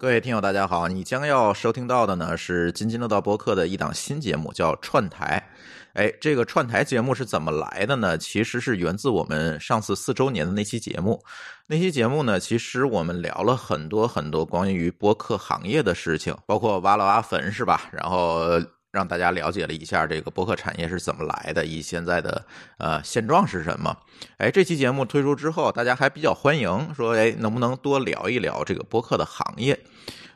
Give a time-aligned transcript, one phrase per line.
[0.00, 0.86] 各位听友，大家好！
[0.86, 5.50] 你将要收听到的呢是津津乐道播客的一档新节目，叫串台。
[5.94, 8.16] 哎，这个串台节目是怎么来的呢？
[8.16, 11.20] 其实是源自我们上次四周年的那期节目。
[11.66, 17.88] 那期节目呢，其实我们聊了很多很多关于播客行业的事情，包括挖了挖坟，是吧？
[17.90, 18.50] 然后
[18.90, 22.44] 让大家了解了一下这个播客产业是怎么来的，以现在的
[22.78, 23.96] 呃现状是什么。
[24.38, 29.78] 哎，这期节目推出之后，大家还比较欢迎，说哎，能不能多聊一聊这个播客的行业？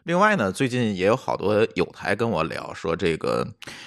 [0.05, 3.47] 另外呢，最近也有好多友台跟我聊，说这个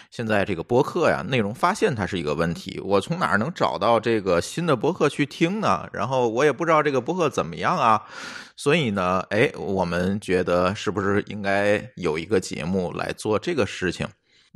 [0.09, 2.79] 现在这个播客呀，内容发现它是一个问题。
[2.85, 5.89] 我从哪儿能找到这个新的播客去听呢？
[5.91, 8.01] 然后我也不知道这个播客怎么样啊。
[8.55, 14.07] 所以呢，哎，我们觉得是不是应该有一个节目来做这个事情？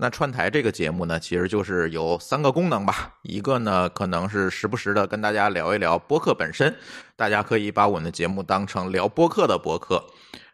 [0.01, 3.15] 那串台这个节目呢，其实就是有三个功能吧。
[3.21, 6.73] 一个呢，可能是时不时的跟大家聊一聊播客本身，
[7.17, 10.01] 大家可以把我们的节目当成聊播客的播客。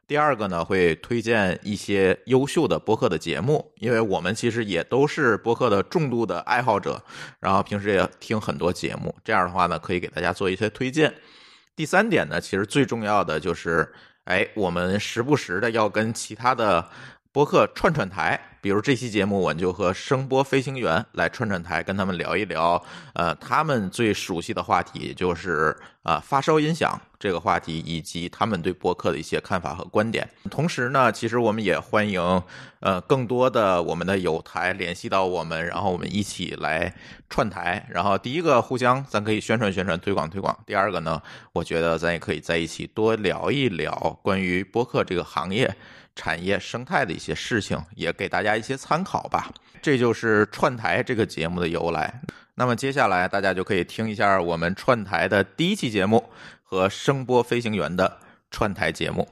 [0.07, 6.99] 第二个呢，会推荐一些优秀的播客的节目，因为我们其实也都是播客的重度的爱好者，
[7.39, 11.13] 然后平时也听很多节目，这样的话呢，可以给大家做一些推荐。
[11.75, 16.89] 第三点呢，其实最重要的就是，哎，我们时不时的要跟其他的。
[17.35, 30.27] 播客串串台，比如这期节目，我就和声波飞行员来串串台，跟他们聊一聊，呃，他们最熟悉的话题，就是啊发烧音响这个话题，以及他们对播客的一些看法和观点。
[30.49, 32.19] 同时呢，其实我们也欢迎
[32.79, 36.91] 呃更多的我们的友台联系到我们，然后我们一起来
[37.29, 37.87] 串台。
[37.91, 41.21] 然后第一个，互相咱可以宣传宣传、推广推广；第二个呢，
[41.53, 45.71] 我觉得咱也可以在一起多聊一聊关于播客这个行业。
[46.15, 49.51] 产业生态的一些事情，也给大家一些参考吧。
[49.81, 52.21] 这就是串台这个节目的由来。
[52.55, 56.23] 那么接下来大家就可以听一下我们串台的第一期节目
[56.63, 58.17] 和声波飞行员的
[58.49, 59.27] 串台节目。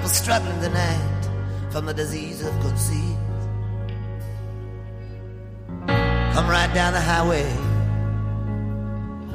[0.00, 1.28] People struggling tonight
[1.70, 3.18] from the disease of conceit.
[6.32, 7.44] Come right down the highway,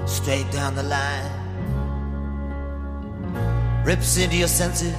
[0.07, 1.31] straight down the line.
[3.85, 4.95] Rips into your senses,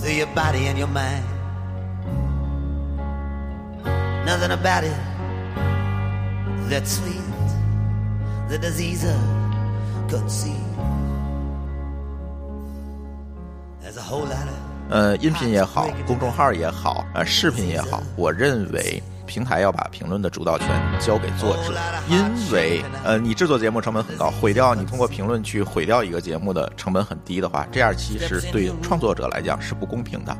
[0.00, 1.26] through your body and your mind.
[4.24, 5.00] Nothing about it
[6.70, 7.20] that sweet,
[8.48, 9.20] the disease of
[10.08, 10.73] conceit.
[14.90, 20.68] 呃，音频也好，公众号也好，呃，视频也好，我认为平台要把评论的主导权
[21.00, 21.72] 交给作者，
[22.08, 30.36] 因为呃，你制作节目成本很高，毁掉你通过评论去毁掉一个节目的成本很低的话，这样其实对创作者来讲是不公平的。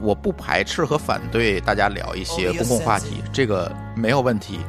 [0.00, 4.60] 我不排斥和反对大家聊一些公共话题，这个没有问题。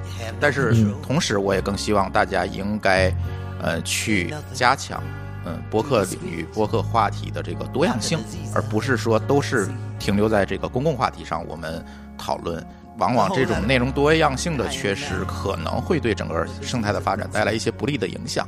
[0.42, 3.14] 但是同时，我也更希望大家应该，
[3.62, 5.02] 呃，去加强，
[5.46, 8.20] 嗯，播客领域播客话题的这个多样性，
[8.54, 9.70] 而不是说都是
[10.00, 11.84] 停留在这个公共话题上我们
[12.18, 12.66] 讨论。
[12.98, 18.48] 往往这种内容多样性的缺失，可能会对整个生态的发展带来一些不利的影响。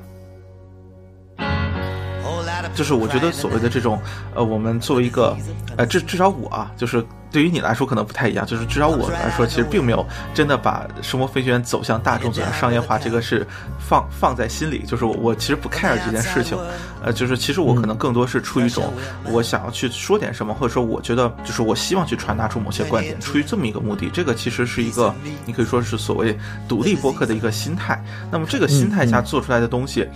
[2.73, 4.00] 就是我觉得所谓的这种，
[4.34, 5.35] 呃，我们作为一个，
[5.78, 13.45] 呃，至至少我啊，就是对于你来说可能不太一样，就是至少我来说，其实并没有真的把生活飞行员走向大众、走向商业化这个是
[13.79, 14.84] 放放在心里。
[14.88, 16.57] 就是我我其实不 care 这件事情，
[17.03, 18.94] 呃，就是其实我可能更多是出于一种
[19.25, 24.09] 我想要去说点什么，或者说我觉得就是我希望去传达出某些观点，出于这么一个目的。
[24.09, 25.13] 这个其实是一个
[25.45, 28.03] 你可以说是所谓独立播客的一个心态。
[28.31, 30.07] 那么这个心态下做出来的东西。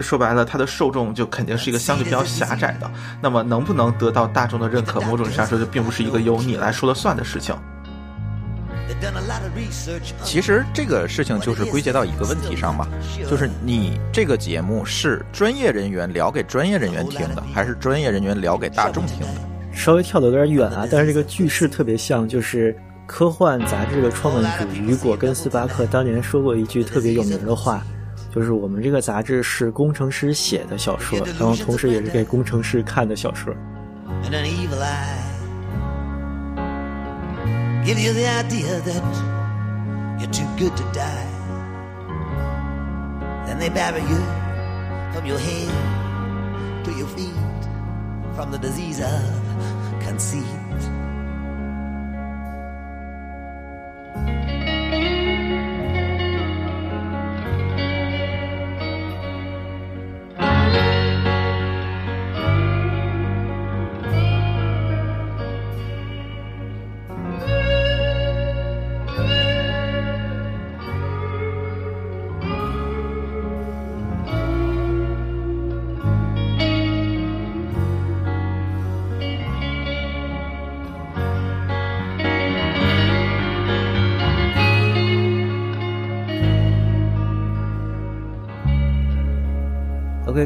[0.00, 2.90] 说白了，它的受众就肯定是一个相对比较狭窄的。
[3.20, 7.54] 那么，能不能得到大众的认可，某种意义上说，就并不是一个由你来说了算的事情。
[10.22, 12.86] 其实这个事情就是归结到一个问题上嘛，
[13.28, 19.40] 就是你这个节目是专业人员聊给专业人员听的，还是专业人员聊给大众听的？
[19.72, 27.82] 稍微跳的有点远啊，但是这个句式特别像，就是科幻杂志的创办主雨果跟斯巴克当年说过一句特别有名的话。
[28.34, 33.54] 就是我们这个杂志是工程师写的小说，然后同时也是给工程师看的小说。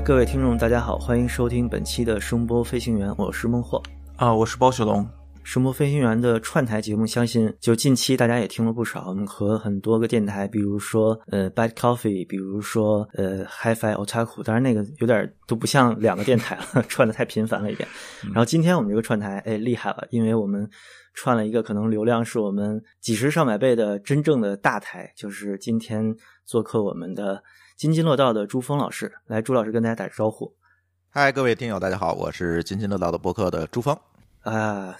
[0.06, 3.82] 各位听众，大家好，欢迎收听本期的声波飞行员，我是孟获。
[4.14, 5.04] 啊，我是包雪龙。
[5.42, 9.08] 声波飞行员的串台节目，相信就近期大家也听了不少。
[9.08, 17.88] 我们和很多个电台，比如说呃 Bad Coffee，比如说呃 HiFi Otaku，当然那个有点都不像两个电台了， 串的太频繁了一点。
[18.26, 20.70] 然后今天我们这个串台，哎，厉害了，因为我们
[21.14, 26.14] 串了一个可能流量是我们几十上百倍的真正的大台，就是今天
[26.44, 27.42] 做客我们的
[27.76, 29.12] 津津乐道的朱峰老师。
[29.26, 30.50] 来，朱老师跟大家打个招呼。
[31.10, 33.94] 嗨，各位听友，大家好，我是津津乐道的播客的朱峰。
[34.40, 34.96] 啊。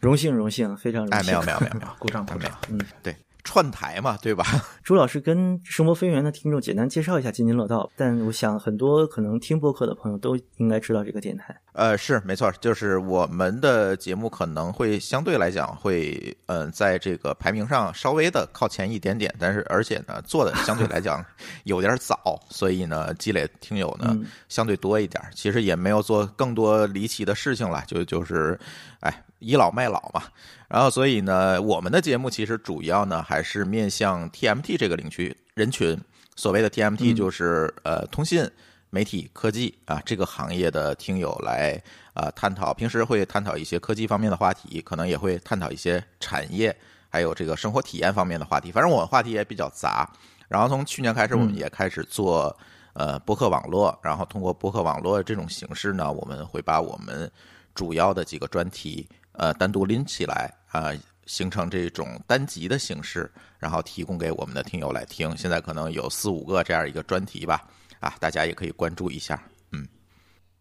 [0.00, 1.18] 荣幸，荣幸，非常荣幸。
[1.18, 2.50] 哎，没有，没有，没有，没有， 鼓掌，鼓掌。
[2.70, 4.44] 嗯，对，串台嘛，对吧？
[4.82, 11.54] 朱老师跟声波飞行员的听众简单介绍一下津津乐道，但我想很多可能听播客的朋友都应该知道这个电台。
[11.74, 21.24] 呃，是没错，就是我们的节目可能会相对来讲会，嗯，在这个排名上稍微的靠前一点点，但是而且呢，做的相对来讲
[21.64, 24.16] 有点早，所以呢，积累听友呢
[24.48, 25.22] 相对多一点。
[25.34, 28.58] 其实也没有做更多离奇的事情了，就就是，
[29.00, 29.24] 哎。
[29.44, 30.22] 倚老卖老嘛，
[30.68, 35.98] 然后所以呢，我们的节目其实主要呢还是面向 TMT 这个领区人群。
[36.36, 38.44] 所谓的 TMT 就是呃通信、
[38.90, 41.80] 媒体、科技啊这个行业的听友来
[42.12, 46.76] 啊探讨，平时会探讨一些科技方面的话题，可能也会探讨一些产业
[47.08, 48.72] 还有这个生活体验方面的话题。
[48.72, 50.10] 反正我们话题也比较杂。
[50.48, 52.56] 然后从去年开始，我们也开始做
[52.94, 57.30] 呃播客网络，然后通过播客网络这种形式呢，我们会把我们
[57.74, 59.08] 主要的几个专题。
[59.34, 60.92] 呃，单独拎起来啊，
[61.26, 65.36] 形成这种单集的形式，然后提供给我们的听友来听。
[65.36, 67.62] 现在可能有四五个这样一个专题吧，
[68.00, 69.42] 啊，大家也可以关注一下。
[69.72, 69.86] 嗯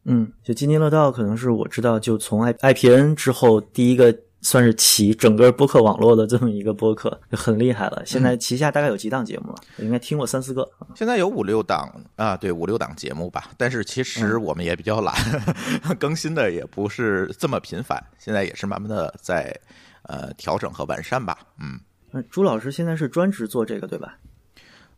[0.05, 4.15] 嗯，就津津乐道可能是我知道，就从 I I P N 之后第一个。
[4.43, 8.03] 算是起整个播客网络的这么一个播客， 就很厉害了。
[8.05, 9.55] 现在旗下大概有几档节目了？
[9.77, 10.69] 应该听过三四个。
[10.93, 13.49] 现在有五六档啊，对，五六档节目吧。
[13.57, 15.15] 但是其实我们也比较懒，
[15.97, 17.99] 更新的也不是这么频繁。
[18.19, 19.57] 现在也是慢慢的在
[20.03, 21.39] 呃调整和完善吧。
[21.59, 21.79] 嗯，
[22.11, 24.17] 那朱老师现在是专职做这个对吧？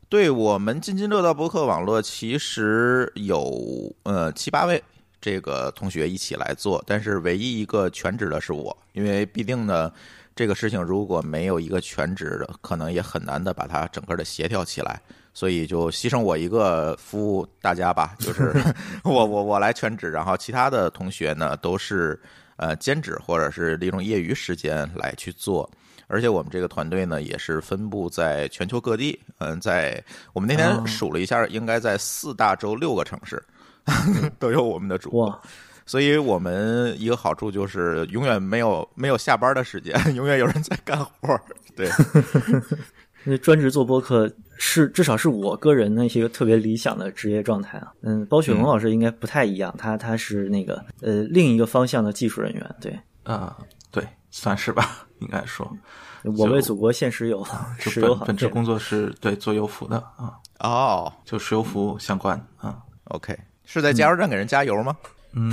[0.09, 4.83] 对我们津津乐道播客网络其实有呃七八位。
[5.25, 9.91] 这个同学一起来做，但是唯一一个全职的是我，因为必定呢，
[10.35, 15.01] 这个事情如果没有一个全职的，可能也很难的把它整个的协调起来，
[15.33, 18.53] 所以就牺牲我一个服务大家吧， 就是
[19.03, 22.21] 我我我来全职，然后其他的同学呢都是
[22.57, 25.67] 呃兼职或者是利用业余时间来去做，
[26.05, 29.99] 而且我们这个团队呢也是分布在全球各地，嗯，在
[30.33, 33.43] 我们那天数了一下，应该在四大洲六个城市。
[34.39, 35.41] 都有我们的主播，
[35.85, 41.39] 所以我们一个好处就是永远没有没有下班的时间， 永远有人在干活。
[41.75, 41.89] 对，
[43.25, 47.91] 那专职做播客是至少是我个人的一个特别理想的职业状态啊。
[48.01, 52.75] 嗯，包雪龙老师应该不太一样，他他是那个呃另一个方向的技术人员。
[52.79, 53.57] 对，啊，
[53.91, 55.69] 对，算是吧，应该说，
[56.37, 57.45] 我为祖国献石油，
[57.77, 60.33] 石油本职工作是对做油服的啊。
[60.59, 62.77] 哦，就石油服务相关啊。
[63.05, 63.37] OK。
[63.65, 64.95] 是在加油站给人加油吗？
[65.37, 65.51] 嗯，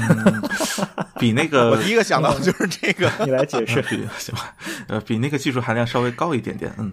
[1.18, 3.82] 比那个 我第一个想到的就是这个， 你来解释
[4.16, 4.54] 行吧？
[4.86, 6.92] 呃，比那个技术含量稍微高一点点，嗯，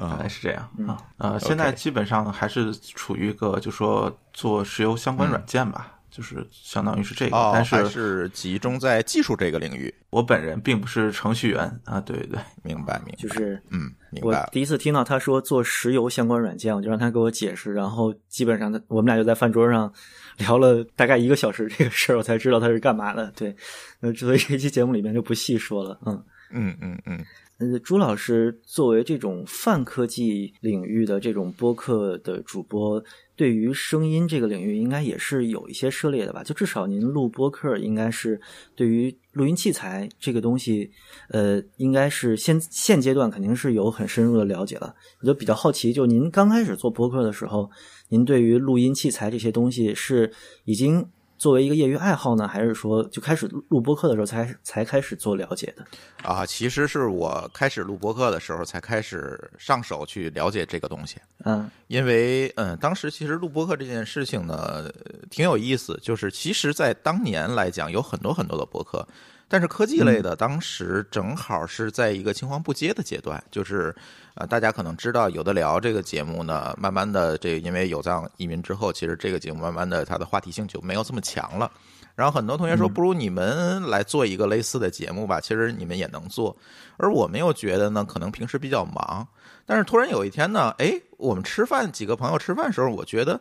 [0.00, 1.02] 大概是这样啊。
[1.16, 5.94] 呃，现在基本上还是处于一个，就说做石油相关软件吧。
[6.10, 9.92] 就是相当于是这个，但是是集中在技术这个领域。
[10.10, 13.18] 我本人并不是程序员啊，对对，明白明白。
[13.18, 19.92] 就是嗯，我第一次听到他说做石油相关软件，我就让他给我解释，然后基本上他我们俩就在饭桌上
[20.38, 23.32] 聊了大概一个小时这个事儿，我才知道他是干嘛的。
[23.36, 23.54] 对，
[24.00, 25.98] 那所以这期节目里面就不细说了。
[26.06, 27.24] 嗯嗯嗯嗯。
[27.58, 33.02] 呃，朱老师作为这种泛科技领域的这种播客的主播。
[33.34, 36.42] 对于声音这个领域，应该也是有一些涉猎的吧？
[36.44, 38.40] 就至少您录播客，应该是
[38.76, 40.88] 对于录音器材这个东西，
[41.30, 44.94] 呃，应该是现现阶段肯定是有很深入的了解了。
[45.20, 47.68] 我就比较好奇，就您刚开始做播客的时候，
[48.08, 50.32] 您对于录音器材这些东西是
[50.64, 51.08] 已经。
[51.38, 55.86] 作为一个业余爱好呢，还是说就开始录播客的时候才才开始做了解的？
[56.24, 61.18] 啊，其实是我开始录播客的时候才开始上手去了解这个东西。
[61.44, 64.90] 嗯，因为嗯，当时其实录播客这件事情呢
[65.30, 69.06] 挺有意思，就是其实在当年来讲有很多很多的播客。
[69.48, 73.94] 但是科技类的当时正好是在一个青黄不接的阶段，就是
[74.34, 81.70] 呃，大家可能知道有的聊这个节目呢，慢慢的这因为有藏移民之后，其实这个节目慢慢的它的话题性就没有这么强了。
[82.14, 86.54] 然后很多同学说，不如你们来做一个类似的节目吧，其实你们也能做。
[86.96, 89.26] 而我们又觉得呢，可能平时比较忙，
[89.64, 93.40] 但是突然有一天呢，哎，我们吃饭几个朋友吃饭时候，我觉得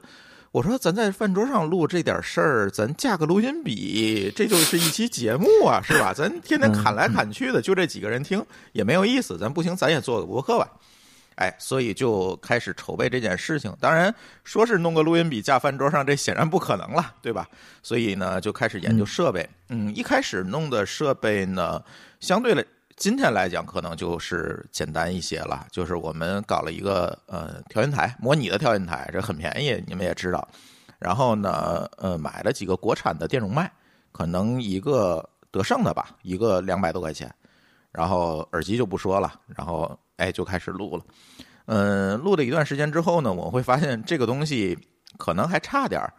[0.51, 6.13] 我说咱在饭桌上录这点事儿，咱架个录音笔，这就是一期节目啊，是吧？
[6.13, 9.37] 咱天天砍来砍去的，就这几个人听也没有意思。
[9.37, 10.67] 咱不行，咱也做个博客吧。
[11.35, 13.71] 哎，所以就开始筹备这件事情。
[13.79, 14.11] 当然，
[14.43, 17.47] 说是弄个录音笔架饭桌上，这显然不可能了，对吧？
[17.83, 19.47] 所以呢，就开始研究设备。
[19.69, 21.79] 嗯，一开始弄的设备呢，
[22.19, 22.65] 相对来
[22.97, 25.67] 今天来讲，可能就是简单一些了。
[25.71, 30.45] 就是我们搞了一个呃调音台，模拟的调音台，这很便宜，你们也知道。
[30.97, 33.71] 然后呢，呃，买了几个国产的电容麦，
[34.11, 37.31] 可能一个德胜的吧，一个两百多块钱。
[37.91, 41.03] 然后耳机就不说了，然后哎就开始录了。
[41.65, 44.75] 嗯，录了一段时间之后呢，我会发现这个东西
[45.19, 46.11] 可能还差点儿，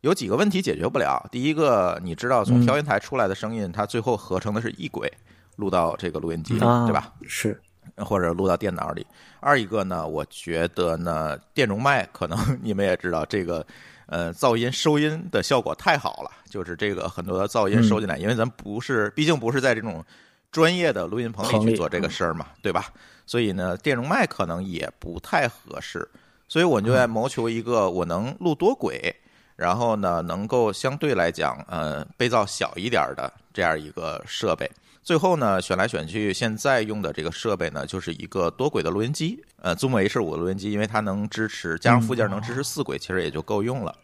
[0.00, 1.28] 有几个问题解决不了。
[1.30, 5.12] 第一个，你知道从调音台出来的声音，它最后合成的是异轨，
[5.56, 7.12] 录到这个录音机里，啊，对吧？？
[7.26, 7.60] 是，
[7.96, 9.06] 或者录到电脑里。
[9.40, 13.66] 二一个呢，我觉得呢，电容麦可能你们也知道，这个
[14.06, 20.02] 呃噪音收音的效果太好了，就是这个很多的噪音收进来，因为咱不是，毕竟不是在这种
[20.50, 22.86] 专业的录音棚里去做这个事儿嘛，对吧？
[23.26, 26.08] 所以呢，电容麦可能也不太合适，
[26.48, 29.14] 所以我就在谋求一个我能录多轨，
[29.56, 34.70] 然后呢，能够相对来讲，呃，被噪小一点的这样一个设备。
[35.04, 43.94] 最后呢，选来选去，现在用的这个设备呢，就是一个多轨的录音机，呃，Zoom H 五的录音机，因为它能支持加上附件能支持四轨，其实也就够用了。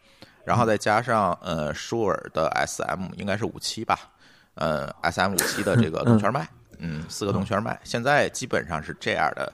[0.45, 4.11] 然后再加上呃舒尔的 SM 应该是五七吧，
[4.55, 6.47] 呃 SM 五七的这个动圈麦，
[6.79, 9.51] 嗯，四个动圈麦，现在基本上是这样的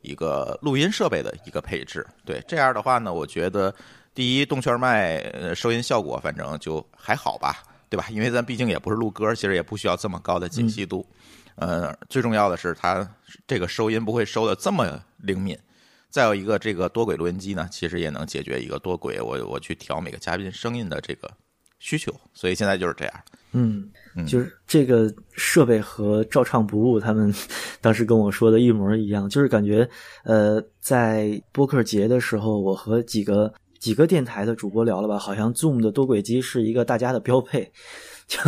[0.00, 2.04] 一个录音设备的一个配置。
[2.24, 3.72] 对，这样的话呢，我觉得
[4.14, 8.06] 第一动圈麦呃收音效果反正就还好吧，对吧？
[8.10, 11.06] 因为咱毕竟也不是录歌，其实也不需要这么高的解析度。
[11.56, 13.08] 呃，最重要的是它
[13.46, 15.58] 这个收音不会收的这么灵敏。
[16.08, 21.30] 再有一个，这个多轨录音机呢，其实也能解决一个多轨我我去调每个嘉宾声音的这个
[21.80, 23.14] 需求，所以现在就是这样。
[23.52, 27.34] 嗯嗯，就是这个设备和照唱不误他们
[27.80, 29.88] 当时跟我说的一模一样，就是感觉
[30.24, 37.70] 呃，在播客节的时候，我和几个几个电台的主播聊了吧，好像 Zoom 的多轨机是一个大家的标配，
[38.26, 38.38] 就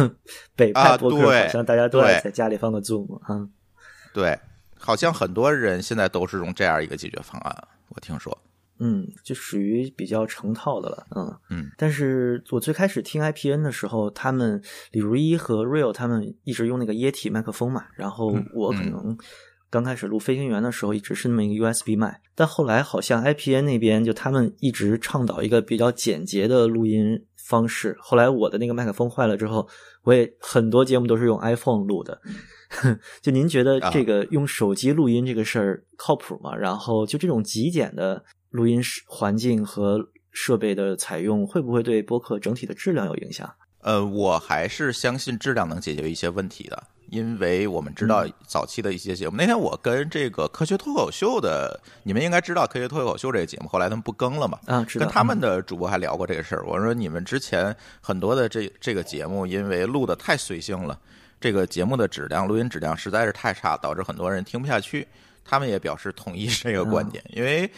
[0.57, 3.49] 北派啊播客好像大家都爱在家里放个 Zoom 啊。
[4.13, 4.39] 对，
[4.77, 8.37] 好像很多人现在都是用这样一个解决方案，我听说。
[8.83, 11.71] 嗯，就属于比较成套的了，嗯嗯。
[11.77, 14.59] 但是我最开始听 IPN 的时候，他们
[14.93, 19.19] 李如一和 Real 他们一直用那个液体麦克风嘛，然后嗯我可能
[19.71, 27.97] 刚开始录飞行员的时候，一直是那么一个 USB 麦，但后来好像 IPN 那边就他们一直倡导一个比较简洁的录音方式。
[28.01, 29.69] 后来我的那个麦克风坏了之后，
[30.03, 32.21] 我也很多节目都是用 iPhone 录的。
[33.23, 36.57] 就您觉得啊这个用手机录音这个事儿靠谱吗？
[36.57, 43.49] 然后就这种极简的录音环境和设备的采用，会不会对播客整体的质量有影响？
[43.83, 49.37] 呃，我还是相信质量能解决一些问题的，因为我们知道早期的一些节目。
[49.37, 54.59] 那天我跟这个科学脱口秀的，你们应该知道科学脱口秀这个节目，后来他们不更了嘛？
[54.67, 56.65] 啊，跟他们的主播还聊过这个事儿。
[56.65, 60.99] 我说你们之前很多的这这个节目，因为录的太随性了，
[61.41, 65.07] 这个节目的质量、录音质量实在是太差，导致很多人听不下去。
[65.45, 67.69] 他们也表示同意这个观点，因为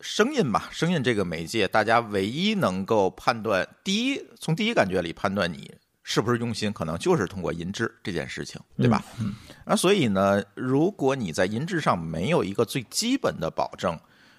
[0.00, 5.72] 声音嘛，声音这个媒介，大家唯一能够判断，第一从第一感觉里判断你
[6.02, 9.04] 是不是用心，可能就是通过音质这件事情，对吧？
[9.64, 13.98] 啊，所以呢，如果你在音质上没有一个最基本的保证，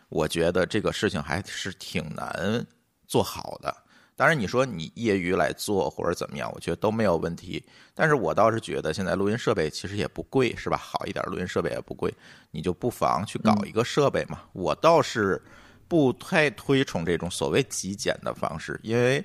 [0.09, 2.65] 我觉得这个事情还是挺难
[3.07, 3.75] 做好的。
[4.15, 7.63] 当然，你说你业余来做或者怎么样，我觉得都没有问题。
[7.95, 10.77] 但是我倒是觉得现在录音设备其实也不贵，是吧？
[10.77, 12.13] 好一点录音设备也不贵，
[12.51, 14.41] 你就不妨去搞一个设备嘛。
[14.53, 15.41] 我倒是
[15.93, 19.23] 不太推崇这种所谓极简的方式，因为，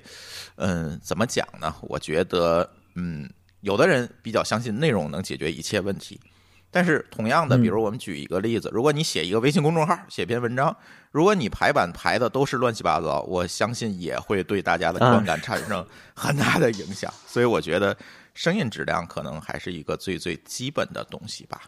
[0.57, 1.75] 嗯，怎么讲呢？
[1.81, 3.27] 我觉得，嗯，
[3.61, 6.21] 有的人比较相信内容能解决一切问题。
[6.69, 10.77] 但是同样的，比如我们举一个例子，如果你写一个微信公众号，写篇文章，
[11.09, 15.83] 如果你排版排的都是乱七八糟，我相信也会对大家的观感产生
[16.13, 17.11] 很大的影响。
[17.25, 17.97] 所以我觉得
[18.35, 21.63] 声音质量可能还是一个最最基本的东西吧。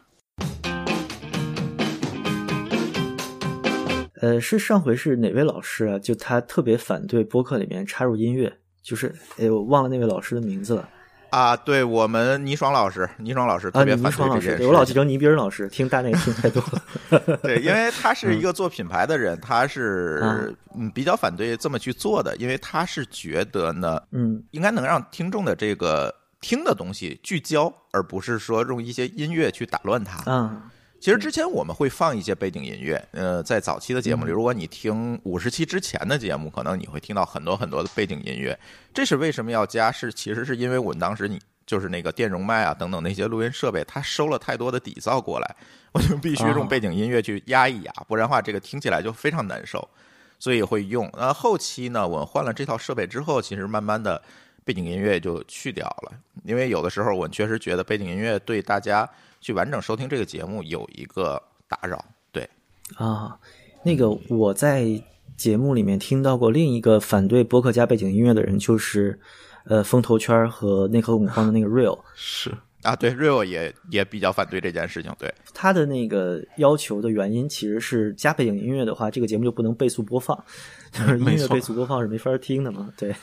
[4.22, 6.00] 呃，是上回是哪位老师啊？
[6.00, 8.52] 就他特别反对播客里面插入音乐，
[8.82, 10.88] 就是哎，我忘了那位老师的名字了
[11.32, 14.68] 啊，对我们倪爽老师，倪爽老师啊，特别反对这件事。
[14.68, 17.38] 我老记成倪斌老师，听大内听太多了。
[17.42, 30.32] 对，因为他是一个做品牌的人，他是嗯嗯比较反对这么去做的，因为他是觉得呢，嗯应该能让听众的这个听的东西聚焦，而不是说用一些音乐去打乱它。
[30.32, 30.70] 啊，
[31.02, 38.58] 其实之前我们会放一些背景音乐，呃，在早期的节目嗯里，如果你听五十期之前的节目，可能你会听到很多很多的背景音乐。
[38.94, 39.92] 这是为什么要加？
[39.92, 45.56] 是其实是因为我们当时你就是那个电容麦啊等等那些录音设备，它收了太多的底噪过来，
[45.92, 49.90] 我就必须用哦背景音乐去压一压，不然的话这个听起来就非常难受，
[50.38, 51.12] 所以会用。
[51.18, 54.22] 那后期呢，我换了这套设备之后，其实慢慢的
[54.64, 59.10] 背景音乐就去掉了，因为有的时候我确实觉得背景音乐对大家
[59.42, 62.04] 去完整收听这个节目有一个打扰。
[62.32, 62.50] 对，
[62.96, 63.38] 啊，
[63.84, 64.86] 那个我在
[65.36, 69.20] 节目里面听到过另一个反对播客加背景音乐的人，就是
[69.66, 72.52] 呃风投圈和内核恐慌的那个 Real，是
[72.84, 75.12] 啊，对，Real 也也比较反对这件事情。
[75.20, 80.38] 对，他的那个要求的原因其实是加背景音乐的话，这个节目就不能倍速播放，
[80.92, 82.92] 就是音乐倍速播放是没法听的嘛。
[82.98, 83.16] 对，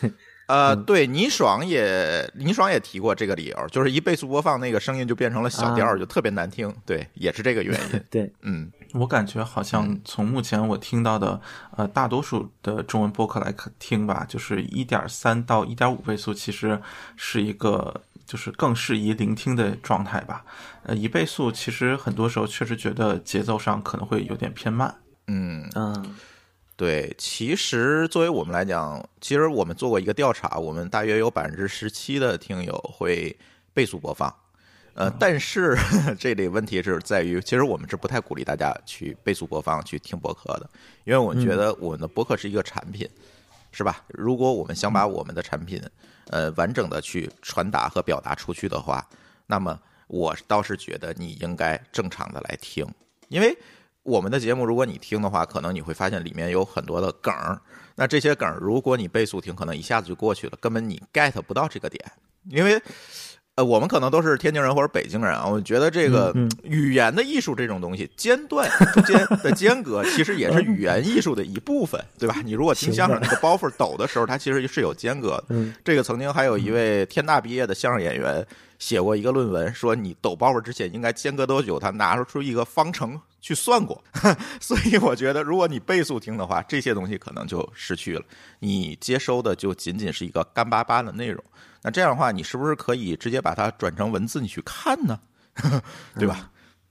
[0.49, 6.75] 呃，对，倪爽也倪爽也提过这个理由，就是一倍速播放那个声音就变成了小调，啊就特别难听。
[6.87, 8.03] 对，也是这个原因。
[8.11, 11.39] 对，嗯，我感觉好像从目前我听到的，
[11.77, 16.81] 呃，大多数的中文播客来看听吧，就是一点三到一点五倍速，其实
[17.17, 20.43] 是一个就是更适宜聆听的状态吧。
[20.85, 24.95] 呃，一倍速其实很多时候确实觉得节奏上可能会有点偏慢。
[25.27, 26.03] 嗯，啊，
[26.79, 33.37] 对，其实作为我们来讲，其实我们做过一个调查，我们大约有百分之十七的听友会
[33.75, 34.33] 倍速播放。
[34.95, 35.77] 呃，但是
[36.21, 40.71] 这里问题是在于，其实我们是不太鼓励大家去倍速播放去听博客的，
[41.03, 43.11] 因为我们觉得我们的博客是一个产品，
[43.73, 44.05] 是吧？
[44.07, 45.83] 如果我们想把我们的产品
[46.29, 49.05] 呃完整的去传达和表达出去的话，
[49.49, 52.87] 那么我倒是觉得你应该正常的来听，
[53.27, 53.59] 因为
[54.09, 57.61] 我们的节目，如果你听的话，可能你会发现里面有很多的梗儿。
[57.95, 62.03] 那这些梗儿，如果你倍速听，可能一下子就过去了，根本你 get 不到这个点。
[62.45, 62.81] 因为，
[63.59, 72.37] 呃，我们可能都是天津人或者北京人啊，我觉得这个嗯语言的艺术这种东西，间断中间 的间隔，其实也是语言艺术的一部分，对吧？
[72.45, 75.45] 你如果听相声那个包袱抖的时候，它其实是有间隔的。
[75.49, 78.47] 嗯， 这个曾经还有一位天大毕业的相声演员
[78.79, 84.01] 写过一个论文，说你抖包袱之前应该间隔多久，他拿出一个方程去算过。
[84.63, 88.23] 所以我觉得，如果你倍速听的话，这些东西可能就失去了，
[88.61, 91.43] 你接收的就仅仅是一个干巴巴的内容。
[91.89, 95.19] 那这样的话，你是不是可以直接把它转成文字你去看呢？
[96.19, 96.51] 对吧？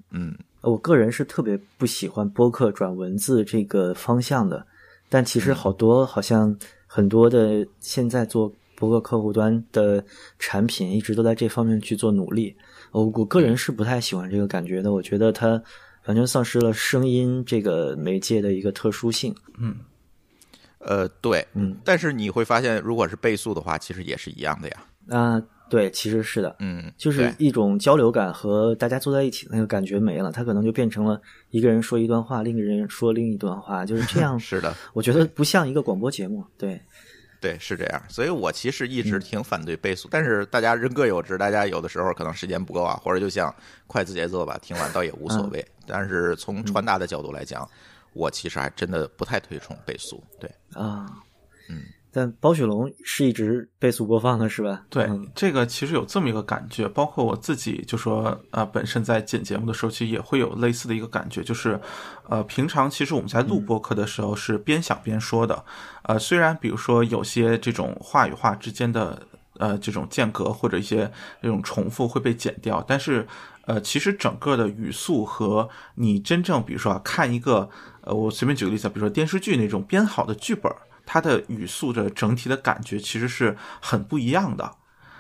[0.10, 4.66] 嗯我个人是特别不喜欢播客转文字这个方向的，
[5.08, 6.58] 但其实好多好像
[6.88, 10.04] 很多的现在做播客客户端的
[10.40, 12.56] 产品一直都在这方面去做努力。
[12.92, 15.62] 我我个人是不太喜欢这个感觉的，我觉得它
[16.08, 19.36] 完全丧失了声音这个媒介的一个特殊性。
[20.80, 24.78] 呃，对，嗯，但是你会发现，如果是倍速的话，其实也是一样的呀。
[25.10, 34.38] 啊，对，其实是的，嗯，就是一种交流感和大家坐在一起的那个感觉没了，它可能就变成了一个人说一段话，另一个人说另一段话，就是这样。
[34.40, 36.44] 是的，我觉得不像一个广播节目。
[36.58, 36.80] 对，
[37.42, 38.04] 对，是这样。
[38.08, 43.54] 所以我其实一直挺反对倍速，但是大家人各有志，大家有的时候可能时间不够啊，或者就像
[43.88, 45.66] 快字节奏吧，听完倒也无所谓。
[45.86, 47.68] 但是从传达的角度来讲，
[48.18, 50.24] 我其实还真的不太推崇倍速。
[50.40, 51.06] 对，啊，
[51.70, 54.86] 嗯，但包雪龙是一直倍速播放的，是吧？
[54.90, 61.80] 对，嗯这个其实有这么一个感觉，包括我自己就说，呃，本身在剪节目的时候，其实也会有类似的一个感觉，就是，
[62.28, 65.64] 呃，平常其实我们在录播客的时候是边想边说的，
[66.04, 69.22] 呃，虽然比如说有些这种话与话之间的
[69.60, 73.28] 呃这种间隔或者一些这种重复会被剪掉，但是
[73.66, 77.70] 呃，其实整个的语速和你真正比如说啊看一个
[78.08, 80.72] 呃，我随便举个例子，比如说电视剧那种编好的剧本，
[81.06, 84.72] 它的语速的整体的感觉其实是很不一样的。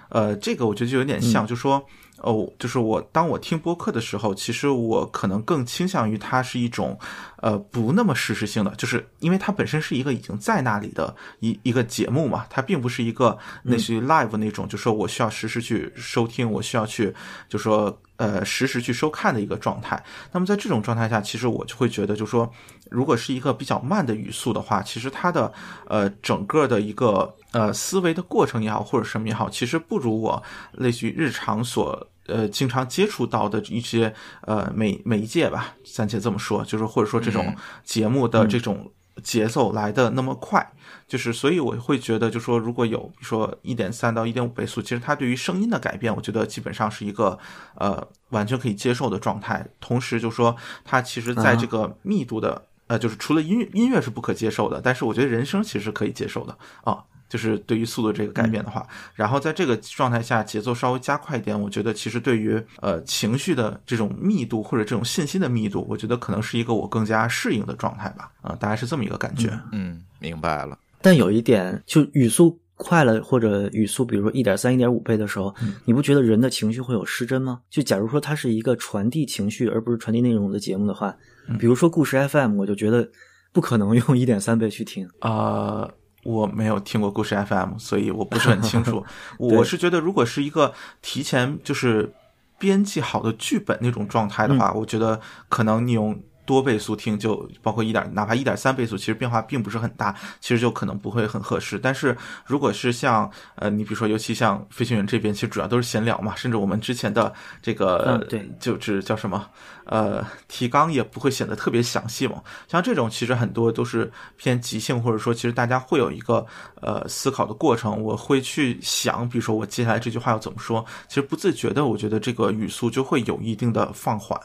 [0.10, 1.86] 呃，这个我觉得就有点像，就说
[2.19, 6.97] 哦，就是我当我听播客的时候，其实我可能更倾向于它是一种
[7.41, 17.13] 呃不那么实时性的，就是因为它本身是一个已经在那里的一一个节目嘛，它并不是一个类似于 live 那种，就说我需要实时去收听，我需要去
[17.50, 20.02] 就说呃实时去收看的一个状态。
[20.32, 22.50] 那么在这种状态下，其实我就会觉得，就说
[22.89, 25.52] 如果是一个比较慢的语速的话，其实它的
[25.88, 30.41] 呃整个的一个呃思维的过程也好，或者什么也好，其实不如我
[30.73, 38.91] 类似于日常所呃经常接触到的一些呃媒媒介吧，暂且这么说，就是或者说这种节目的这种
[39.23, 40.71] 节奏来的那么快。
[41.08, 47.39] 就是，所以我会觉得，就说如果有比如说一点三到一点五倍速，其实它对于声音的改变，我觉得基本上是一个
[47.76, 49.65] 呃完全可以接受的状态。
[49.80, 57.04] 同时，就说它其实在这个密度的、呃，就是除了音乐音乐是不可接受的，但是我觉得人声其实可以接受的啊。
[57.30, 69.50] 就是对于速度这个改变的话，然后在这个状态下节奏稍微加快一点，我觉得其实对于呃情绪的这种密度或者这种信息的密度，我觉得可能是一个我更加适应的状态吧，啊、大概是这么一个感觉。
[69.73, 70.80] 嗯，明白了。
[71.02, 77.59] 但有一点，就语速快了或者语速，比如说一点三、一点五倍的时候，你不觉得人的情绪会有失真吗？
[77.69, 81.15] 就假如说它是一个传递情绪而不是传递内容的节目的话，
[81.59, 83.09] 比如说故事 FM，我就觉得
[83.51, 85.09] 不可能用一点三倍去听。
[85.21, 85.91] 呃，
[86.23, 89.03] 我没有听过故事 FM，所以我不是很清楚。
[89.39, 92.13] 我是觉得，如果是一个提前就是
[92.59, 96.17] 编辑好的剧本那种状态的话，我觉得可能你用。
[96.47, 101.77] 多倍速听就包括一点，哪怕一点三倍速，其实变化并不是很大，其实就可能不会很合适。
[101.77, 109.45] 但是如果是像呃，你比如说，尤其像飞行员这边，其实主要都是闲聊嘛，甚至我们之前的这个，嗯对，就是叫什么
[109.86, 112.41] 呃提纲也不会显得特别详细嘛。
[112.69, 116.45] 像这种其实很多都是偏即兴，或者说其实大家会有一个
[116.81, 124.39] 呃思考的过程，我会去想，比如说我接下来这句话要怎么说，其实不自觉的，我觉得这个语速就会有一定的放缓。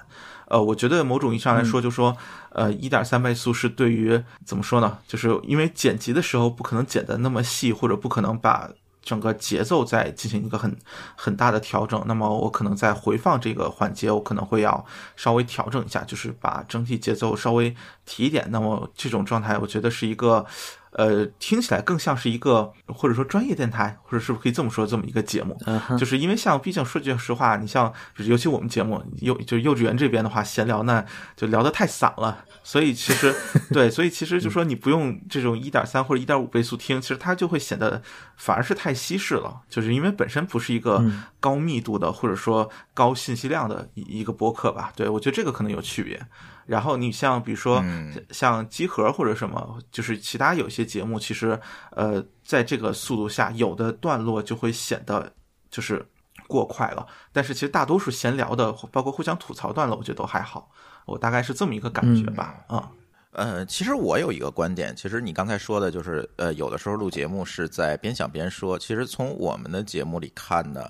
[0.52, 2.14] 呃，我觉得某种意义上来说，就说，
[2.50, 4.98] 呃，一点三倍速是对于怎么说呢？
[5.08, 8.68] 就是因为剪辑的时候不可能剪得那么细，或者不可能把
[9.02, 10.76] 整个节奏再进行一个很
[11.16, 12.04] 很大的调整。
[12.06, 14.84] 那么我可能在回放这个环节，我可能会要
[15.16, 18.46] 稍微调整一下，就是把整体节奏稍微提一点。
[18.50, 20.44] 那么这种状态，我觉得是一个。
[20.92, 25.58] 呃，听起来更像是一个或者说专业电台，或者是不是可以这么说这么一个节目？
[25.98, 33.34] 就是因为像，毕竟说句实话，你像，尤其我们节目幼就是幼稚园这边的话，闲聊呢就聊得太散了，所以其实
[33.72, 38.02] 对，所以其实就说你不用这种一点三或者一点五倍速听，其实它就会显得
[38.36, 41.02] 反而是太稀释了，就是因为本身不是一个
[41.40, 44.92] 高密度的或者说高信息量的一一个播客吧？
[44.94, 46.20] 对我觉得这个可能有区别。
[46.66, 47.82] 然后你像比如说
[48.30, 51.58] 像集合或者什么，就是其他有些节目，其实
[51.90, 55.32] 呃，在这个速度下，有的段落就会显得
[55.70, 56.04] 就是
[56.46, 57.06] 过快了。
[57.32, 60.70] 但是其实大多数闲聊的，包括互相吐槽段落，我觉得都还好。
[61.04, 62.54] 我大概是这么一个感觉吧。
[62.68, 62.88] 啊，
[63.32, 68.78] 呃，其实我有一个观点，其实你刚才说的就是，呃，有的时候录节目是在边想边说。
[68.78, 70.88] 其实从我们的节目里看呢，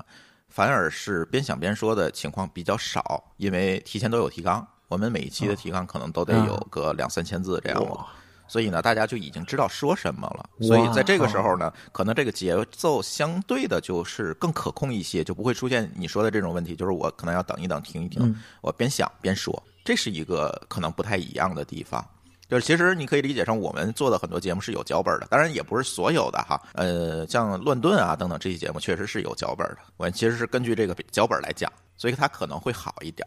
[0.48, 4.66] 反而是边想边说的情况比较少，因为提前都有提纲。
[4.92, 8.06] 我们每一期的提纲可能都得有个两三千字这样了，
[8.46, 10.50] 所以呢，大家就已经知道说什么了。
[10.60, 16.76] 所以在这个时候呢，可能这个节奏相对的就是更可控一些，就不会出现你说的这种问题。
[16.76, 22.06] 就是我可能要等一等，停一听，我边想边说，这是一个可能不太一样的地方。
[22.50, 26.60] 就是其实你可以理解成我们做的很多节目是有脚本的，当然也不是所有的哈。
[26.74, 33.26] 呃，像乱炖啊等等这些节目确实是有脚本的，我其实是根据这个脚本来讲，所以它可能会好一点。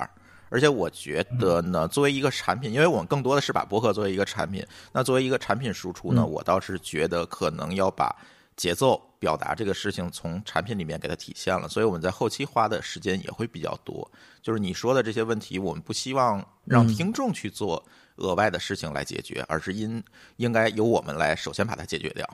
[0.50, 8.16] 而且我觉得呢，作为一个产品，因为我们更多的是把博客作为一个产品，那作为一个产品输出呢，我倒是觉得可能要把
[8.56, 14.10] 节奏表达这个事情从产品里面给它体现了，所以我们在后期花的时间也会比较多。
[14.42, 17.84] 就是你说的这些问题，我们不希望让听众去做
[18.18, 20.02] 额外的事情来解决，而是应
[20.38, 22.26] 应该由我们来首先把它解决掉。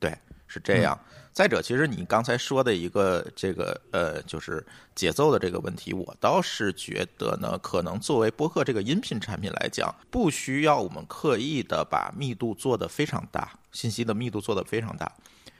[0.00, 0.12] 对，
[0.52, 0.98] 是这样。
[1.32, 4.62] 再者，其实你刚才说的一个这个呃，就是
[4.94, 15.10] 节奏的这个问题，我倒是觉得呢，可能作为播客这个音频产品来讲，不需要我们刻意的把密度做得非常大，信息的密度做得非常大，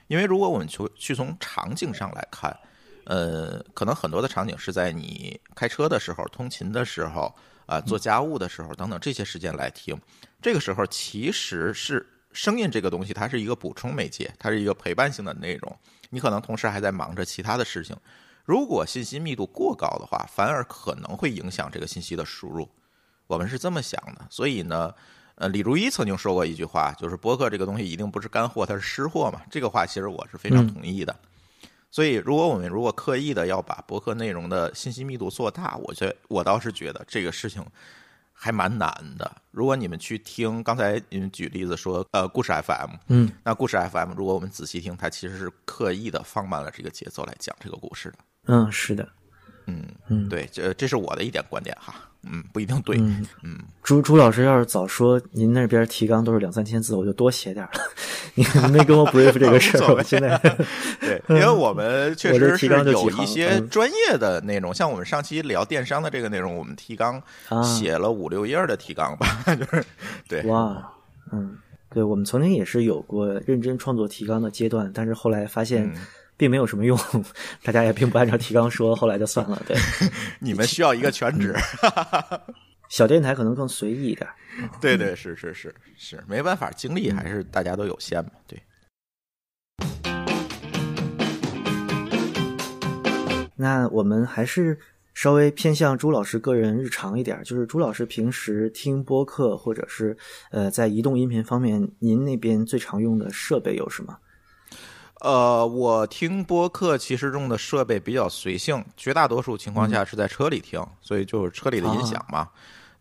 [0.08, 2.54] 因为如果我们去去从场景上来看，
[3.04, 9.98] 呃，可能很多的场景是在你开车的时候、通勤的时候啊、做家务的时候等等这些时间来听，
[10.42, 12.06] 这个时候其实是。
[12.32, 15.78] 声音这个东西，它是一个补充媒介，它是一个陪伴性的内容。
[16.10, 17.96] 你可能同时还在忙着其他的事情。
[18.44, 22.68] 如果信息密度过高的话，反而可能会影响这个信息的输入。
[23.26, 24.26] 我们是这么想的。
[24.28, 24.92] 所以呢，
[25.36, 29.40] 呃，李如一曾经说过一句话，就是播客这个东西一定不是干货，它是湿货嘛。
[29.50, 31.14] 这个话其实我是非常同意的。
[31.90, 37.64] 所以，如果我们如果刻意的要把博客内容的信息密度做大，我觉我倒是觉得这个事情。
[38.42, 39.30] 还蛮难的。
[39.52, 48.18] 如果你们去听刚才你们举例子说，呃，故事 FM，嗯，那故事 FM，如果我们仔细听，它其实是刻意的放慢了这个节奏来讲这个故事的。
[48.46, 49.08] 嗯，是的，
[49.66, 51.94] 嗯嗯，对，这这是我的一点观点哈。
[52.24, 52.96] 嗯，不一定对。
[53.42, 57.72] 嗯，朱朱老师要是早说您那边提纲都是两三千字，我就多写点了。
[58.34, 60.38] 你没跟我 brief 这个事儿， 我现在
[61.00, 67.22] 对，因为我们 确实是有一些专业的内容，像我们上期聊电商的这个内容，我们提纲
[67.62, 69.84] 写了五六页的提纲吧，就是
[70.28, 70.42] 对。
[70.44, 70.92] 哇，
[71.32, 71.58] 嗯，
[71.90, 75.92] 对，我们曾经也是有过认真创作提纲的阶段，但是后来发现。
[76.36, 76.98] 并没有什么用，
[77.62, 79.62] 大家也并不按照提纲说，后来就算了。
[79.66, 79.76] 对，
[80.40, 82.42] 你们需要一个全职，哈哈哈哈。
[82.88, 84.28] 小电台可能更随意一点。
[84.80, 88.30] 对对，是是是是，没办法，精力还是大家都有限嘛。
[88.46, 88.60] 对。
[93.56, 94.78] 那我们还是
[95.14, 100.14] 稍微偏向朱老师个人日常一点，就是朱老师平时听播客或者是
[100.50, 104.18] 呃在移动音频方面，您那边最常用的设备有什么？
[105.22, 112.48] 呃，我听播客其实用的设备比较随性，绝大多数情况下是在车里听，所以就是车里的音响嘛。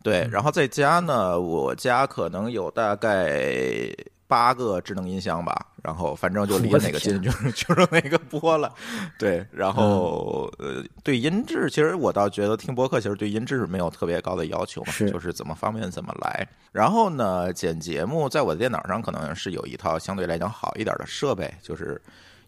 [0.04, 3.92] 对，然后在家呢，我家可能有大概
[4.32, 8.74] 八个智能音箱吧，然后反正就离哪个近就是就是哪个播了。
[9.20, 16.48] 对，然后呃，对音质，其实我倒觉得听播客其实对音质没有特别高的要求嘛，是就是怎么方便怎么来。
[16.72, 22.02] 然后呢，剪节目在我的电脑上可能是有一套相对来讲好一点的设备，就是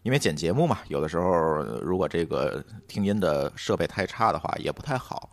[0.04, 5.28] 因为剪节目嘛，有的时候呃如果这个听音的设备太差的话，也不太好。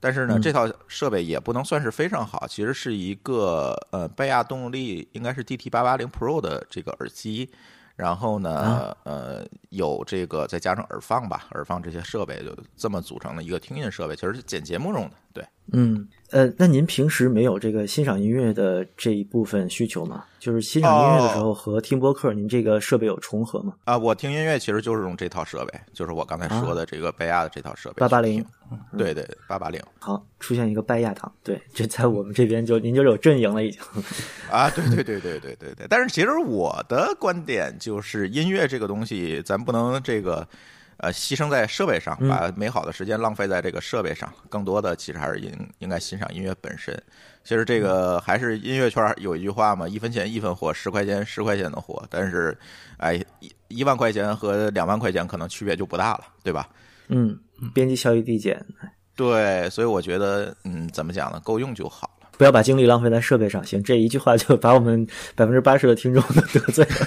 [0.00, 7.50] 但是呢，这套设备也不能算是非常好，其实是一个呃贝亚动力应该是 DT 八八零 Pro 的这个耳机，
[7.96, 15.12] 然后呢，呃有这个再加上耳放吧，耳放这些设备就这么组成的一个听音设备，其实是剪节目用的。
[15.32, 20.24] 对，嗯，呃，那您平时没有这个欣赏音乐的这一部分需求吗？
[20.38, 23.72] 就是欣赏音乐的时候和听播客，您这个设备有重合吗？
[23.84, 27.94] 啊，我听音乐其实就是用这套设备，就是我刚才说的这个拜亚的这套设备。
[27.96, 28.44] 八八零
[28.98, 33.80] 对对，八八零好，出现一个拜亚党，对，这在我们这边就您就有阵营了已经。
[34.50, 35.86] 啊，对对对对对对对。
[35.88, 40.46] 但是其实我的观点就是，音乐这个东西，咱不能这个
[40.98, 46.94] 呃牺牲在设备上，把美好的时间浪费在这个设备上，更多的其实还是应应该欣赏音乐本身。
[47.44, 52.04] 其实这个还是音乐圈有一句话嘛，一分钱一分货，十块钱十块钱的货。
[52.10, 52.56] 但是，
[52.98, 56.68] 哎，一一万块钱和两万块钱可能区别就不大了，对吧？
[57.08, 57.38] 嗯，
[57.72, 58.62] 边际效益递减，
[59.16, 61.40] 对，所以我觉得，嗯，怎么讲呢？
[61.40, 62.28] 够用就好了。
[62.36, 63.64] 不要把精力浪费在设备上。
[63.64, 67.06] 行，这一句话就把我们百分之八十的听众都得罪了。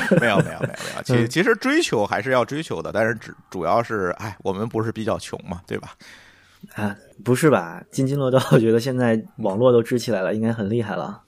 [0.20, 5.94] 没有没有没有没有，其其实追求还是要追求的，但是主主要是，哎，我们不是比较穷嘛，对吧？
[6.74, 7.82] 啊，不是吧？
[7.90, 11.20] 津津乐道，我觉得现在网络都支起来了，应该很厉害了。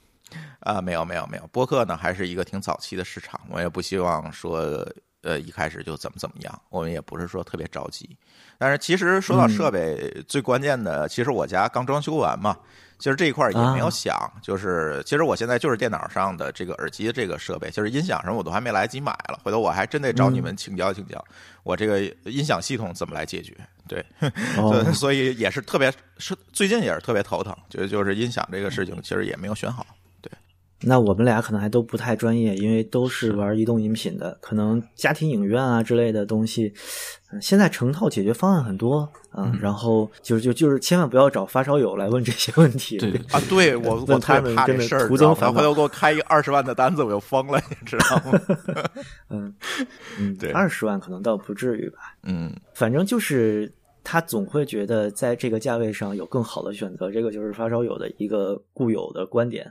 [0.60, 4.86] 啊，没有没有没有，播客呢还是一个挺早期的市场，我也不希望说，
[5.22, 8.16] 呃，一开始就怎么怎么样，我们也不是说特别着急。
[8.56, 12.56] 但是其实说到设备，最关键的，其实我家刚装修完嘛，
[12.98, 21.22] 其实这一块也没有想，就是其实我现在就是电脑上的这个耳机这个设备，就是音响什么我都还没来得及买了，回头我还真得找你们请教请教，
[21.62, 23.54] 我这个音响系统怎么来解决。
[23.86, 24.04] 对，
[24.56, 29.86] 哦所以也是特别是最近也是特别头疼，就就是音响这个事情，其实也没有选好。
[30.22, 30.30] 对
[30.80, 36.72] 那我们俩可能还都不太专业，因为都是玩移动音频的，可能家庭影院啊之类的东西，
[37.23, 42.98] 呃现在成套解决方案很多啊、然后就就就是千万不要找发烧友来问这些问题。
[42.98, 45.58] 对啊，对我 我问他们真的这事儿，徒增烦恼。
[45.58, 48.40] 回头给我开一个二十万的单子，我就疯了，你知道吗？
[49.30, 49.52] 嗯
[50.20, 53.72] 嗯，对二十万可能倒不至于吧，嗯，反正就是
[54.04, 59.68] 他总会觉得在这个价位上有更好的选择，这个就是发烧友的一个固有的观点，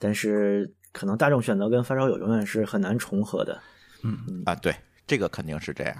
[0.00, 3.56] 但是可能大众选择跟发烧友永远是很难重合的。
[4.02, 4.74] 嗯啊，对，
[5.06, 5.96] 这个肯定是这样。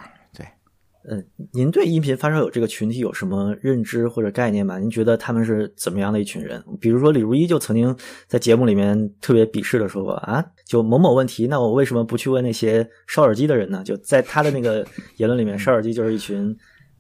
[1.07, 4.79] 对，嗯，您对音频发烧友这个群体有什么认知或者概念吗？
[4.79, 6.63] 您觉得他们是怎么样的一群人？
[6.81, 7.95] 比如说李如一就曾经
[8.27, 13.83] 在节目里面特别鄙视的说过啊，就某某问题，那我为什么不去问那些烧耳机的人呢？
[13.85, 14.87] 就在他的那个
[15.17, 16.57] 言论里面， 烧耳机就是一群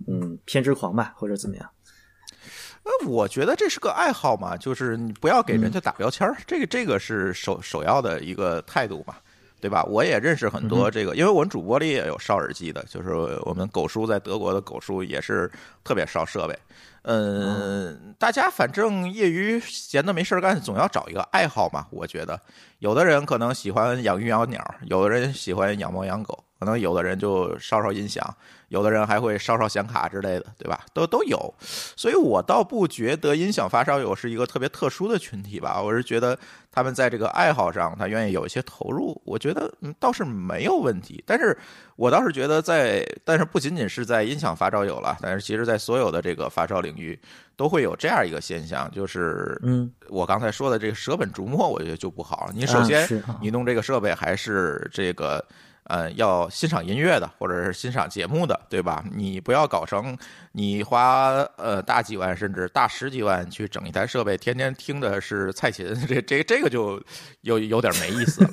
[0.06, 1.70] 嗯偏执狂吧，或者怎么样？
[2.82, 9.14] 呃，我觉得这是个爱好嘛，就是你不要给人家打标签儿，这个这个是首首要的一个态度嘛。
[9.64, 9.82] 对吧？
[9.84, 13.14] 我也认识很多这个，因为我们主播里也有烧耳机的，就是
[13.46, 15.50] 我们狗叔在德国的狗叔也是
[15.82, 16.54] 特别烧设备。
[17.00, 21.86] 嗯，大家反正业余闲的没事儿干，总要找一个爱好嘛。
[21.90, 22.38] 我觉得，
[22.80, 28.22] 有的人可能喜欢养鱼养鸟，有的人喜欢养猫养狗，可能有的人就烧烧音响，
[28.74, 30.80] 有的人还会烧烧显卡之类的，对吧？
[30.92, 31.54] 都都有。
[31.96, 36.36] 所以我倒不觉得音响发烧友是一个特别特殊的群体吧，我是觉得
[36.72, 41.22] 他们在这个爱好上，他愿意有一些投入，我觉得嗯倒是没有问题。
[41.24, 41.56] 但是
[41.94, 47.16] 我倒是觉得在，但是不仅仅是在音响发烧友了，但是其实在所有的这个发烧领域
[47.56, 52.50] 都会有这样一个现象，就是嗯，我刚才说的这个舍本逐末，我觉得就不好。
[52.52, 55.44] 你首啊先你弄这个设备还是这个。
[55.84, 59.04] 呃，要欣赏音乐的，或者是欣赏节目的，对吧？
[59.14, 60.16] 你不要搞成
[60.52, 67.02] 你花呃大几万甚至大十几万去整一台设备，天天听的是蔡琴， 这这这个就
[67.42, 68.50] 有有点没意思了，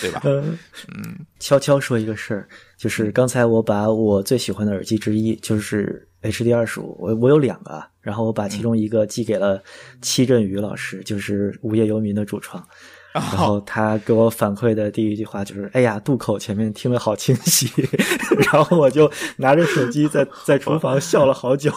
[0.00, 0.20] 对吧？
[0.94, 9.62] 嗯，悄悄说一个事儿，就是刚才我把我最喜欢的耳机之一，就是 HD 二十五，我我有两个啊，然后我把其中一个寄给了
[10.00, 12.66] 戚振宇老师，就是无业游民的主创，
[13.12, 17.70] 然后他给我反馈的第一句话就是：“哎呀，渡口前面听得好清晰。
[18.52, 21.72] ”然后我就拿着手机在在厨房笑了好久。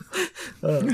[0.62, 0.86] 嗯，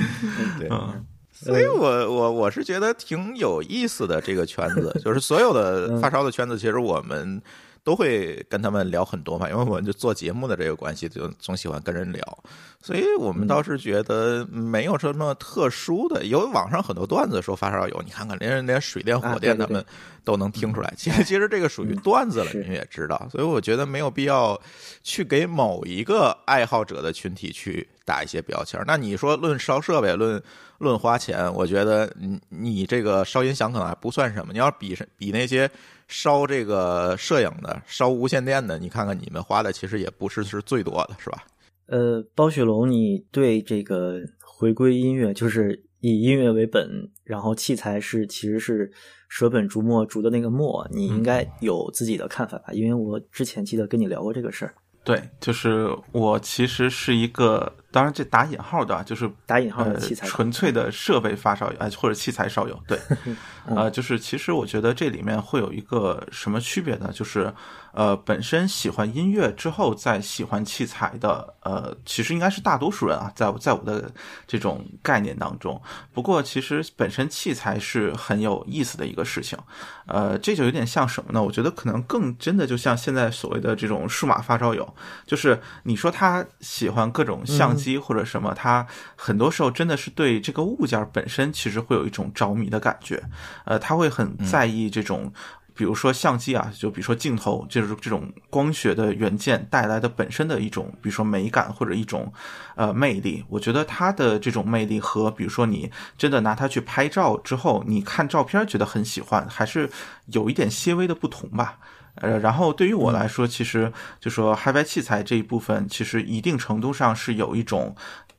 [0.59, 0.69] 对。
[0.71, 1.05] 嗯
[1.41, 7.41] 所以我我我是觉得挺有意思的这个圈子，就是所有的发烧的圈子，其实我们
[7.89, 12.39] 都会跟他们聊很多嘛，因为我们就做节目的这个关系，就总喜欢跟人聊，
[12.83, 16.23] 所以我们倒是觉得没有什么特殊的。
[16.27, 19.83] 有网上很多段子说发烧友，你看看连连水电火电他们
[20.23, 24.61] 都能听出来，其实其实这个属于段子了，是你也知道，所以我觉得没有必要
[25.03, 28.85] 去给某一个爱好者的群体去打一些标签儿。
[28.87, 30.43] 那你说论烧设备，论
[30.77, 34.53] 论花钱，我觉得你你这个烧音响可能还不算什么。
[34.53, 35.71] 你要比比那些
[36.09, 41.45] 烧这个摄影的、烧无线电的，你看看你们花的其实也不是是最多的，是吧？
[41.87, 48.91] 呃，包雪龙，你对这个回归音乐，就是以音乐为本，然后器材是其实是
[49.29, 52.73] 舍本逐末逐的那个末，你应该有自己的看法吧？
[52.73, 54.75] 因为我之前记得跟你聊过这个事儿，
[55.09, 62.99] 对，就是我其实是一个，当然这打引号的啊，就是打引号的纯粹的设备发烧友，哎，或者器材烧友，对，
[63.65, 67.11] 呃，就是其实我觉得这里面会有一个什么区别呢？
[67.11, 67.51] 就是
[67.93, 74.11] 呃，本身喜欢音乐之后再喜欢器材的，呃，其实应该是大多数人啊，在我在我的
[74.47, 75.81] 这种概念当中。
[76.13, 79.59] 不过其实本身器材是很有意思的一个事情，
[80.07, 81.43] 呃，这就有点像什么呢？
[81.43, 84.95] 我觉得可能更真的就像现在所谓的这种数码发烧友，
[85.27, 93.23] 就是你说他喜欢各种相机或者什么，他很多时候真的是对这个物件本身其实会有一种着迷的感觉，
[93.65, 95.33] 呃，他会很在意这种。
[95.79, 102.33] 比如说相机啊，就比如说镜头，就是这种光学的元件带来的本身的一种，比如说美感或者一种
[102.75, 103.45] 呃魅力。
[103.49, 109.89] 我觉得它的这种魅力和比如说你真的拿它去拍照之后，你看照片觉得很喜欢，还是
[110.33, 111.79] 有一点些微的不同吧。
[112.17, 117.95] 呃，然后对于我来说，其实就说 HiFi 器材这一部分，其实一定程度上是有一种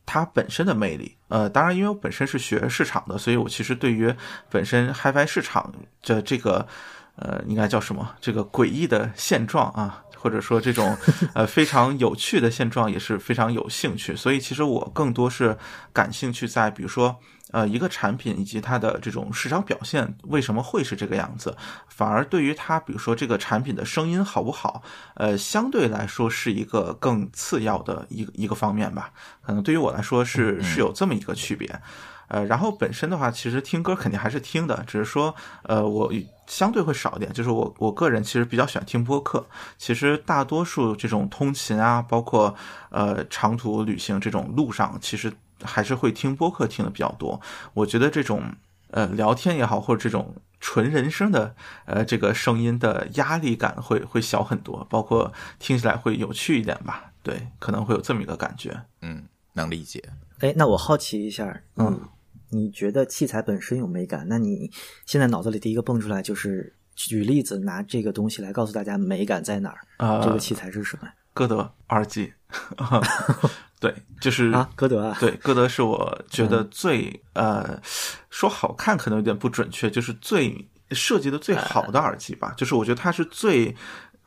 [0.06, 1.16] 它本身的魅力。
[1.30, 4.14] 呃，当然，因为我本身是学市场的，所以我其实对于
[4.50, 5.72] 本身 HiFi 市场
[6.04, 6.68] 的这个
[7.20, 8.10] 呃，应该叫什么？
[8.20, 10.98] 这个诡异的现状啊，或者说这种
[11.36, 14.16] 呃非常有趣的现状，也是非常有兴趣。
[14.16, 15.58] 所以其实我更多是
[15.94, 17.16] 感兴趣在，比如说。
[17.52, 24.84] 呃，一个产品以及它的这种市场表现为什么会是这个样子，反而对于它，比如说这个产品的声音好不好，
[25.16, 29.12] 呃，相对来说是一个更次要的一个一个方面吧。
[29.42, 31.68] 可能对于我来说是是有这么一个区别。
[32.30, 36.12] 呃，然后本身的话，其实听歌肯定还是听的，只是说，呃，我
[36.48, 37.32] 相对会少一点。
[37.34, 39.46] 就是我我个人其实比较喜欢听播客。
[39.78, 42.56] 其实大多数这种通勤啊，包括
[42.90, 47.42] 呃长途旅行这种路上，其实还是会听播客听的比较多。
[47.74, 48.44] 我觉得这种
[48.92, 57.12] 呃聊天也好，或者这种纯人声的呃这个声音的压力感会会小很多，包括听起来会有趣一点吧。
[57.24, 58.80] 对，可能会有这么一个感觉。
[59.02, 60.04] 嗯，能理解。
[60.40, 62.00] 哎，那我好奇一下，嗯，
[62.50, 64.26] 你觉得器材本身有美感？
[64.28, 64.72] 那你
[65.06, 69.80] 现在脑子里第一个蹦出来就是举例子，拿这个东西来告诉大家美感在哪儿？
[69.98, 71.08] 啊、这个器材是什么？
[71.34, 72.34] 歌德耳机，
[73.80, 77.80] 对，就是啊，歌德啊，对，歌德是我觉得最、呃，
[78.30, 82.54] 说好看可能有点不准确，就是最设计的最好的耳机吧。
[82.58, 83.74] 就是我觉得它是最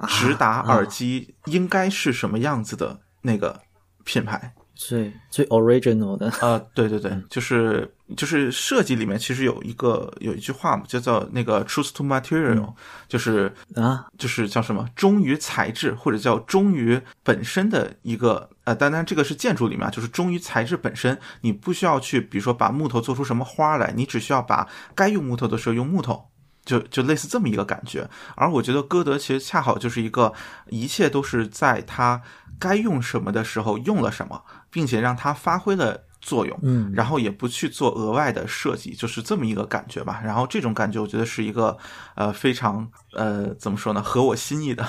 [0.08, 3.60] 直达耳机应该是什么样子的那个
[4.04, 4.54] 品牌。
[4.74, 12.72] 最最 original 的， 呃，对对对，就是就是设计里面其实有一个有一句话嘛，叫做那个 truth to material，、
[13.08, 26.28] 就是啊，就是叫什么忠于材质，或者叫忠于本身的一个呃，当然这个是建筑里面啊，就是忠于材质本身，你不需要去比如说把木头做出什么花来，你只需要把该用木头的时候用木头。
[26.64, 30.32] 就就类似这么一个感觉，而我觉得歌德其实恰好就是一个，
[30.68, 32.22] 一切都是在他
[32.56, 34.40] 该用什么的时候用了什么，
[34.72, 40.20] 并且让它发挥了作用，嗯然后也不去做额外的设计，就是这么一个感觉吧。
[40.24, 41.76] 然后这种感觉，我觉得是一个
[42.16, 44.84] 呃非常呃怎么说呢，合我心意的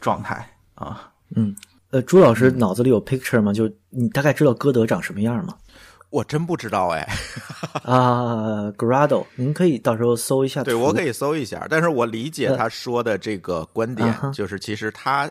[0.00, 1.10] 状态啊。
[1.36, 1.54] 嗯，
[1.90, 3.52] 呃，朱老师脑子里有 picture 吗？
[3.52, 5.54] 就你大概知道歌德长什么样吗？
[6.10, 7.06] 我真不知道哎，
[7.84, 10.64] 啊，Grado，您可以到时候搜一下。
[10.64, 15.30] 对我可以搜一下，但是我理解他说的这个观点就是其实他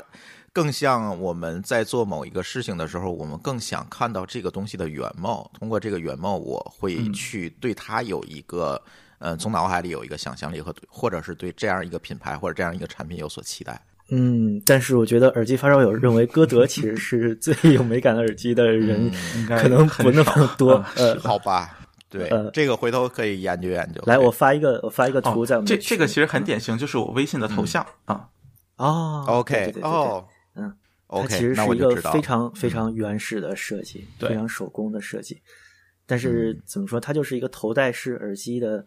[0.57, 5.47] 更像我们在做某一个事情的时候，我们更想看到这个东西的原貌。
[5.59, 8.81] 通过这个原貌，我会去对它有一个，
[9.19, 13.79] 呃，从脑海里有一个想象力和或者是对这样一个品牌或者这样一个产品有所期待。
[14.09, 20.83] 嗯，但是我觉得耳机发烧友认为歌德其实是最 有美感的耳机的人，应该可能不那么多。
[20.95, 21.77] 呃，好吧，
[22.09, 24.01] 对，呃这个回头可以研究研究。
[24.07, 28.27] 来，我发一个，我发一个图在我哦们这这个其实很典型，就是我微信的头像啊。
[28.77, 30.36] 哦 OK 哦，嗯
[31.07, 35.41] 它，OK，其实是一个非常非常原始的设计，对非常手工的设计。
[36.05, 38.85] 但是嗯怎么说，它就是一个头戴式耳机的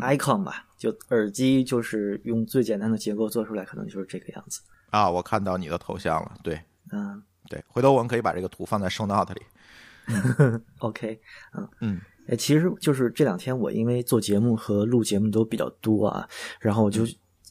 [0.00, 0.66] icon 吧？
[0.78, 4.60] 就耳机就是用最简单的结构做出来，可能就是这个样子。
[4.90, 6.60] 啊，我看到你的头像了，对
[6.92, 9.42] 嗯对，回头我们可以把这个图放在 show note 里。
[10.78, 11.20] OK，
[11.56, 16.28] 嗯嗯，哎，其实就是这两天我因为做节目和录节目都比较多啊，
[16.60, 17.06] 然后我嗯就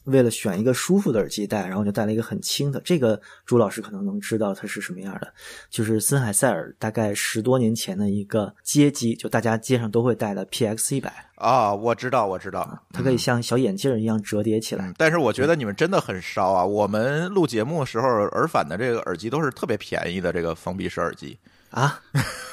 [0.06, 2.82] 为了选一个舒服的耳机戴，然后就戴了一个很轻的。
[2.84, 5.34] 这个朱老师可能能知道它是什么样的，
[5.70, 14.88] 就是森海塞尔大概十多年前的一个街机，就大家街上都会戴的 PX 一百，啊，我知道，我知道，它可以像小眼镜一样折叠起来。
[14.88, 16.66] 嗯，但是我觉得你们真的很烧啊！
[16.66, 21.38] 我们录节目的时候，耳返的这个耳机都是特别便宜的这个封闭式耳机，
[21.72, 22.00] 啊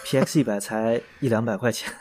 [0.05, 1.93] ，PX 一百才一两百块钱，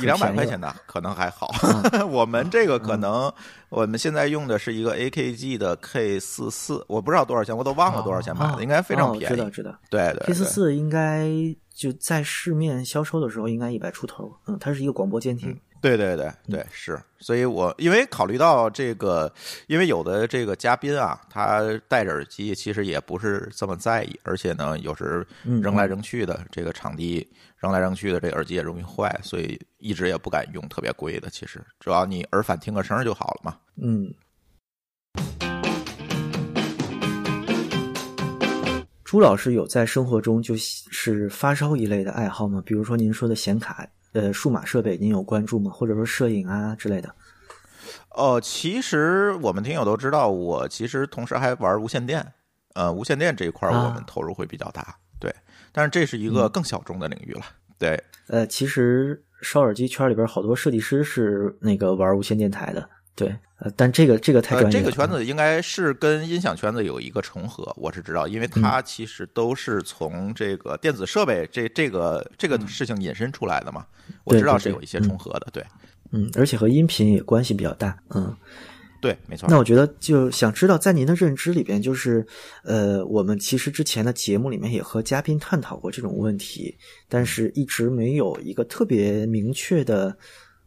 [0.00, 1.50] 一两百块钱的可能还好。
[1.92, 3.32] 嗯 我们这个可能
[3.68, 9.34] 我们现在用的是一个 AKG 的 K 四四，我不知道多少钱，我都忘了多少钱买哦的，应该非常哦便宜。
[9.34, 11.28] 知道知道对对 K 四对，四应该
[11.74, 15.60] 就在市面销售的时候应该一百出头，嗯，它是一个广播监听。
[15.84, 16.98] 对对对对，是。
[17.18, 19.30] 所以我因为考虑到这个，
[19.66, 31.28] 因为有的这个嘉宾啊，他戴着耳机其实也不是这么在意，而且呢，有时嗯扔来扔去的，这个场地扔来扔去的，这个耳机也容易坏，所以一直也不敢用特别贵的。
[31.28, 33.58] 其实主要你耳返听个声儿就好了嘛。
[33.76, 34.10] 嗯，
[39.04, 42.62] 朱老师有在生活中就是发烧一类的爱好吗？
[42.64, 45.70] 比如说您说的显卡，呃，数码设备，您有关注吗？
[45.70, 47.14] 或者说摄影啊之类的？
[48.10, 52.32] 哦，其实我们听友都知道，我其实同时还玩无线电，
[52.74, 55.34] 呃，无线电这一块我们投入会比较大，对。
[55.72, 57.42] 但是这是一个更小众的领域了，
[57.76, 58.00] 对。
[58.28, 64.84] 呃，其实烧耳机圈里边好多设计师是那个玩无线电台的，对，呃，但这个这个太呃，专业了。
[64.84, 73.86] 这个圈子应该是跟音响圈子有一个重合，我是知道，因为它嗯其实都是从这个电子设备这这个这个事情引申出来的嘛，
[74.24, 75.64] 我知道是有一些重合的，对
[76.10, 78.36] 嗯，而且和音频也关系比较大，嗯。
[79.00, 79.58] 对，没错那。
[79.58, 82.26] 我觉得就想知道，在您的认知里边，就是
[82.62, 86.74] 呃，我们其实之前的节目里面也和嘉宾探讨过这种问题，
[87.06, 90.16] 但是一直没有一个特别明确的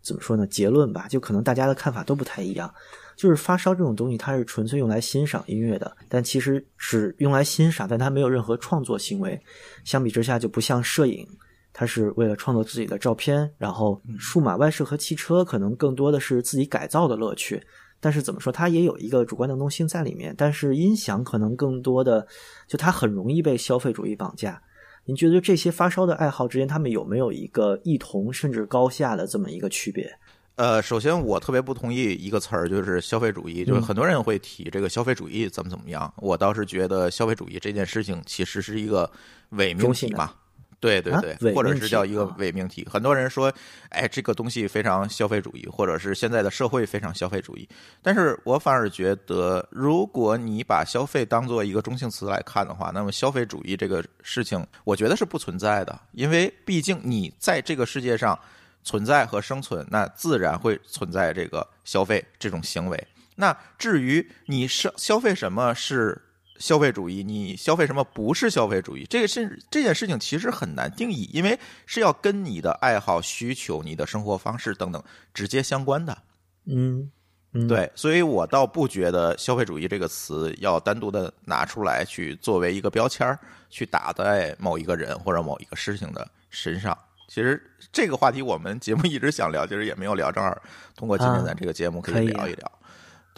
[0.08, 2.74] 怎么说呢结论吧，就可能大家的看法都不太一样。
[3.18, 9.40] 就是发烧这种东西，它是纯粹用来欣赏音乐的，但其实只用来欣赏，但它没有任何创作行为。
[9.84, 11.28] 相比之下，就不像摄影，
[11.74, 17.62] 它是为了创作自己的照片，然后数码外设和汽车可能更多的是自己改造的乐趣。
[18.00, 20.32] 但是怎么说，它也有一个主观能动性在里面。
[20.38, 22.28] 但是音响可能更多的，
[22.68, 24.62] 就它很容易被消费主义绑架。
[25.08, 30.14] 您觉得这些发烧的爱好之间，他们有没有一个异同甚至高下的这么一个区别？
[30.56, 33.64] 呃，首先我特别不同意一个词儿，就是消费主义。
[33.64, 39.10] 嗯就是很多人会提这个消费主义怎么怎么样，我倒是觉得消费主义这件事情其实是一个
[39.52, 40.34] 伪命题嘛。
[40.80, 42.88] 对对啊对，或者是叫一个啊伪命题。
[42.90, 43.52] 很多人说，
[43.90, 47.68] 哎，这个东西非常消费主义，或者是现在的社会非常消费主义。
[48.02, 58.38] 但是我反而觉得，如果你把消费当做一个中性词来看的话，那么消费主义这个事情，我觉得是不存在的，因为毕竟你在这个世界上
[58.84, 63.08] 存在和生存，那自然会存在这个消费这种行为。
[63.36, 66.20] 那至于你消消费什么是
[66.60, 75.04] 消费主义，你消费什么不是消费主义，这个是这件事情其实很难定义，因为是要跟你的爱好、需求、你的生活方式等等
[75.34, 76.18] 直接相关的。
[76.66, 77.12] 嗯，
[77.54, 83.40] 嗯，对，所以我倒不觉得消费主义这个词要单独的拿出来去作为一个标签儿
[83.70, 86.98] 去打在某一个人或者某一个事情的身上。
[87.30, 90.58] 其实这个话题我们节目一直想聊，其实也没有聊，正好
[90.96, 92.72] 通过今天啊咱这个节目可以聊一聊。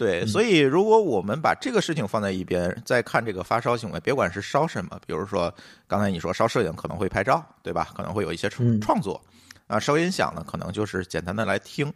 [0.00, 5.54] 对，所以如果我们把这个事情放在一边，再看这个发烧行为，别管是烧什么，比如说
[5.86, 7.88] 刚才你说烧摄影可能会拍照，对吧？
[7.94, 9.20] 可能会有一些创嗯创作
[9.66, 11.92] 啊，烧音响呢，可能就是简单的来听。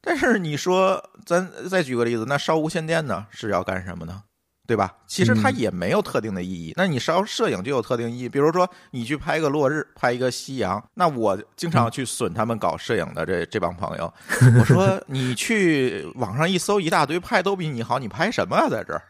[0.00, 4.24] 但是你说，咱再举个例子，那烧无线电呢是要干什么呢？
[4.66, 4.92] 对吧？
[5.06, 6.72] 其实它嗯也没有特定的意义。
[6.76, 10.82] 那你烧摄影就有特定意义，比如说你去拍一个落日，拍一个夕阳。
[10.94, 14.12] 那我经常去损他们搞摄影的这这帮朋友，
[14.58, 18.68] 我说 你去网上一搜，一大堆拍都比你好，你拍什么啊？
[18.68, 19.02] 在这儿，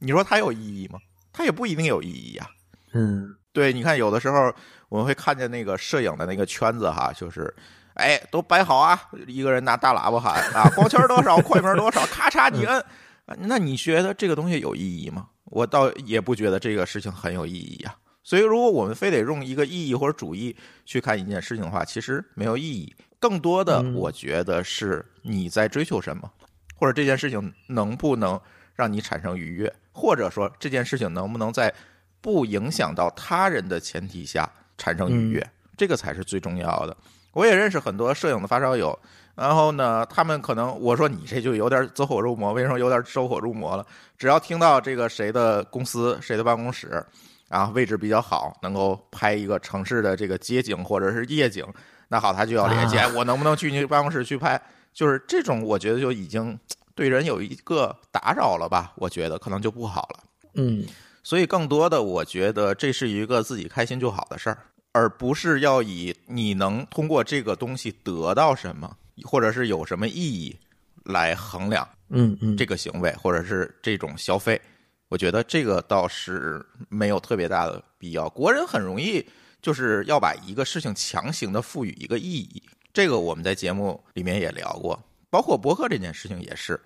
[0.00, 0.98] 你说它有意义吗？
[1.32, 2.46] 它也不一定有意义呀、
[2.92, 4.52] 嗯对，你看有的时候
[4.88, 7.52] 我们会看见那个摄影的那个圈子哈，就是，
[7.94, 12.86] 哎，都摆好啊，一个人拿大喇叭喊啊，光圈多少， 快门多少，咔嚓你摁，啊
[13.26, 15.28] 那你觉得这个东西有意义吗？
[15.44, 17.94] 我倒也不觉得这个事情很有意义呀、
[18.24, 22.92] 所以，如果我们非得用一个意义或者主义去看一件事情的话，其实没有意义。
[23.20, 26.30] 更多的，我觉得是你在追求什么，
[26.74, 28.40] 或者这件事情能不能
[28.74, 31.72] 让你产生愉悦，或者说这件事情能不能在
[32.20, 36.96] 不影响到他人的前提下产生愉悦，这个才是最重要的。
[37.32, 38.98] 我也认识很多摄影的发烧友，
[39.34, 43.86] 然后呢，他们可能我说你这就有点走火入魔，为什么有点走火入魔了？
[44.16, 47.04] 只要听到这个谁的公司、谁的办公室
[47.48, 51.66] 啊位置比较好，能够拍一个城市的这个街景或者是夜景。
[52.08, 54.60] 那好，他就要联系，我能不能去你办公室去拍？
[54.92, 56.56] 就是这种，我觉得就已经
[56.94, 58.92] 对人有一个打扰了吧？
[58.94, 60.20] 我觉得可能就不好了。
[60.54, 60.84] 嗯，
[61.24, 64.58] 所以更多的，我觉得这是一个自己开心就好的事儿，
[64.92, 70.56] 而不是要以你能通过这个东西得到什么，或者是有什么意义
[71.04, 71.88] 来衡量。
[72.08, 74.60] 嗯嗯，这个行为或者是这种消费，
[75.08, 78.28] 我觉得这个倒是没有特别大的必要。
[78.28, 79.24] 国人很容易。
[79.64, 82.62] 就是要把一个事情强行的赋予一个意义，
[82.92, 86.78] 这个我们在节目里面也聊过，包括博客这件事情也是，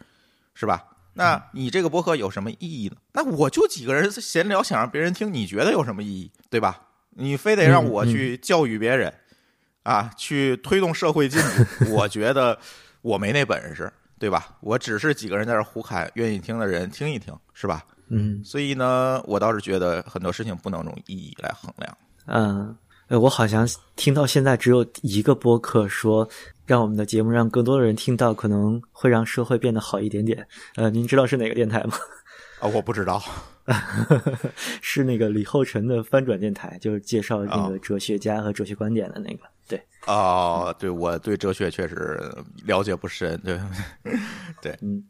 [0.54, 0.86] 是吧？
[1.12, 2.94] 那你这个博客有什么意义呢？
[3.14, 6.80] 那我就几个人闲聊，想让别人听，你觉得有什么意义，对吧？
[7.10, 9.12] 你非得让我去教育别人，
[9.88, 11.40] 啊，去推动社会进
[11.78, 12.58] 步，我觉得
[13.00, 14.54] 我没那本事，对吧？
[14.60, 17.82] 我只是几个人在这胡侃，愿意听的人听一听，是吧？
[18.10, 21.98] 嗯，所以呢，我倒是觉得很多事情不能用意义来衡量。
[22.26, 22.76] 嗯，
[23.08, 23.66] 我好像
[23.96, 26.28] 听到现在只有一个播客说，
[26.66, 30.46] 让我们的节目让更多的人听到，可能会让社会变得好一点点。
[30.76, 31.96] 呃，您知道是哪个电台吗？
[32.60, 33.22] 啊，我不知道，
[34.82, 39.44] 是那个李厚辰的翻转电台，就是介绍那个哲学家和哲学观点的那个。
[39.68, 42.18] 对，哦，对，我对哲学确实
[42.64, 43.60] 了解不深，对，
[44.62, 45.04] 对，嗯。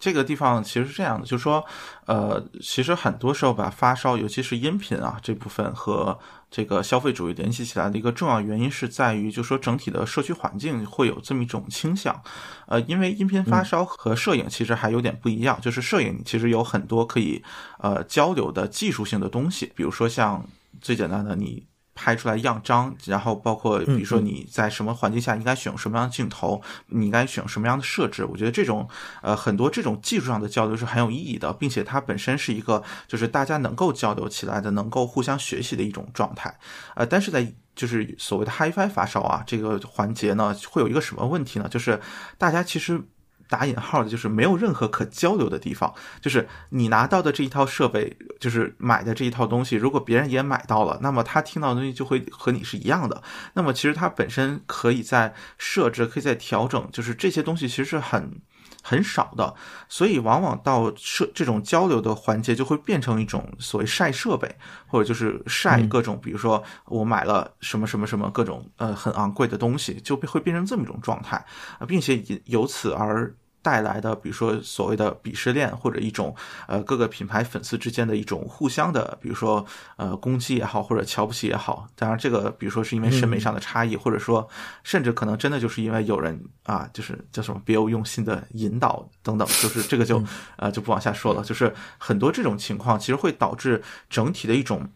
[0.00, 1.66] 这个地方其实是这样的，就是说，
[2.06, 6.16] 呃，其实很多时候把发烧，尤其是音频啊这部分和
[6.48, 12.22] 这个消费主义联系起来的一个重要原因是在于，就说整体的社区环境会有这么一种倾向，
[12.68, 17.42] 呃，因为音频发烧和摄影其实还有点不一样，就是摄影其实有很多可以
[17.80, 20.46] 呃交流的技术性的东西，比如说像
[20.80, 21.66] 最简单的你。
[22.00, 28.24] 拍出来样张，然后包括比如说你在什么环境下应该选用什么样的镜头，你应该选用什么样的设置。
[28.24, 28.88] 我觉得这种
[29.20, 36.56] 呃很多这种技术上的交流是很有意义的，并且它本身是一个就是大家能够交流起来的，能够互相学习的一种状态。
[36.94, 41.68] 呃，但是在就是所谓的 HiFi 发烧啊这个环节呢，会有一个什么问题呢？
[41.68, 42.00] 就是
[42.38, 43.02] 大家其实。
[43.48, 45.94] 打引号的，就是没有任何可交流的地方。
[46.20, 53.22] 就是你拿到的这一套设备，就是买的这一套东西，如果别人也买到了，那么他听到的东西就会和你是一样的。
[53.54, 58.40] 那么其实它本身可以在设置，可以在调整，就是这些东西其实是很。
[58.82, 59.54] 很少的，
[59.88, 64.54] 所以往往到设这种交流的环节，就会变成一种所谓晒设备，
[64.86, 71.36] 或者就是晒各种，比如说我买了什么什么什么各种呃很昂贵的东西，就会变成这么一种状态
[71.78, 73.34] 啊，并且由此而。
[73.68, 76.34] 带来的，比如说所谓的鄙视链，或者一种
[76.66, 79.62] 呃各个品牌粉丝之间的一种互相的，比如说
[79.98, 81.86] 呃攻击也好，或者瞧不起也好。
[81.94, 84.48] 当然，这个比如说是因为审美上的差异，或者说
[84.84, 90.24] 甚至可能真的就是因为有人啊，就是叫什么别有用心的引导等等，就是这个就
[90.56, 91.42] 呃就不往下说了。
[91.44, 94.88] 就是很多这种情况，其实会导致整体的一种。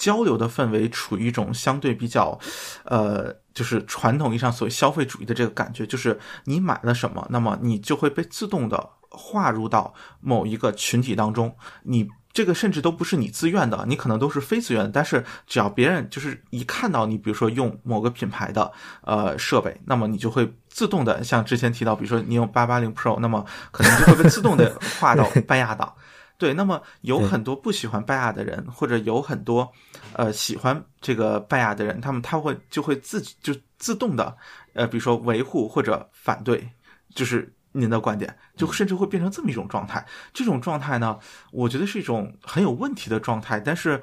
[0.00, 2.40] 交流的氛围处于一种相对比较，
[2.84, 9.92] 呃，就是传统意义上所谓消费主义的这个感觉，就是你买了什么，那么你就会被自动的划入到
[10.22, 11.54] 某一个群体当中。
[11.82, 14.88] 你这个甚至都不是你自愿的，你可能都是非自愿的。
[14.88, 18.72] 但是只要别人就是一看到你，比如说用某个品牌的
[19.02, 25.92] 呃设备，那么你就会自动的像之前提到，比如说你用八八零 Pro，那么可能就会被自动的 划到半亚档。
[26.40, 29.70] 对，那么有很多不喜欢拜亚的人，或者有很多，
[30.14, 34.34] 呃，喜欢这个拜亚的人，他们他会就会自己就自动的，
[34.72, 36.66] 呃，比如说维护或者反对，
[37.14, 40.02] 就是您的观点，就甚至会变成这么一种状态。
[40.32, 41.18] 这种状态呢，
[41.52, 44.02] 我觉得是一种很有问题的状态，但是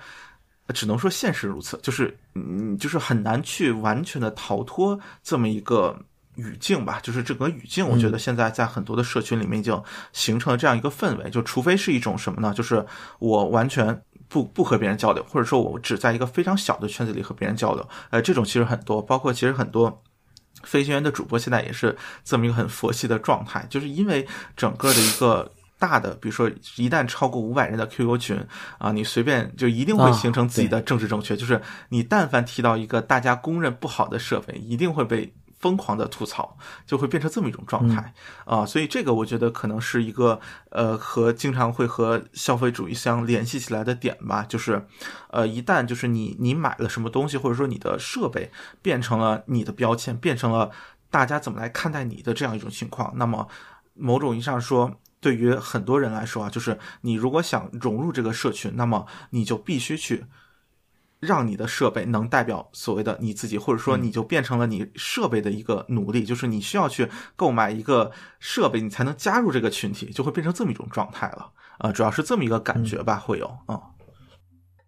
[0.76, 6.00] 只能说现实如此，就是嗯，就是很难去完全的逃脱这么一个。
[6.38, 9.80] 语境吧，就是整个语境，我觉得现在在很多的社群里面已经
[10.14, 12.54] 形成了这样一个氛围，就除非是一种什么呢？
[12.54, 12.86] 就是
[13.20, 20.02] 我完全不不和别人交流，或者说我只在一个非常小的圈子里和别人交流，呃，这种其实很多，包括其实很多
[20.64, 24.26] 飞行员的主播现在也是这么一个很佛系的状态，就是因为
[24.56, 25.52] 整个的一个。
[25.80, 28.44] 大的，比如说一旦超过五百人的 QQ 群
[28.80, 35.32] 啊，你随便就一定会形成自己的政治正确，就是你但凡提到一个大家公认不好的设备，一定会被。
[35.60, 38.14] 疯狂的吐槽，就会变成这么一种状态
[38.46, 40.40] 啊、所以这个我觉得可能是一个
[40.70, 44.86] 呃和经常会和消费主义相联系起来的点吧，就是
[45.30, 48.52] 呃一旦就是你你买了什么东西，或者说你的设备
[48.82, 50.72] 变成了你的标签，变成了
[51.10, 53.48] 大家怎么来看待你的这样一种情况，那么
[53.94, 55.00] 某种意义上说。
[55.20, 60.26] 对于很多人来说啊，就是你如果想融入这个社群，那么你就必须去
[61.20, 71.52] 让你的设备能代表所谓的你自己，或者说你就变成了你设备的一个奴隶，就是你需要去购买一个设备，你才能加入这个群体，就会变成这么一种状态了。
[71.80, 73.80] 啊、主要是这么一个感觉吧，会有啊、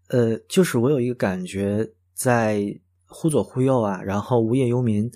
[0.08, 2.64] 呃，就是我有一个感觉，在
[3.06, 5.08] 忽左忽右啊，然后无业游民，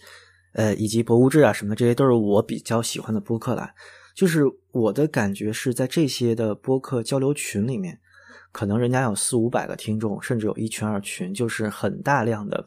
[0.53, 3.73] 呃，以及博物志啊什么的，这些都是我比较喜欢的播客啦。
[4.15, 7.99] 就是我的感觉是在这些的播客交流群里面，
[8.53, 12.63] 可能人家有四五百个听众，甚至有一群二群，就是很大量的，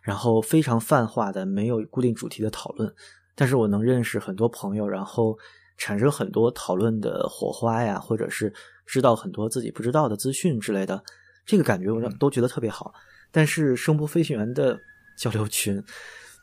[0.00, 2.90] 然后非常泛化的，没有固定主题的讨论。
[3.34, 5.36] 但是我能认识很多朋友，然后
[5.76, 8.50] 产生很多讨论的火花呀，或者是
[8.86, 11.02] 知道很多自己不知道的资讯之类的，
[11.44, 12.94] 这个感觉我都觉得特别好。
[13.32, 14.78] 但是声波飞行员的
[15.18, 15.82] 交流群，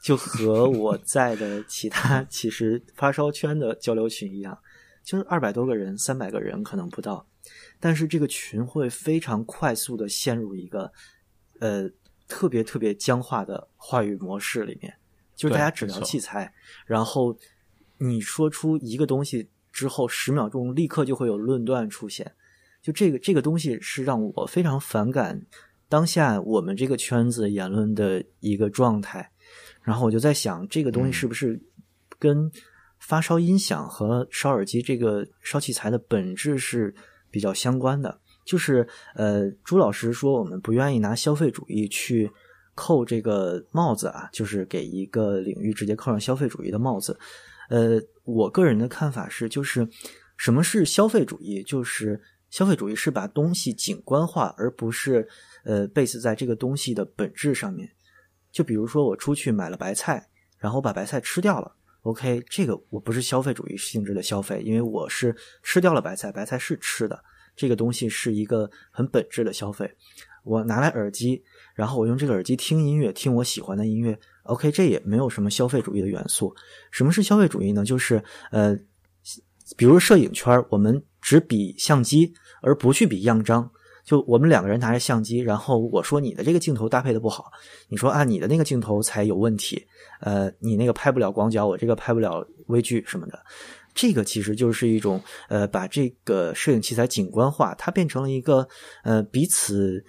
[0.03, 4.55] 就和我在的其他其实发烧圈的交流群一样，
[5.03, 7.25] 就是二百多个人、三百个人可能不到，
[7.83, 10.89] 但是这个群会非常快速的陷入一个
[11.59, 11.89] 呃
[12.29, 14.93] 特别特别僵化的话语模式里面，
[15.35, 16.53] 就是大家只聊器材，
[16.85, 17.37] 然后
[17.97, 22.31] 你说出一个东西之后，十秒钟立刻就会有论断出现，
[22.81, 25.45] 就这个这个东西是让我非常反感
[25.89, 29.29] 当下我们这个圈子言论的一个状态。
[29.81, 31.61] 然后我就在想，这个东西是不是
[32.17, 32.49] 跟
[32.97, 36.95] 发烧音响和烧耳机这个烧器材的本质是
[37.33, 38.21] 比较相关的？
[38.45, 42.29] 就是呃，朱老师说我们不愿意拿消费主义去
[42.75, 47.17] 扣这个帽子啊，就是给一个领域直接扣上消费主义的帽子。
[47.69, 49.87] 呃，我个人的看法是，就是
[50.37, 51.63] 什么是消费主义？
[51.63, 52.21] 就是
[52.51, 55.27] 消费主义是把东西景观化，而不是
[55.63, 57.89] 呃 base 在这个东西的本质上面。
[58.51, 60.29] 就比如说我出去买了白菜，
[60.59, 61.75] 然后把白菜吃掉了。
[62.03, 67.23] OK，这个我不是消费主义性质的消费，因为我是吃掉了白菜，白菜是吃的，
[67.55, 69.89] 这个东西是一个很本质的消费。
[70.43, 71.41] 我拿来耳机，
[71.73, 74.19] 然后我用这个耳机听音乐，听我喜欢的音乐。
[74.43, 76.53] OK，这也没有什么消费主义的元素。
[76.91, 77.85] 什么是消费主义呢？
[77.85, 78.77] 就是呃，
[79.77, 83.71] 比如摄影圈，我们只比相机，而不去比样张。
[84.03, 87.51] 就我们两个人拿着相机，然后我说你的这个镜头搭配的不好，
[87.87, 89.85] 你说啊你的那个镜头才有问题，
[90.19, 93.39] 呃，你那个拍不了广角，我这个拍不了微距什么的。
[93.93, 98.67] 这个其实就是一种呃，把这个摄影器材景观化，它变成了一个
[99.03, 100.03] 呃彼此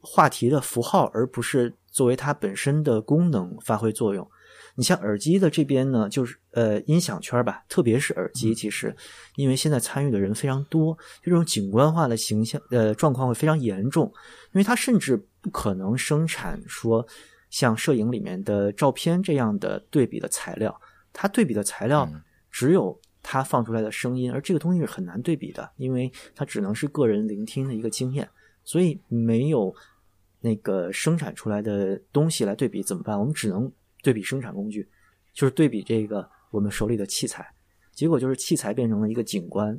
[0.00, 4.28] 话题的符号，而不是作为它本身的功能发挥作用。
[4.76, 8.94] 你像耳机的这边呢，就是呃音响圈吧，特别是耳机，其实
[9.36, 14.06] 因为现在参与的人非常多，这种景观化的形象呃状况会非常严重，
[14.52, 17.06] 因为它甚至不可能生产说
[17.50, 20.80] 像摄影里面的照片这样的对比的材料，
[21.12, 22.20] 它对比的材料嗯。
[22.56, 28.28] 只有它放出来的声音，而这个东西是很难对比的，因为它只能是个人聆听的一个经验，
[28.62, 29.74] 所以没有
[30.40, 33.18] 那个生产出来的东西来对比怎么办？
[33.18, 33.68] 我们只能
[34.04, 34.86] 对比生产工具，
[35.32, 37.44] 就是对比这个我们手里的器材，
[37.92, 39.76] 结果就是器材变成了一个景观，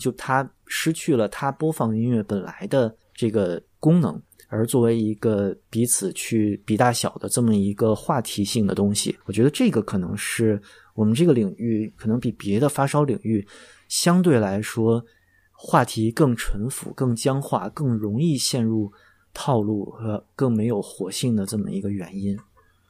[0.00, 10.60] 就它失去了它播放音乐本来的这个功能，而作为一个彼此去比大小的这么一个话题性的东西，我觉得这个可能是
[10.94, 13.46] 我们这个领域可能比别的发烧领域
[13.88, 15.04] 相对来说
[15.52, 18.90] 话题更淳朴、更僵化、更容易陷入
[19.32, 22.36] 套路和更没有活性的这么一个原因。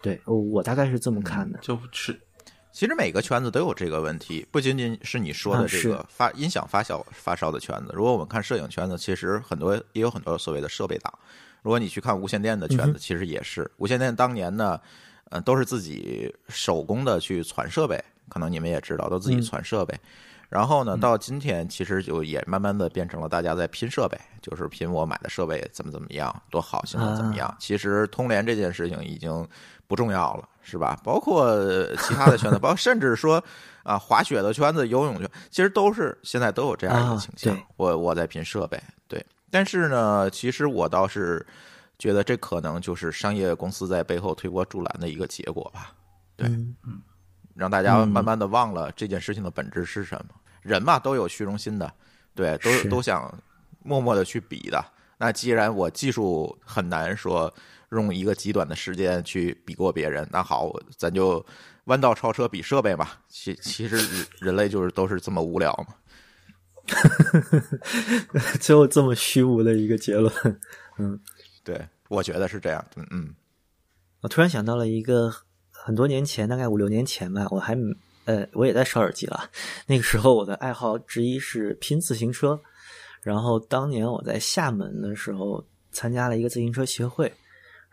[0.03, 1.59] 对，我我大概是这么看的。
[1.61, 2.19] 就是
[2.73, 7.93] 其实每个圈子都有这个问题，不仅仅是你说的这个发音响发烧发烧的圈子。
[7.95, 11.13] 如果我们看摄影圈子，其实很多也有很多所谓的设备党。
[11.63, 14.79] 如果你去看无线电的圈子，其实也是无线电当年呢，
[15.31, 19.99] 呃，都是自己手工的去传设备，可能你们也知道，都自己嗯传设备。
[20.49, 27.53] 然后呢，到今天其实就也慢慢的变成了大家在拼设备，就是拼我买的设备怎么怎么样，多好，性能怎么样。
[27.59, 29.45] 其实通联这件事情已经
[29.87, 30.99] 不重要了，是吧？
[31.05, 31.55] 包括
[31.97, 33.43] 其他的圈子， 包括甚至说
[33.83, 37.55] 啊，滑雪的圈子、游泳圈，其实都是现在都有这样一个啊倾向。
[37.55, 39.25] 对我我在拼设备，对。
[39.51, 41.47] 但是呢，其实我倒是
[41.99, 45.93] 觉得这可能就是商业公司在背后推波助澜的一个结果吧。
[46.37, 46.75] 对嗯
[47.55, 50.35] 让大家嗯慢慢的忘了这件事情的本质是什么。
[50.61, 51.91] 人嘛，都有虚荣心的，
[52.35, 53.33] 对，都都想
[53.83, 54.85] 默默的去比的。
[55.17, 57.51] 那既然我技术很难说
[57.91, 60.29] 用一个极短的时间去比过别人。
[60.31, 61.45] 那好，咱就
[61.85, 63.21] 弯道超车比设备吧。
[63.29, 65.95] 其其实人类就是都是这么无聊嘛。
[68.61, 70.33] 最后这么虚无的一个结论，
[70.99, 71.19] 嗯，
[71.65, 72.85] 对，我觉得是这样。
[72.95, 73.35] 嗯嗯，
[74.21, 75.33] 我突然想到了一个
[75.71, 77.77] 很多年前，大概五六年前吧，我还
[78.25, 79.51] 呃我也在烧耳机了。
[79.87, 82.61] 那个时候我的爱好之一是拼自行车，
[83.21, 87.33] 然后当年我在厦门的时候参加了一个自行车协会。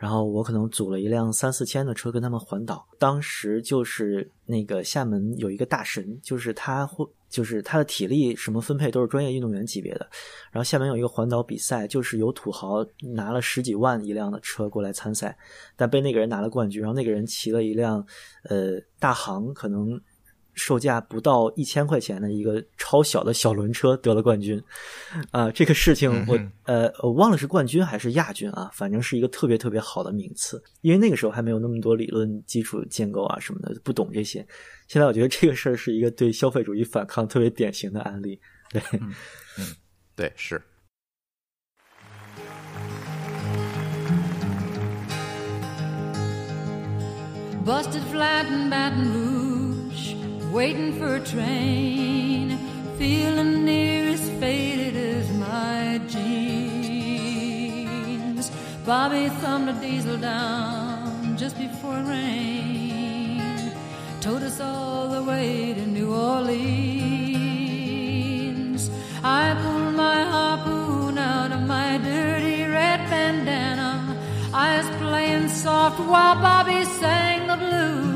[0.04, 10.06] 然后我可能组了一辆三四千的车跟他们环岛，当时就是那个厦门有一个大神，就是他会，就是他的体力什么分配都是专业运动员级别的。
[10.52, 15.38] 然后厦门有一个环岛比赛，就是有土豪拿了十几万一辆的车过来参赛，
[15.78, 16.82] 但被那个人拿了冠军。
[16.82, 18.06] 然后那个人骑了一辆
[18.50, 19.98] 呃大行，可能。
[20.56, 24.62] 售价不到一千块钱的一个超小的小轮车得了冠军，
[25.32, 30.62] 啊，这个事情我呃我忘了是冠军还是亚军啊，反正是一个特别特别好的名次。
[30.82, 34.46] 因为那个时候还没有那么多理论基础建构啊什么的，不懂这些。
[34.88, 38.40] 现在我觉得这个事儿是一个对消费主义反抗特别典型的案例。
[38.70, 39.14] 对，嗯，
[40.16, 40.62] 对，是。
[50.54, 52.58] Waiting for a train,
[53.00, 57.42] feeling near as faded as my jeans.
[58.86, 63.74] Bobby thumbed a diesel down just before it rained,
[64.22, 66.62] towed us all the way to New Orleans.
[69.24, 74.16] I pulled my harpoon out of my dirty red bandana.
[74.54, 78.13] I was playing soft while Bobby sang the blues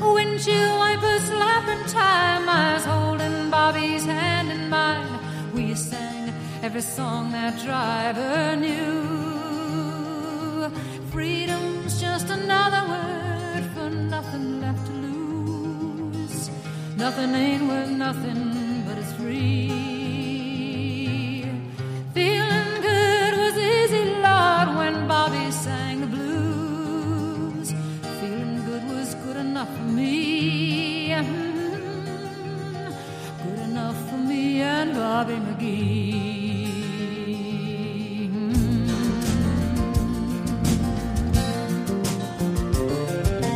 [0.00, 2.48] windshield wipers slapping time.
[2.48, 5.18] I was holding Bobby's hand in mine.
[5.54, 6.32] We sang
[6.62, 9.60] every song that driver knew.
[11.10, 16.50] Freedom's just another word for nothing left to lose.
[16.96, 19.70] Nothing ain't worth nothing, but it's free.
[22.14, 25.89] Feeling good was easy, Lord, when Bobby sang
[33.70, 34.60] enough for me.
[34.62, 36.70] and Bobby McGee.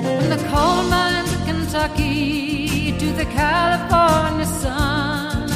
[0.03, 5.51] From the coal mines of Kentucky to the California sun,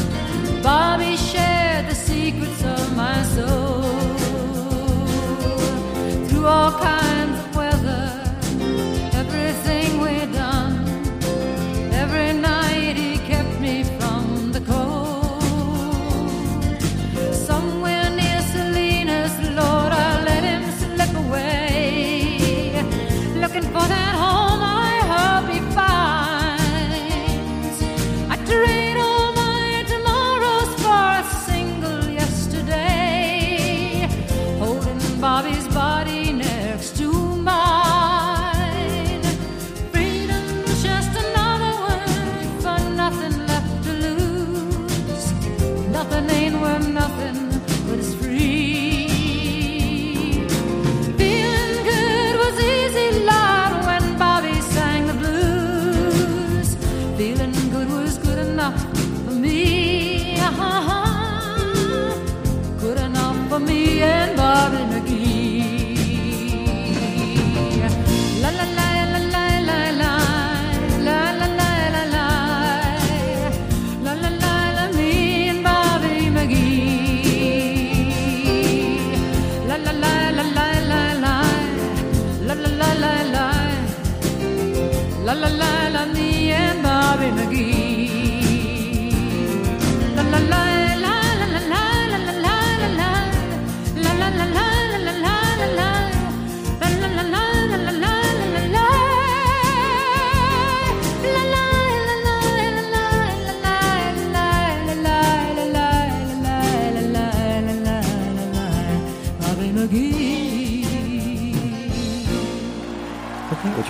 [0.62, 3.82] Bobby shared the secrets of my soul
[6.28, 7.27] through all kinds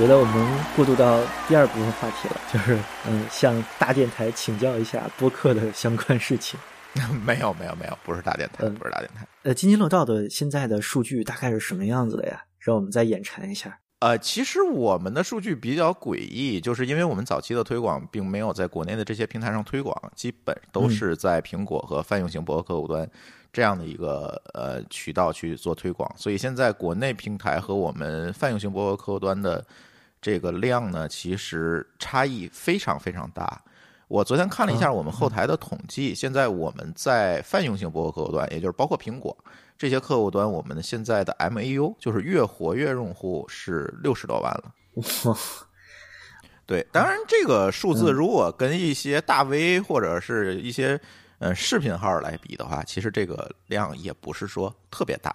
[0.08, 6.58] 得我们过渡到第二部分话题了， 就是嗯，向大电台请教一下播客的相关事情。
[7.24, 9.26] 没有没有没有，不是大电台，嗯不是大电台。
[9.42, 12.42] 呃，津津乐道的现在的数据大概是什么样子的呀？
[12.58, 13.78] 让我们再眼馋一下。
[14.00, 23.08] 呃，其实我们的数据比较诡异，就是因为我们早期的推广并没有在国内的这些平台上推广，基本都是在苹果和泛用型博客客户端
[23.52, 26.10] 这样的一个呃渠道去做推广。
[26.16, 29.64] 所以现在国内平台和我们泛用型博客客户端的
[30.28, 33.62] 这个量呢，其实差异非常非常大。
[34.08, 39.34] 我昨天看了一下我们后台的统计，现在我们在泛用性播客客户端，也就是包括苹果
[39.78, 44.74] 这些客户端，我们现在的 MAU 就是月活跃用户是六十多万了。
[46.66, 51.00] 对，当然这个数字如果跟一些大 V 或者是一些
[51.38, 55.34] 呃视频号来比的话，其实这个量也不是说特别大。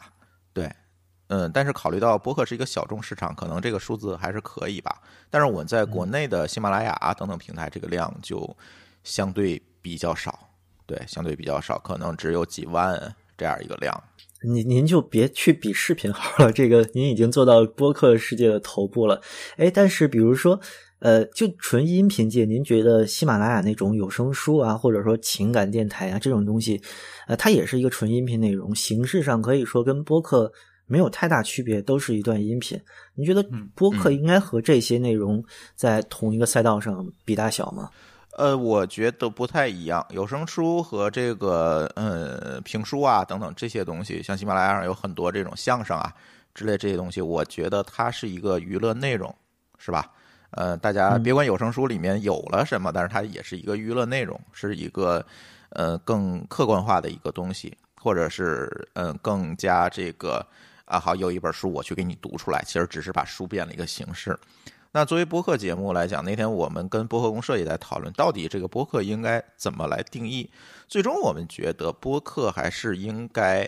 [1.28, 5.02] 对，嗯，但是考虑到播客是一个小众市场，可能这个数字还是可以吧。
[5.30, 8.56] 但是我们在国内的喜马拉雅啊等等平台，这个量就
[9.04, 10.50] 相对比较少。
[10.86, 14.04] 对，相对比较少，可能只有几万这样一个量。
[14.46, 19.22] 您您就别去比视频号了，这个您已经做到播客世界的头部了。
[19.56, 20.60] 哎，但是比如说，
[21.00, 26.82] 呃，就纯音频界，您觉得喜马拉雅那种有声书啊，或者说情感电台啊这种东西，
[27.28, 30.52] 呃，它也是一个纯音频内容，形式上可以说跟播客
[30.94, 32.80] 没有太大区别，都是一段音频。
[33.16, 35.44] 你觉得播客应该和这些内容
[35.76, 37.90] 在同一个赛道上比大小吗？
[38.38, 40.06] 呃，我觉得不太一样。
[40.12, 46.14] 有声书和这个呃评书啊等等这些东西，像喜马拉雅上有很多这种相声啊
[46.54, 49.36] 之类这些东西，我觉得它是一个娱乐内容，
[49.80, 50.12] 是吧？
[50.52, 55.26] 呃，大家别管有声书里面有了什么，但是它也是一个娱乐内容，是一个
[55.70, 60.46] 呃更客观化的一个东西，或者是嗯、呃更加这个
[60.86, 64.38] 啊好有一本书我去给你读出来，其实只是把书变了一个形式。
[64.92, 70.50] 那作为播客节目来讲，那天我们跟播客公社也在讨论，到底这个播客应该怎么来定义。
[70.88, 73.68] 最终我们觉得播客还是应该，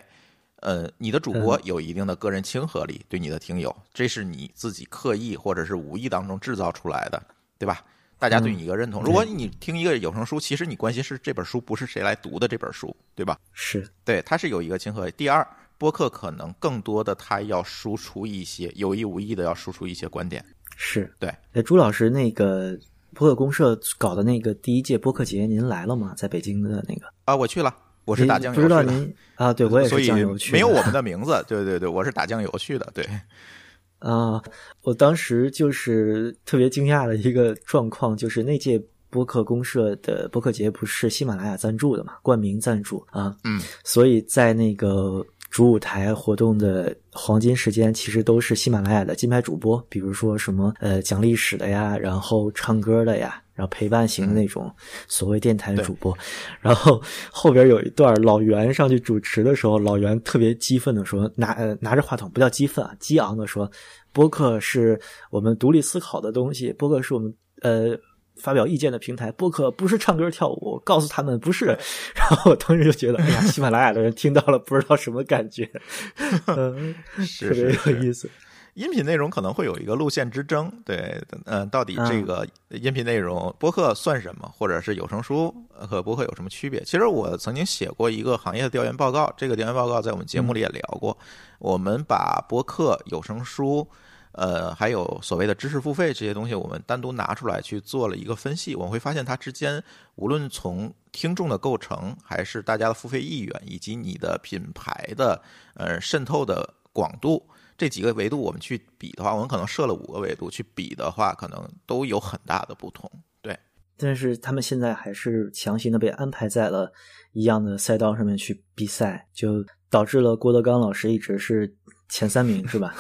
[0.57, 7.24] 呃，你的主播有一定的个人亲和力，对你的听友，这是你自己刻意或者是无意当中制造出来的，
[7.57, 7.84] 对吧？
[8.20, 9.03] 大家对你一个认同。
[9.03, 13.38] 如果你听一个有声书，其实你关心是这本书不是谁来读的这本书，对吧？
[13.51, 15.13] 是，对，它是有一个亲和力。
[15.18, 15.45] 第二，
[15.78, 20.43] 播客可能更多的他要输出一些有意无意的要输出一些观点。
[20.78, 22.78] 是对，哎，朱老师，那个
[23.13, 26.13] 播客公社搞的那个第一届播客节，您来了吗？
[26.17, 27.73] 在北京的那个，啊，我去了，
[28.03, 29.53] 我是打酱油不知道您啊？
[29.53, 31.41] 对，我也是酱油去的，没有我们的名字。
[31.47, 32.91] 对对对，我是打酱油去的。
[32.93, 33.07] 对，
[33.99, 34.41] 啊，
[34.82, 45.26] 我当时就是特别惊讶的一个状况，就是那届播客公社的播客节不是喜马拉雅赞助的嘛，冠名赞助啊，嗯，所以在那个
[45.56, 53.41] 主舞台活动的黄金时间，其实都是喜马拉雅的金牌主播，比如说什么呃讲历史的呀，然后唱歌的呀。
[53.53, 54.70] 然后陪伴型的那种
[55.08, 56.14] 所谓电台主播，
[56.60, 57.01] 然后
[57.32, 63.72] 后边有一段老袁上去主持的时候，老袁特别激愤的说，拿呃拿着话筒不叫激愤啊，激昂的说，
[64.12, 64.99] 播客是
[65.32, 67.97] 我们独立思考的东西，播客是我们呃
[68.38, 71.65] 发表意见的平台，播客不是唱歌跳舞，告诉他们不是。
[72.15, 75.69] 然后我当时就觉得，哎呀， 喜马拉雅的人听到了不知道什么感觉，
[76.47, 78.29] 嗯、是特别有意思。
[78.73, 86.81] 音频内容可能会有一个路线之争，对，嗯、到底这个音频内容播客算什么，或者是有声书和播客有什么区别？
[86.81, 91.17] 其实我曾经写过一个行业的调研报告，这个调研报告在我们节目里也聊过。
[91.59, 93.88] 我们把播客、有声书，
[94.36, 99.81] 呃，还有所谓的知识付费这些东西，我们单独拿出来去做了一个分析，我们会发现它之间
[100.15, 105.41] 无论从听众的构成，还是大家的付费意愿，以及你的品牌的
[105.75, 107.47] 呃渗透的广度。
[107.77, 113.09] 这几个维度我们去比的话，我们可能设了五个维度去比的话，可能都有很大的不同。
[113.41, 113.57] 对，
[113.97, 116.91] 但是他们现在还是强行的被安排在了
[117.33, 121.73] 一样的赛道上面去比赛，就导致了郭德纲老师一直是
[122.07, 122.95] 前三名，是吧？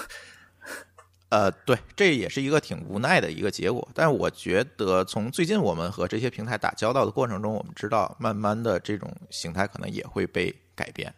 [1.35, 3.85] 呃，对，这也是一个挺无奈的一个结果。
[3.93, 11.13] 但是我觉得，从最近我们和这些平台打交道的过程中，我们知道，慢慢的这种形态可能也会被改变。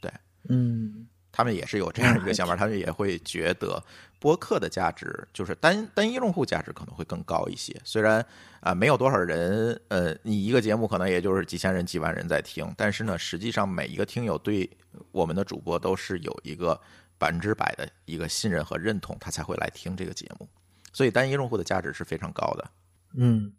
[0.00, 0.10] 对
[0.48, 3.80] 嗯，他们也是有这样一个想法， 他们也会觉得
[4.18, 7.80] 播客的价值就是单单一用户价值可能会更高一些。
[7.84, 8.26] 虽然
[8.58, 14.68] 啊、没有多少人，呃，你一个节目可能也就是几千人、几万人在听，但是呢，实际上每一个听友对
[15.12, 16.78] 我们的主播都是有一个
[17.20, 20.48] 百分之百的一个信任和认同，他才会来听这个节目。
[20.90, 22.70] 所以单一用户的价值是非常高的。
[23.14, 23.52] 嗯。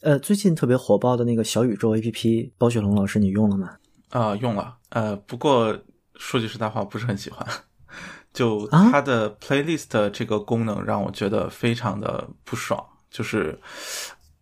[0.00, 3.76] 呃，最近特别火爆的那个小宇宙 APP，包雪龙老师你用了吗？
[4.08, 5.78] 啊、用了，呃，不过
[6.16, 7.46] 说句实在话，不是很喜欢。
[8.32, 13.60] 就啊它的 playlist 这个功能让我觉得非常的不爽，就是，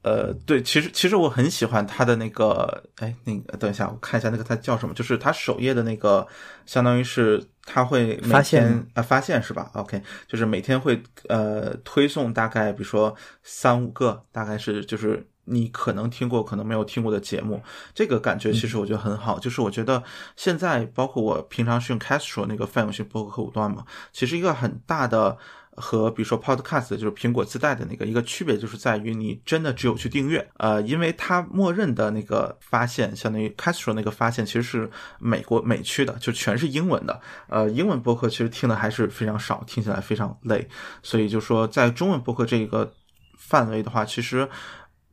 [0.02, 6.26] 呃，对，其实其实我很喜欢它的那个，哎，那个等一下，我看一下那个它叫什么，就是它首页的那个，
[6.64, 17.62] 相当于是它会每发现天啊、发现是吧？OK，就是每天会呃推送大概比如说三五个，大概是就是你可能听过，可能没有听过的节目，
[17.94, 19.38] 这个感觉其实我觉得很好。
[19.38, 20.02] 就是我觉得
[20.34, 25.36] 现在包括我平常是用 Castro 那个泛用性播客客户端嘛，其实一个很大的
[25.80, 40.68] 和比如说 Podcast 就是苹果自带的那个一个区别，就是在于你真的只有去订阅，呃，因为它默认的那个发现，相当于 Castro 那个发现其实是美国美区的，就全是英文的，呃，英文播客其实听的还是非常少，听起来非常累，
[41.02, 42.92] 所以就说在中文播客这个
[43.38, 44.48] 范围的话，其实。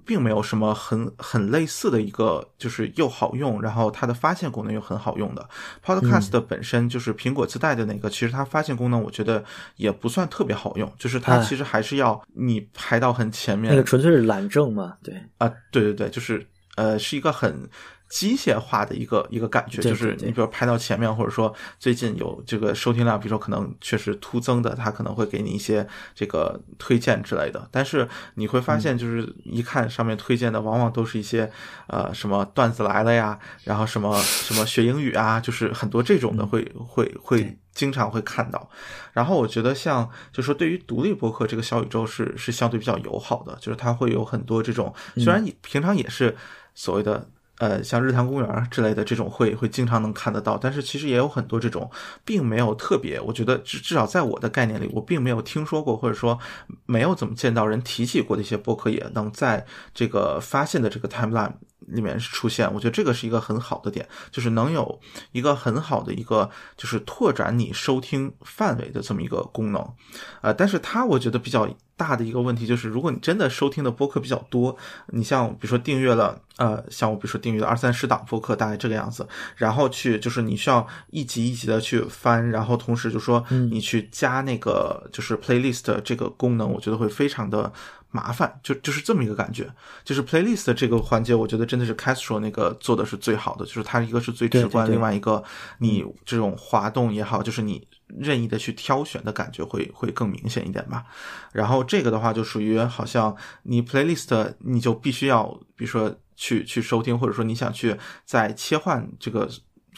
[0.08, 5.49] 并没有什么很很类似的一个，就是又好用，然后它的发现功能又很好用的。
[5.86, 9.43] Podcast 本身就是苹果自带的那个，其实它发现功能我觉得
[9.76, 11.43] 也不算特别好用，就是它哎。
[11.43, 13.72] 其实还是要你排到很前面。
[13.72, 16.45] 那个纯粹是懒政嘛，对，啊，对对对，就是
[16.76, 17.68] 呃，是一个很
[18.10, 27.68] 机械化的一个一个感觉，就是你比如拍到前面，或者说最近有这个收听量，比如说可能确实突增的，它可能会给你一些这个推荐之类的。
[27.72, 31.51] 但是你会发现，就是一看上面推荐的，往往都是一些
[31.88, 37.58] 呃什么段子来了呀，然后什么什么学英语啊，就是很多这种的会会会。
[37.78, 38.68] 经常会看到，
[39.14, 46.36] 然后我觉得像就说对于独立博客这个小宇宙是是相对比较友好的，就是它会有很多这种，虽然你平常也是
[46.74, 47.30] 所谓的
[47.60, 51.89] 呃像日坛公园之类的这种会会经常能看得到，但是其实也有很多这种
[52.24, 56.38] 并没有特别，我觉得至至少在我的概念里，我并没有听说过或者说
[56.86, 61.51] 没有怎么见到人提起过的一些博客也能在这个发现的这个 timeline
[61.88, 65.00] 里面出现，我觉得这个是一个很好的点，就是能有
[65.32, 69.94] 一个很好的一个就是拓展你收听范围的这么一个功能，
[70.42, 74.78] 呃，但是它我觉得比较大的一个问题就是，如果你真的收听的播客比较多，
[75.08, 87.72] 你像比如说订阅了，呃，像我比如说订阅了二三十档播客，大概这个样子，然后去就是你需要一集一集的去翻，然后同时就说你去加那个就是 playlist 这个功能，我觉得会非常的。
[88.18, 89.70] 麻烦，就就是这么一个感觉，
[90.03, 95.43] 就是 playlist 这个环节，我觉得真的是 Castro 那个做的是最好的，就是它一个是最直观，对对对另外一个
[95.78, 101.05] 你这种滑动也好，就是你任意的去挑选的感觉会会更明显一点吧。
[101.53, 105.45] 然后这个的话就属于好像你 playlist 你就必须要，
[105.76, 107.95] 比如说去去收听，或者说你想去
[108.26, 109.47] 再切换这个。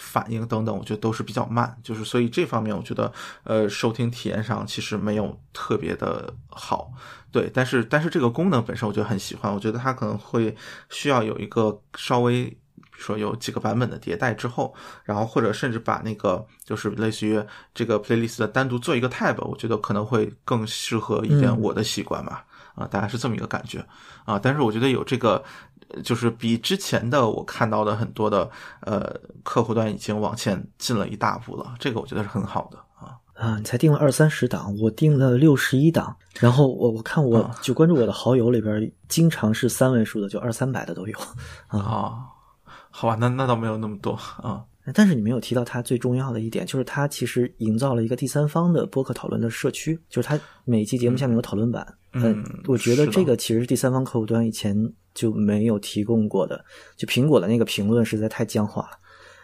[0.02, 3.12] 反应等等，我觉得都是比较慢，就是所以这方面我觉得，
[3.44, 6.90] 呃，收听体验上其实没有特别的好，
[7.32, 10.56] 对，但是但是这个功能本身我觉得很喜欢，我觉得它可能会
[10.90, 14.74] 需要有一个稍微，比如说有几个版本的迭代之后，
[15.04, 23.86] 然后或者甚至把那个就是类似于这个 playlist 的单独做一个 tab，我觉得可能会更适合一点我的习惯吧，啊、大概是这么一个感觉
[24.26, 25.44] 啊，但是我觉得有这个。
[26.04, 28.48] 就是比之前的我看到的很多的
[28.82, 29.12] 呃
[29.42, 32.78] 客户端已经往前进了一大步了，这个我觉得是很好的
[33.40, 33.52] 啊。
[33.52, 41.18] 啊，你才定了二三十档，我定了六十一档，然后我我看我就关注我的好友里边，经常是三位数的，就二三百的都有
[41.68, 41.80] 啊。
[41.80, 42.14] 啊，
[42.90, 44.66] 好吧，那那倒没有那么多啊。
[44.92, 51.86] 但是你没有提到它最重要的一点，就是它其实营造了一个第三方的播客讨论的社区，就是它每期节目下面有讨论版。
[52.14, 54.76] 嗯我觉得这个其实是第三方客户端以前
[55.14, 56.66] 就没有提供过的。
[56.98, 58.98] 就苹果的那个评论实在太僵化了，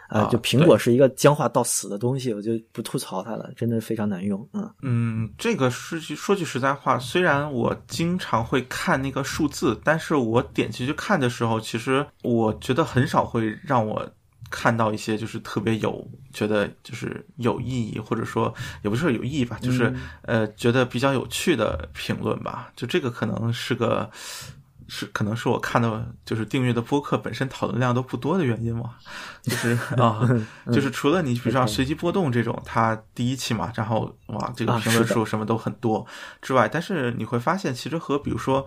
[0.08, 4.48] 啊、啊就苹果是一个僵化到死的东西，我就不吐槽它了，真的非常难用。
[4.52, 14.08] 嗯嗯，这个是句说句实在话，虽然我经常会看那个数字，但是我点进去看的时候，其实我觉得很少会让我
[14.50, 18.54] 看到一些就是特别有觉得就是有意义，或者说
[18.84, 19.92] 也不是说有意义吧，就是、
[20.22, 22.70] 呃觉得比较有趣的评论吧。
[22.76, 24.08] 就这个可能是个。
[24.88, 28.94] 是，可能是我看的，就是订阅的播客本身讨论量都不多的原因嘛，
[29.42, 30.20] 就是 啊，
[30.72, 36.06] 就是除了你比如说随机波动这种，它第一期嘛，然后哇，这个啊评论数什么都很多
[36.40, 38.66] 之外，但是你会发现，其实和比如说，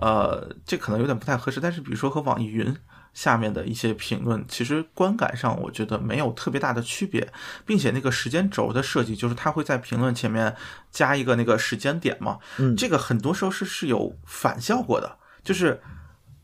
[0.00, 2.76] 呃，这可能有点不太合适，但是比如说和网易云
[3.14, 7.32] 下面的一些评论，其实观感上我觉得没有特别大的区别，
[7.64, 10.54] 并且那个时间轴的设计，就是它会在评论前面
[10.90, 12.76] 加一个那个时间点嘛，嗯。
[12.76, 15.80] 这个很多时候是是有反效果的，就是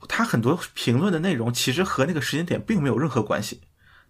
[0.06, 3.60] 他很多评论的内容其实和那个时间点并没有任何关系。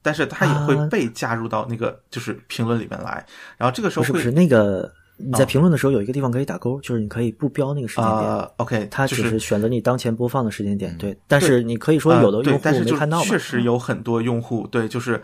[0.02, 3.26] 但是他也会啊被加入到那个就是评论里面来，
[3.58, 4.90] 然后这个时候会不是那个
[5.24, 8.16] 你在啊评论的时候有一个地方可以打勾，就是你可以不标那个时间点。
[8.16, 11.16] 啊、o k 它就是只是选择你当前播放的时间点，对。
[11.26, 15.20] 但是你可以说有的用户看到，确实有很多用户对，就是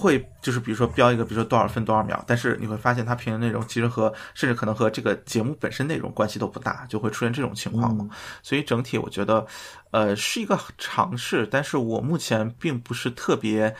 [0.00, 8.08] 会就是比如说标一个，比如说多少分多少秒，但是你会发现他评论内容其实和甚至可能和这个节目本身内容关系都不大，就会出现这种情况嘛。
[8.42, 9.46] 所以整体我觉得，
[9.90, 13.74] 呃，是一个尝试，但是我目前并不是特别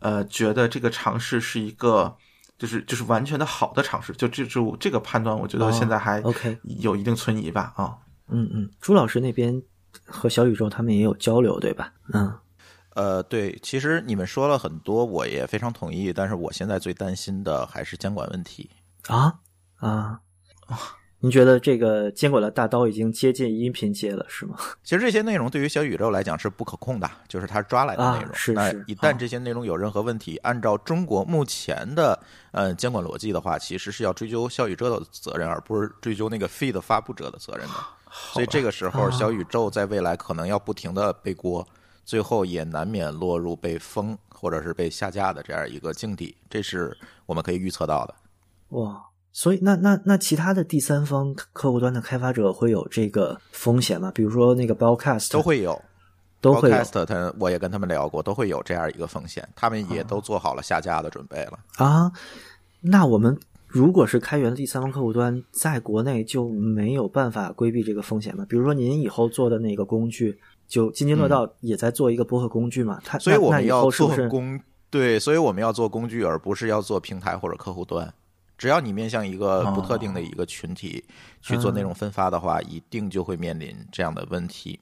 [0.00, 2.16] 呃觉得这个尝试是一个。
[2.60, 7.96] 就是就是完全的好的尝试，就这就这个判断，我觉得现在还哦 OK 有一定存疑吧啊。
[8.28, 9.62] 嗯嗯，朱老师那边
[10.04, 11.90] 和小宇宙他们也有交流，对吧？
[12.12, 12.32] 嗯，
[12.94, 16.12] 呃，对，其实你们说了很多，我也非常同意。
[16.12, 18.68] 但是我现在最担心的还是监管问题。
[19.08, 19.40] 啊
[19.78, 20.20] 啊，
[21.22, 24.56] 您觉得这个监管的大刀已经接近音频界了，是吗？
[24.82, 28.30] 其实这些内容对于小宇宙来讲是不可控的，就是它抓来的内容。
[28.30, 32.18] 啊是是那一旦啊这些内容有任何问题，按照中国目前的
[32.52, 37.74] 呃监管逻辑的话，其实是要追究小宇宙的责任，而不是追究那个 feed 发布者的责任的。
[38.32, 41.66] 所以这个时候，啊小宇宙在未来可能要不停的背锅，
[42.04, 46.96] 最后也难免落入被封或者是被下架的这样一个境地，这是
[47.26, 48.14] 我们可以预测到的。
[48.70, 49.00] 哇，
[49.32, 54.10] 所以那那那其他的第三方客户端的开发者会有这个风险吗？
[54.14, 55.80] 比如说那个 Broadcast 都会有，
[56.40, 61.58] 都会有 Broadcast，他我也跟他们聊过，都会有这样一个风险，他们也都做好了下架的准备了。
[61.76, 62.10] 啊。
[62.82, 68.44] 那我们如果是开源的第三方客户端，在国内就没有办法规避这个风险吗？
[68.48, 72.98] 比如说您以后做的那个工具，就津津乐道也在做一个播客工具嘛？
[73.04, 74.58] 它嗯所以我们要做后是是工，
[74.90, 78.12] 对，所以我们要做工具，而不是要做平台或者客户端。
[78.60, 81.02] 只要你面向一个不特定的一个群体
[81.40, 84.78] 去做内容分发的话，一定就会面临这样的问题。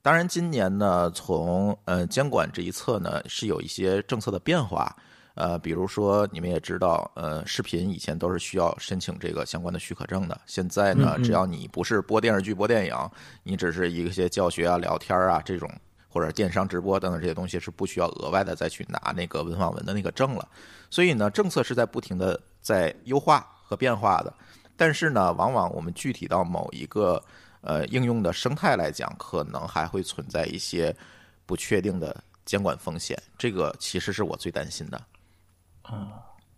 [0.00, 4.94] 当然，今年呢，从呃监管这一侧呢，是有一些政策的变化。
[5.34, 12.94] 呃，比如说你们也知道，呃，视频以前都是需要申请这个相关的许可证的，现在呢，只要你不是播电视剧、播电影，
[13.42, 15.68] 你只是一些教学啊、聊天啊这种，
[16.08, 20.48] 或者电商直播等等这些东西，是不需要额外的再去拿那个文访文的那个证了。
[20.88, 24.32] 所以呢，政策是在不停的在优化和变化的，
[24.76, 27.22] 但是呢，往往我们具体到某一个
[27.60, 30.94] 呃应用的生态来讲，可能还会存在一些
[31.46, 35.00] 不确定的监管风险，这个其实是我最担心的。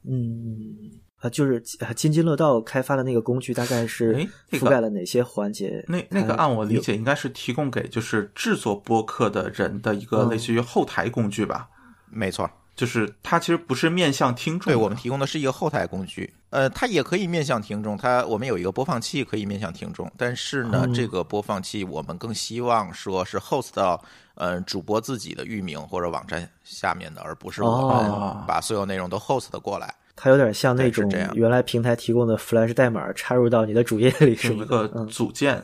[0.05, 0.91] 嗯
[1.21, 5.85] 啊，就是啊津津乐道开发的那个工具，大概是诶覆盖了哪些环节？
[5.87, 11.69] 那那个按我理解，应该是提供给就是制作播客的人的一个嗯类似于后台工具吧。
[12.09, 24.03] 没错，就是它其实不是面向听众，对我们提供的是一个后台工具，呃，它也可以面向听众，它我们有一个播放器可以面向听众，但是呢，嗯这个播放器我们更希望说是 host 到
[24.35, 29.95] 呃主播自己的域名或者网站下面的，而不是我哦们把所有内容都 host 的过来。
[30.17, 34.89] 它有点像那种这样原来平台提供的 Flash 代码插入到你的主页里什是一么的。
[34.89, 35.63] 个嗯组件。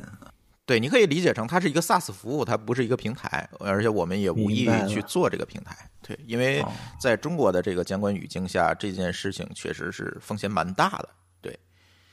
[0.67, 5.89] 对，你可以理解成它是一个 SaaS 服务，它不是一个平台，而且我们也无意去做这个平台。
[6.03, 11.09] 对，因为哦在中国的这个监管语境下，这件事情确实是风险蛮大的。
[11.41, 11.57] 对，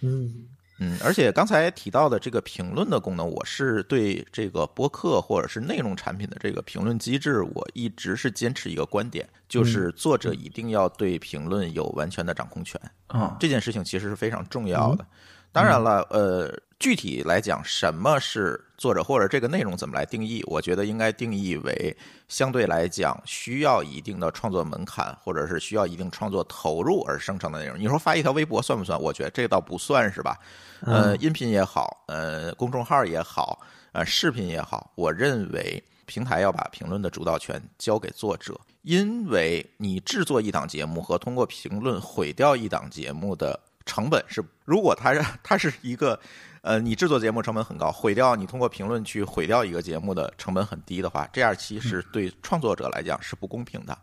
[0.02, 0.48] 嗯
[0.78, 12.80] 嗯，而且刚才提到的这个评论的功能，我是对这个播客或者是内容产品的这个评论机制，我一直是坚持一个观点，就是作者一定要对评论有完全的掌控权。
[13.16, 15.04] 嗯，这件事情其实是非常重要的。
[15.54, 20.44] 当然了，呃，具体来讲，什么是作者或者这个内容怎么来定义？
[20.48, 21.96] 我觉得应该定义为
[22.28, 27.80] 相对来讲需要一定的创作门槛，或者是需要一定创作投入而生成的内容。
[27.80, 29.00] 你说发一条微博算不算？
[29.00, 30.36] 我觉得这倒不算是吧。
[30.82, 46.20] 呃，音频也好，呃，公众号也好，呃，视频也好，我认为平台要把评论的主导权交给作者，因为你制作一档节目和通过评论毁掉一档节目的成本是，如果它是它是一个，
[46.62, 53.98] 呃，你制作节目成本很高，毁掉你通过评论去毁掉一个节目的成本很低的话，这样其实对创作者来讲是不公平的。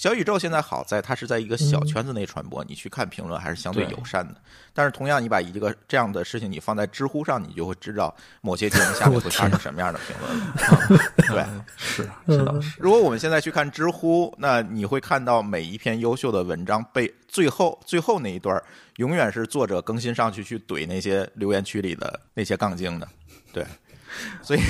[0.00, 4.34] 小宇宙现在好在它是在一个小圈子内传播，你去看评论还是相对对友善的。
[4.72, 10.54] 但是同样，你把一个这样的事情你放在知乎上，你就会知道某些节目下面会发生什么样的评论了。
[11.28, 11.44] 对，
[11.76, 12.80] 是这倒是。
[12.80, 18.58] 如果我们现在去看知乎，那你会看到每一篇优秀的文章被最后最后那一段
[18.96, 23.06] 永远是作者更新上去去怼那些留言区里的那些杠精的，
[23.52, 23.66] 对。
[24.42, 24.60] 所以，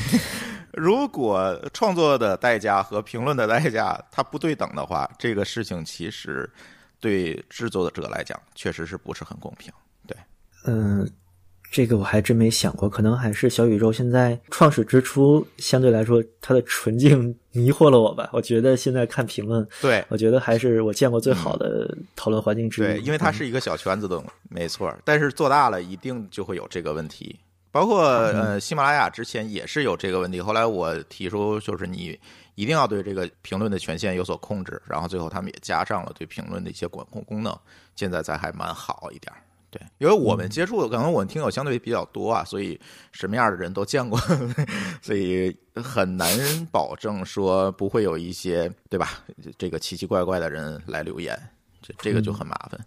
[0.72, 6.48] 如果创作的代价和评论的代价它不对等的话，这个事情其实
[7.00, 9.72] 对制作者来讲确实是不是很公平？
[10.06, 10.16] 对，
[10.64, 11.08] 嗯，
[11.70, 18.28] 这个我还真没想过，可能还是小宇宙现在创始之初相对来说它的纯净迷惑了我吧。
[18.32, 22.86] 我觉得现在看评论，对，我觉得还是我见过最好的讨论环境之一。
[22.86, 24.92] 对，因为它嗯是一个小圈子的，没错。
[25.04, 27.38] 但是做大了，一定就会有这个问题。
[27.70, 30.40] 包括呃，喜马拉雅之前也是有这个问题。
[30.40, 32.18] 后来我提出，就是你
[32.55, 37.56] 一定要对这个评论的权限有所控制，然后最后他们也加上了对评论的一些管控功能，
[37.97, 39.38] 现在才还蛮好一点儿。
[39.72, 42.78] 对，因为我们接触的可能我们听友相对比较多啊，所以
[43.12, 44.18] 什么样的人都见过，
[45.01, 46.28] 所以很难
[46.72, 49.22] 保证说不会有一些对吧？
[49.56, 51.40] 这个奇奇怪怪的人来留言，
[51.80, 52.70] 这这个就很麻烦。
[52.72, 52.80] 对，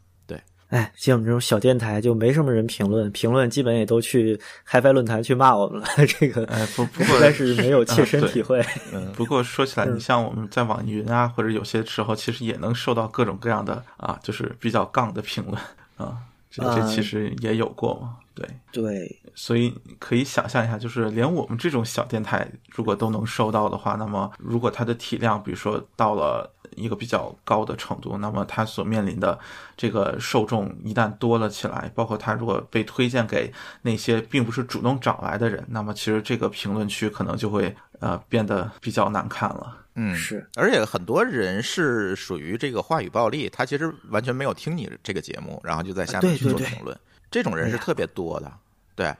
[0.73, 5.87] 哎，像我们这种小电台就没什么人评论，评论基本也都去 HiFi 论坛去骂我们了。
[6.19, 8.59] 这个哎不不过实在是没有 切身体会。
[8.91, 15.55] 嗯不过说起来，嗯你像我们在网易云啊，或者有些时候，其实也能收到各种各样的啊，就是比较杠的评论
[15.97, 16.17] 啊，
[16.49, 18.47] 这这啊其实也有过嘛，对。
[18.71, 29.37] 对，所以可以想象一下，就是连我们这种小电台，如果都能收到的话，那么如果它的体量，比如说到了一个比较高的程度，那么它所面临的
[29.75, 33.51] 这个受众一旦多了起来，包括它如果被推荐给
[33.81, 39.77] 那些并不是主动找来的人，那么其实这个评论区可能就会呃变得比较难看了。
[39.95, 48.51] 嗯，是，而且很多人是属于这个话语暴力，他其实完全没有听你这个节目，然后就在下面去对对对做评论，这种人是特别多的。
[48.95, 49.11] 对，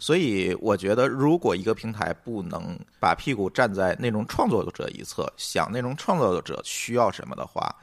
[0.00, 7.74] 所以我觉得，如果一个平台不能把屁股站在内容创作者一侧，想内容创作者需要什么的话，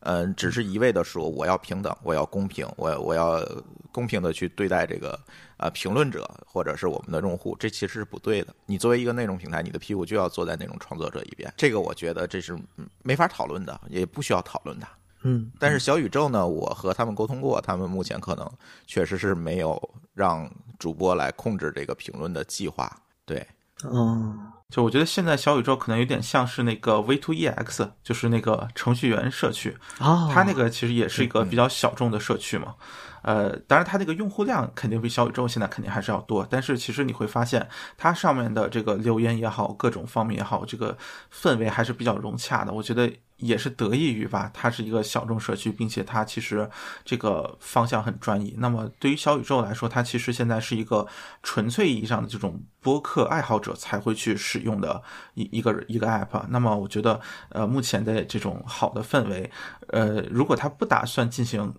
[0.00, 3.44] 嗯，只是一味的说我要平等，我要公平，我我要
[3.90, 5.18] 公平的去对待这个
[5.56, 8.54] 呃评论者或者是我们的用户，这其实是不对的。
[8.66, 14.86] 你作为一个内容平台，你的屁股就要坐在内容创作者一边，这个我觉得这是嗯没法讨论的，也不需要讨论的。
[15.24, 18.50] 嗯，但是小宇宙呢，我和他们沟通过，他们目前可能
[18.88, 19.80] 确实是没有
[20.14, 20.50] 让
[20.82, 22.90] 主播来控制这个评论的计划。
[23.24, 23.46] 对，
[23.84, 24.36] 嗯，
[24.72, 32.74] 就我觉得现在小宇宙可能有点像是那个 V2EX，就是那个程序员社区，哦，它那个其实也是一个比较小众的社区嘛。
[33.20, 40.96] 呃，当然它那个用户量肯定比小宇宙现在肯定还是要多，但是其实你会发现它上面的这个留言也好，各种方面也好，这个
[41.32, 42.72] 氛围还是比较融洽的。
[42.72, 46.68] 我觉得也是得益于吧，它是一个小众社区，并且它其实
[47.04, 48.56] 这个方向很专一。
[48.58, 51.06] 那么对于小宇宙来说，它其实现在是一个
[51.44, 55.02] 纯粹意义上的这种播客爱好者才会去使用的
[55.34, 56.44] 一一个一个 app。
[56.48, 57.20] 那么我觉得，
[57.50, 59.50] 呃，目前的这种好的氛围，
[59.88, 61.74] 呃，如果他不打算进行。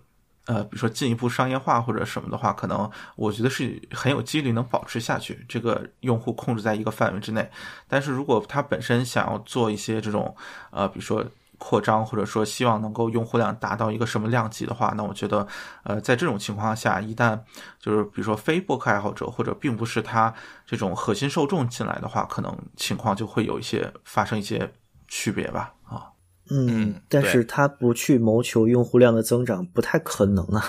[0.46, 7.50] 呃，比如说进一步商业化或者什么的话，可能我觉得是很有几率能保持下去，这个用户控制在一个范围之内。
[7.88, 10.36] 但是如果他本身想要做一些这种，
[10.70, 11.24] 呃，比如说
[11.66, 15.46] 扩张，或者说希望能够用户量达到一个什么量级的话，那我觉得，
[15.84, 17.40] 呃，在这种情况下，一旦
[17.80, 20.34] 就是比如说非播客爱好者或者并不是他
[20.66, 24.70] 这种核心受众进来的话，可能情况就会有一些发生一些
[25.08, 26.12] 区别吧，啊。
[26.50, 30.62] 嗯但是他不去谋求用户量的增长，不太可能啊。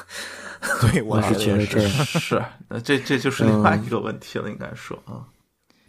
[0.80, 1.90] 对 我我是觉得这样。
[2.06, 5.28] 是， 那这这就是另外一个问题了，应该说啊。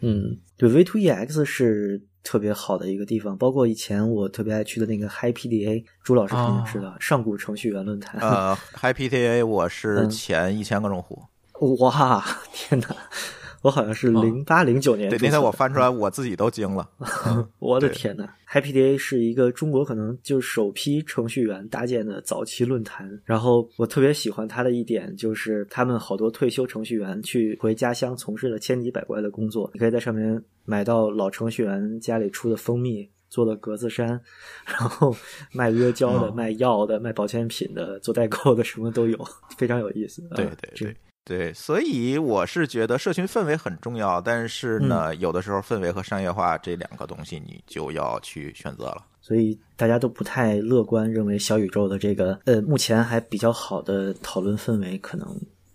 [0.01, 8.19] 嗯，对，V2EX 是特别好的一个地方，包括以前我特别爱去的那个 HiPDA，朱老师肯定知道，上古程序员论坛。
[8.19, 11.23] 呃，HiPDA 我是嗯前一千个用户，
[11.79, 12.21] 哇，
[12.51, 12.87] 天哪！
[13.67, 15.19] 我好像是零八零九年对。
[15.21, 16.89] 那天我翻出来，我自己都惊了。
[17.59, 23.21] 我的天呐 HiPDA 是一个中国可能就首批程序员搭建的早期论坛。
[23.25, 33.09] 然后我特别喜欢他的一点就是，他们好多退休程序员去回家乡从事了千奇百怪的工作，你可以在上面买到老程序员家里出的蜂蜜。
[33.29, 34.07] 做的格子衫，
[34.65, 35.13] 然后
[35.51, 39.19] 卖 阿胶的、哦卖药的、卖保健品的、做代购的，什么都有，
[39.57, 40.21] 非常有意思。
[40.33, 40.95] 对对对
[41.27, 49.05] 对，所以我是觉得社群氛围很重要，但是呢，有的时候氛围和商业化这两个东西，你就要去选择了。
[49.21, 55.27] 所以大家都不太乐观，认为小宇宙的这个呃目前还比较好的讨论氛围可能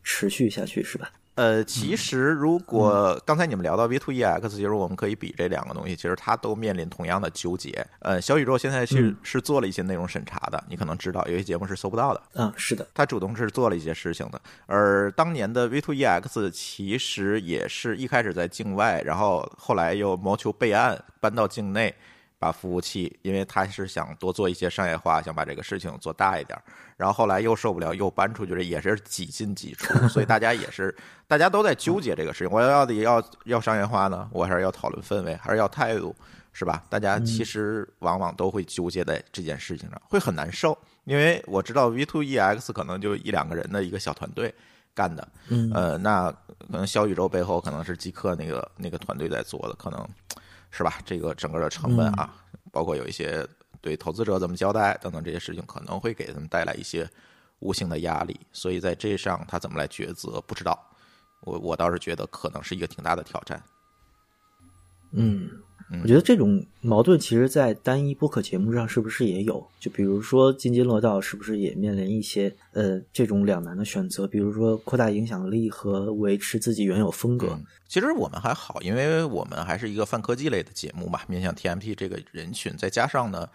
[0.02, 1.10] 持续下去，是吧？
[1.34, 7.86] 呃，其实如果刚才你们聊到 V to E X，其实我们可以比这两个东西，其实它都面临同样的纠结。
[8.00, 12.22] 呃，小宇宙现在是嗯是做了一些内容审查的，你可能知道有些节目是搜不到的。
[12.34, 21.94] 嗯，是的，他主动是做了一些事情的，而当年的 V to E X 其实也是一开始在境外，然后后来又谋求备案，搬到境内，
[22.42, 26.60] 把服务器，因为他是想多做一些商业化，想把这个事情做大一点，
[26.96, 30.92] 然后后来又受不了，又搬出去了，也是几进几出，所以大家也是
[31.28, 36.12] 大家都在纠结这个事情，我要到底要要商业化呢，我还是要讨论氛围，还是要态度，
[36.52, 36.82] 是吧？
[36.90, 40.76] 大家其实往往都会纠结在这件事情上，会很难受。
[41.04, 44.52] 因为我知道 V Two E X 可能就一两个人的一个小团队
[44.92, 45.70] 干的，嗯。
[45.72, 46.28] 呃，那
[46.58, 50.08] 可能小宇宙背后可能是极客那个那个团队在做的，可能
[50.72, 50.98] 是吧？
[51.04, 52.34] 这个整个的成本啊，
[52.72, 53.46] 包括有一些
[53.80, 57.08] 对投资者怎么交代等等这些事情，可能会给他们带来一些
[57.60, 60.88] 无形的压力，所以在这上他怎么来抉择，不知道。
[61.42, 63.62] 我我倒是觉得可能是一个挺大的挑战。
[65.10, 65.50] 嗯，
[66.02, 69.66] 我觉得这种矛盾其实，在单一播客节目上是不是也有？
[69.78, 74.26] 就比如说津津乐道，是不是也面临一些呃这种两难的选择？
[74.26, 77.48] 比如说扩大影响力和维持自己原有风格。
[77.50, 83.46] 嗯其实我们还好，因为我们还是一个泛科技类的节目嘛，面向 TMT 这个人群，再加上呢，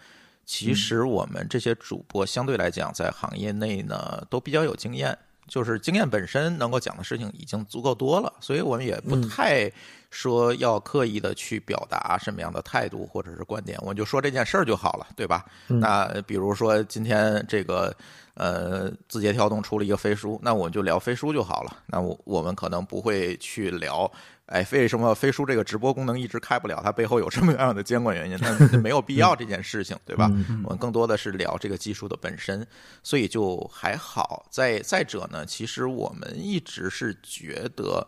[0.46, 9.68] 其实我们这些主播相对来讲，在行业内呢都比较有经验，就是经验本身能够讲的事情已经足够多了，所以我们也不太
[10.10, 15.44] 说要刻意的去表达什么样的态度或者是观点，我就说这件事儿就好了，对吧？
[15.66, 17.94] 那比如说今天这个
[18.34, 21.76] 呃字节跳动出了一个飞书，那我们就聊飞书就好了。
[21.86, 24.10] 那我我们可能不会去聊，
[24.46, 26.80] 哎，为什么飞书这个直播功能一直开不了？
[26.82, 28.38] 它背后有什么样的监管原因？
[28.40, 30.30] 那没有必要这件事情，对吧？
[30.64, 32.66] 我们更多的是聊这个技术的本身，
[33.02, 34.46] 所以就还好。
[34.50, 38.06] 再再者呢，其实我们一直是觉得，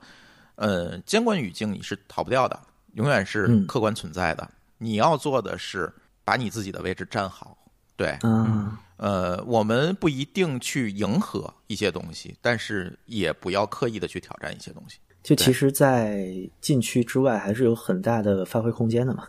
[0.61, 2.61] 呃，监管语境你是逃不掉的，
[2.93, 4.47] 永远是嗯客观存在的。
[4.77, 5.91] 你要做的是
[6.23, 7.57] 把你自己的位置站好，
[7.97, 14.99] 对，嗯呃，我们不一定去迎合一些东西，但是也不要刻意的去挑战一些东西。
[15.23, 16.27] 就其实，在
[16.61, 19.29] 禁区之外还是有很大的发挥空间的嘛。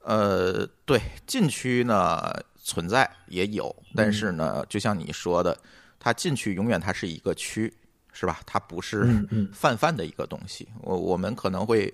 [0.00, 2.30] 呃，对，禁区呢
[2.62, 5.56] 存在也有，但是呢，就像你说的，
[5.98, 7.72] 它禁区永远它是一个区，
[8.18, 8.40] 是吧？
[8.46, 9.06] 它不是
[9.52, 10.66] 泛泛的一个东西。
[10.80, 11.92] 我我们可能会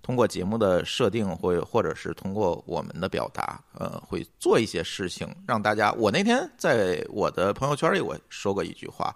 [0.00, 5.90] 通过节目的设定，会或者是通过我们的表达，呃，会做一些事情让大家。
[5.94, 9.12] 我那天在我的朋友圈里我说过一句话，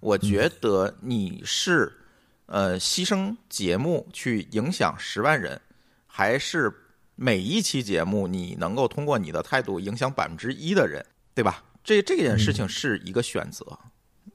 [0.00, 1.92] 我觉得你是
[2.46, 5.60] 呃牺牲节目去影响十万人，
[6.06, 6.72] 还是
[7.14, 11.04] 每一期节目你能够通过你的态度影响百分之一的人，
[11.34, 11.62] 对吧？
[11.84, 13.66] 这这件事情是一个选择。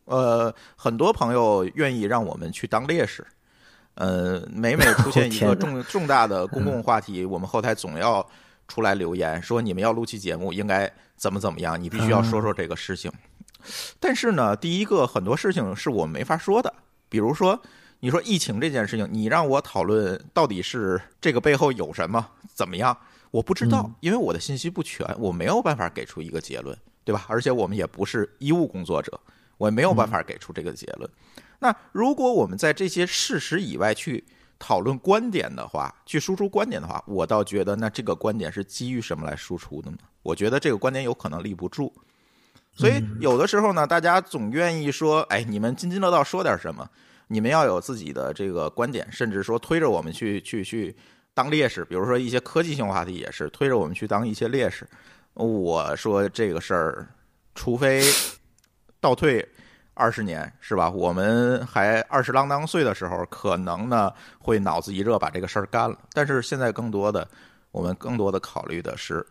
[0.06, 3.26] 呃，很多朋友愿意让我们去当烈士。
[3.96, 8.28] 呃，每每出现一个 重重大的公共话题，我们后台总要
[8.68, 13.12] 出来留言说你们要录期节目应该怎么怎么样，你必须要说说这个事情。
[14.00, 16.74] 但是呢，第一个很多事情是我们没法说的，
[17.08, 17.60] 比如说
[18.02, 22.96] 你说疫情这件事情，你让我讨论到底是这个背后有什么怎么样，
[23.32, 27.26] 我不知道，因为我的信息不全，我没有办法给出一个结论，对吧？
[27.28, 29.20] 而且我们也不是医务工作者，
[29.58, 31.10] 我也没有办法给出这个结论。
[31.60, 34.24] 那如果我们在这些事实以外去
[34.60, 39.98] 讨论观点的话，去输出观点的话，我倒觉得那这个观点是基于什么来输出的呢？
[40.24, 41.94] 我觉得这个观点有可能立不住。
[42.74, 46.90] 所以有的时候呢，大家总愿意说，哎，你们津津乐道说点什么，
[47.28, 50.96] 你们要有自己的这个观点，甚至说推着我们去去去
[51.34, 51.86] 当烈士。
[51.86, 54.86] 比如说一些科技性话题也是推着我们去当一些烈士。
[55.34, 57.08] 我说这个事儿，
[57.54, 58.04] 除非
[59.06, 59.48] 倒退
[59.94, 60.90] 二十年，是吧？
[60.90, 65.96] 我们还二十郎当岁的时候，可能呢会脑子一热把这个事儿干了。
[66.12, 67.28] 但是现在更多的，
[67.70, 69.24] 我们更多的考虑的是，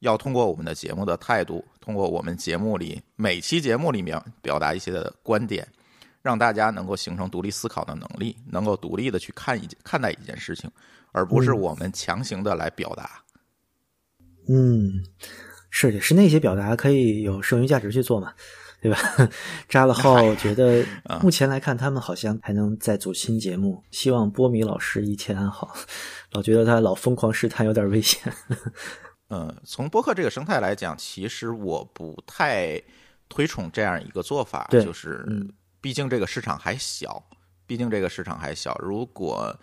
[0.00, 5.64] 要通过我们的节目的态度，通过我们节目里每期节目里面表达一些的观点，
[6.20, 10.68] 让大家能够形成独立思考的能力，能够独立的去看一看待一件事情，
[11.12, 13.22] 而不是嗯我们强行的来表达。
[14.48, 15.04] 嗯，
[15.70, 18.34] 是也是那些表达可以有剩余价值去做嘛，
[18.84, 18.98] 对吧？
[19.66, 25.74] 扎了号觉得 啊目前来看，他们好像还能再组新节目，希望波米老师一切安好。
[26.32, 28.30] 老觉得他老疯狂试探有点危险。
[29.30, 32.78] 嗯，从播客这个生态来讲，其实我不太
[33.26, 35.50] 推崇这样一个做法，对就是嗯
[35.80, 37.24] 毕竟这个市场还小，
[37.66, 38.78] 毕竟这个市场还小。
[38.82, 39.58] 如果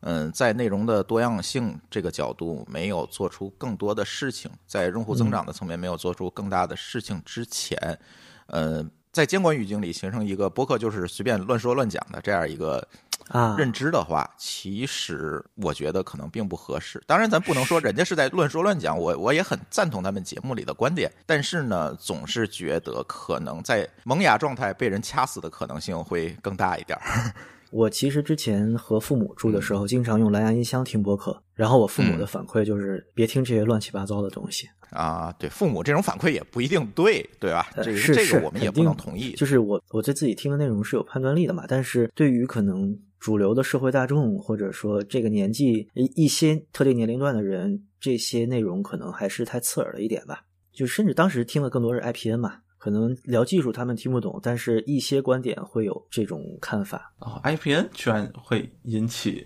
[0.00, 7.98] 嗯，在内容的多样性这个角度没有做出更多的事情，在用户增长的层面没有做出更大的事情之前，
[8.46, 12.86] 呃，在监管语境里形成一个播客就是随便乱说乱讲的这样一个
[13.28, 17.02] 啊认知的话，其实我觉得可能并不合适。
[17.06, 27.34] 当然，咱不能说人家是在乱说乱讲，我我也很赞同他们节目里的观点，但是呢，总是觉得可能在萌芽状态被人掐死的可能性会更大一点儿。
[27.76, 34.66] 我其实之前和父母住的时候，经常用蓝牙音箱听播客，然后我父母的反馈就是别听这些乱七八糟的东西。
[34.88, 37.68] 啊，对，父母这种反馈也不一定对，对吧？
[37.76, 39.32] 这个呃是是这个我们也不能同意。
[39.32, 50.44] 就是我我对自己听的内容是有判断力的嘛，但是对于可能主流的社会大众，或者说这个年纪一一些特定年龄段的人，这些内容可能还是太刺耳了一点吧。
[50.72, 52.54] 就甚至当时听的更多是 IPN 嘛，
[52.86, 57.12] 可能聊技术他们听不懂，但是一些观点会有这种看法。
[57.18, 59.44] 哦，IPN 居然会引起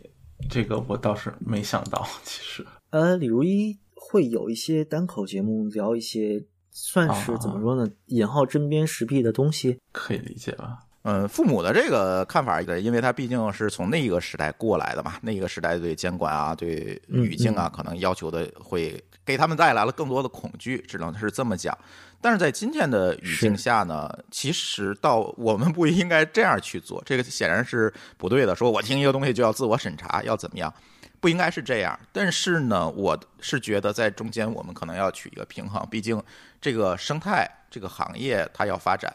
[0.51, 2.07] 这个，我倒是没想到。
[2.23, 9.79] 其实，呃，李如一会有一些单口节目聊一些算是啊怎么说呢，引号针砭时弊的东西。
[9.91, 10.81] 可以理解吧？
[11.03, 21.77] 嗯，父母的这个看法，因为他毕竟是从那个时代过来的嘛，那个时代对监管啊、对语境啊，可能要求的会给他们带来了更多的恐惧，只能是这么讲。
[22.21, 28.55] 但是在今天的语境下呢，其实到我们不应该这样去做，这个显然是不对的。
[28.55, 30.71] 说我听一个东西就要自我审查，要怎么样？
[31.19, 31.99] 不应该是这样。
[32.13, 36.23] 但是呢，我是觉得在中间我们可能要取一个平衡，毕竟
[36.61, 39.11] 这个生态这个行业它要发展，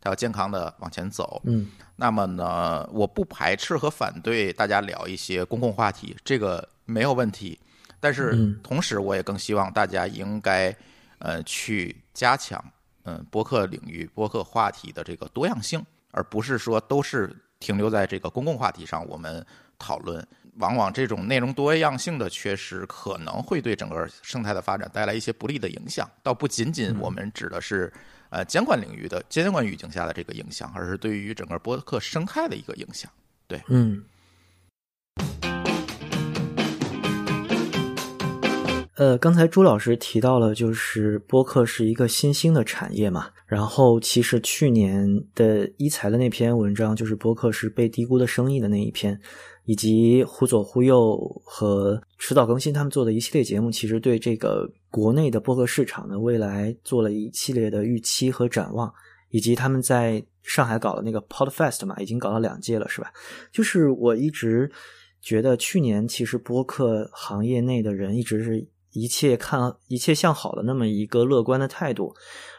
[0.00, 1.40] 它要健康的往前走。
[1.44, 7.58] 嗯那么呢，我不排斥和反对大家聊一些公共话题，这个没有问题。
[8.00, 10.74] 但是嗯同时，我也更希望大家应该
[11.18, 12.64] 呃去加强
[13.04, 19.44] 嗯播客领域播客话题的这个多样性，而不是说都是停留在这个公共话题上我们
[19.78, 20.26] 讨论。
[20.56, 26.10] 往往这种内容多样性的缺失，可能会对整个生态的发展带来一些不利的影响。
[26.22, 27.90] 倒不仅仅我们指的是
[28.30, 33.10] 呃监管领域的监管语境下的这个影响，而是对于整个播客生态的一个影响。
[33.46, 34.02] 对嗯。
[38.96, 43.30] 呃，刚才朱老师提到了，就是播客是一个新兴的产业嘛。
[43.46, 49.18] 然后，其实去年的一财的那篇文章，就是播客是被低估的生意的那一篇，
[49.70, 58.92] 以及忽左忽右和迟早更新他们做的一系列节目，其实对这个国内的播客市场的未来做了一系列的预期和展望，
[59.28, 63.12] 以及他们在上海搞的那个 Podfest 嘛，已经搞了两届了，是吧？
[63.52, 64.68] 就是我一直
[65.22, 72.12] 觉得，去年其实播客行业内的人一直是一切看一切向好的那么一个乐观的态度，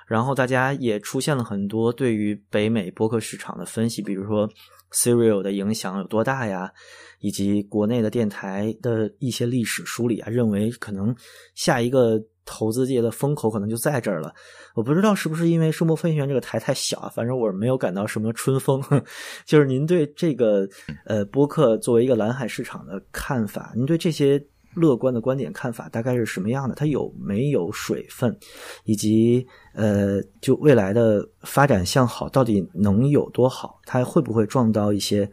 [0.07, 4.49] 然后大家也出现了很多对于北美播客市场的分析，比如说
[4.91, 6.71] Sirio 的影响有多大呀，
[7.19, 11.15] 以及国内的电台的一些历史梳理啊，认为可能
[11.55, 14.33] 下一个投资界的风口可能就在这儿了。
[14.75, 18.81] 我不知道是不是因为声波飞行员这个台太小，反正我没有感到什么春风。
[19.45, 20.67] 就是您对这个
[21.05, 24.43] 呃播客作为一个蓝海市场的看法，您对这些
[24.75, 26.75] 乐观的观点看法大概是什么样的？
[26.75, 28.37] 它有没有水分，
[28.85, 33.79] 以及呃就未来的发展向好到底能有多好？
[33.85, 35.29] 它会不会撞到一些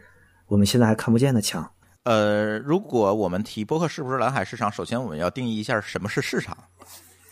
[0.46, 1.70] 我们现在还看不见的墙？
[2.04, 6.56] 呃，如果我们提播客是不是蓝海市场，首先我们要定义一下什么是市场，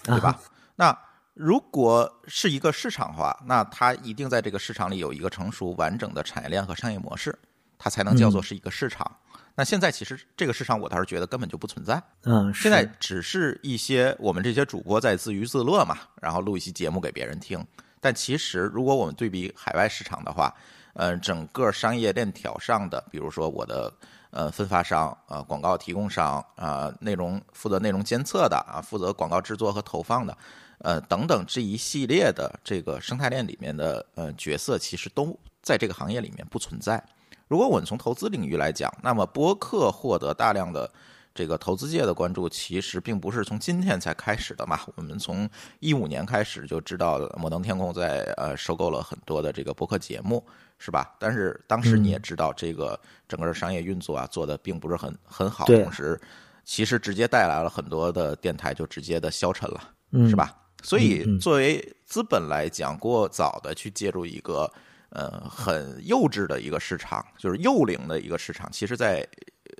[0.04, 0.38] 对吧？
[0.74, 0.96] 那
[1.32, 7.38] 如果是一个市场化，那它一定在这个市场里有一个成熟完整的产业链和商业模式，
[7.78, 9.10] 它才能叫做是一个市场。
[9.58, 12.00] 那现在其实这个市场，我倒是觉得根本就不存在。
[12.24, 17.66] 嗯，现在只是一些我们这些主播在自娱自乐嘛，然后录一期节目给别人听。
[17.98, 20.54] 但其实，如果我们对比海外市场的话，
[20.92, 23.90] 呃，整个商业链条上的，比如说我的
[24.30, 30.36] 呃分发商、呃广告提供商、啊、内容负责内容监测的啊，负责广告制作和投放的，
[30.80, 37.02] 呃等等这一系列的这个生态链里面的呃角色，其实都在这个行业里面不存在。
[37.48, 40.90] 如果我们从投资领域来讲，那么播客获得大量的
[41.34, 44.80] 这个投资界的关注，其实并不是从今天才开始的嘛。
[44.96, 45.48] 我们从
[45.80, 50.44] 一五年开始就知道，摩登天空在呃收购了很多的这个播客节目，
[50.78, 51.14] 是吧？
[51.18, 52.98] 但是当时你也知道，这个
[53.28, 56.20] 整个商业运作啊做的并不是很很好，同时
[56.64, 59.80] 其实直接带来了很多的电台就直接的消沉了。
[60.10, 60.34] 嗯是？
[60.34, 60.52] 吧？
[60.82, 64.70] 所以作为资本来讲，过早的去介入一个
[65.10, 69.26] 呃很幼稚的一个市场，就是幼龄的一个市场，其实在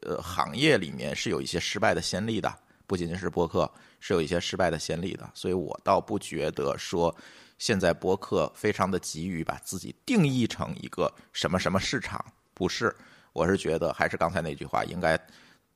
[0.03, 2.53] 呃行业里面是有一些失败的先例的，
[2.87, 3.71] 不仅仅是播客，
[4.01, 5.29] 是有一些失败的先例的。
[5.35, 7.15] 所以我倒不觉得说
[7.59, 12.25] 现在播客非常的急于把自己定义成一个什么什么市场，
[12.55, 12.95] 不是。
[13.33, 15.19] 我是觉得还是刚才那句话，应该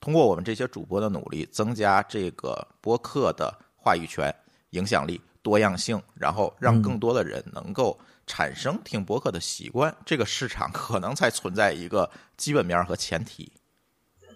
[0.01, 4.35] 通过我们这些主播的努力，增加这个播客的话语权、
[4.71, 7.99] 影响力、多样性，然后让更多的人能够
[8.31, 13.51] 产生听播客的习惯，这个市场可能才存在一个基本面和前提。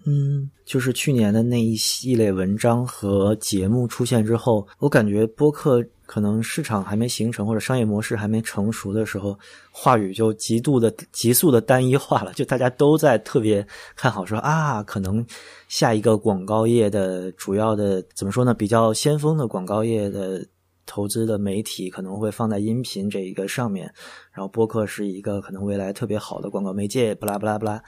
[0.07, 9.39] 嗯，就是去年的那一系列文章和节目出现之后，我感觉播客可能市场还没形成或者商业模式还没成熟的时候，
[9.71, 12.35] 话语就极度的、急速的单一化了。
[12.35, 13.67] 就大家都在特别
[13.97, 15.25] 看好说啊，可能
[15.69, 18.53] 下一个广告业的主要的怎么说呢？
[18.53, 20.45] 比较先锋的广告业的
[20.87, 23.93] 投资的媒体可能会放在音频这一个上面，
[24.33, 27.83] 然后播客是一个可能未来特别好的广告媒介，不拉不拉不拉。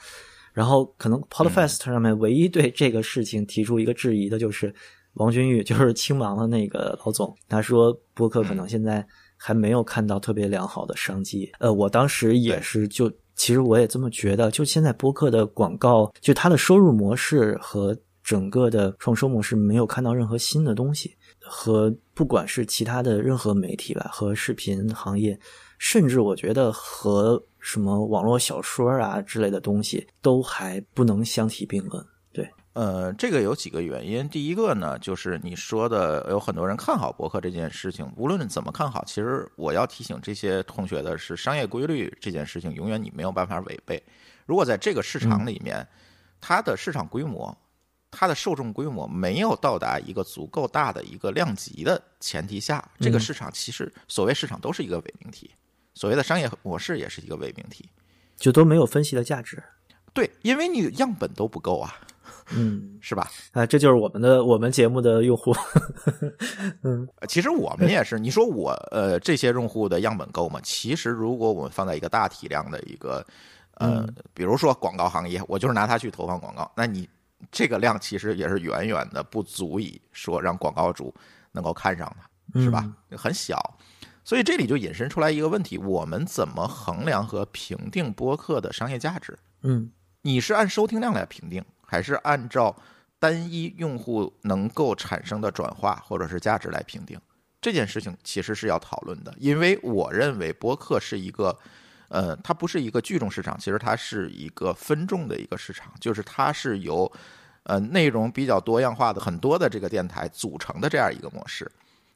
[0.53, 4.73] 然后可能 Podfest 上面唯一对这个事情提出一个质疑的就是
[5.13, 9.05] 王君玉，就是青芒的那个老总，他说播客可能现在
[9.35, 11.51] 还没有看到特别良好的商机。
[11.59, 21.15] 呃，我当时也是就，其实我也这么觉得，就现在播客的广告，就它的收入模式和整个的创收模式没有看到任何新的东西，
[21.49, 25.39] 和不管是其他的任何媒体吧，和视频行业，
[25.77, 32.05] 甚至我觉得和什么网络小说啊之类的东西，都还不能相提并论。
[32.31, 34.27] 对，呃，这个有几个原因。
[34.29, 44.01] 第一个呢，就是你说的有很多人看好博客这件事情，无论怎么看好，其实我要提醒这些同学的是，商业规律这件事情永远你没有办法违背。
[44.45, 45.85] 如果在这个市场里面，
[46.39, 47.55] 它的市场规模，
[48.17, 55.51] 它的受众规模没有到达一个足够大的一个量级的前提下，这个市场其实所谓市场都是一个伪命题，
[55.93, 57.87] 所谓的商业模式也是一个伪命题。
[58.37, 59.61] 就都没有分析的价值。
[60.13, 61.93] 对，因为你样本都不够啊，
[62.55, 63.29] 嗯， 是吧？
[63.51, 65.53] 啊，这就是我们的我们节目的用户。
[66.81, 70.59] 嗯呃其实我们也是，你说我呃这些用户的样本够吗？
[70.63, 73.23] 其实如果我们放在一个大体量的一个
[73.75, 77.07] 呃，比如说广告行业，我就是拿它去投放广告，那你
[77.51, 81.13] 这个量其实也是远远的不足以说让广告主
[81.51, 82.15] 能够看上
[82.53, 82.91] 它，是吧？
[83.11, 83.77] 很小。
[84.23, 89.37] 所以这里就引申出来一个问题：我们怎么衡量和评定播客的商业价值？
[89.61, 89.91] 嗯
[90.21, 92.75] 你是按收听量来评定，还是按照
[93.19, 97.17] 单一用户能够产生的转化或者是价值来评定？
[97.61, 101.57] 这件事情其实是要讨论的，因为我认为播客是一个，
[102.09, 107.11] 呃，它不是一个聚众市场，其实它是一个分众的一个市场，就是它是由
[107.63, 111.71] 呃内容比较多样化的很多的这个电台组成的这样一个模式。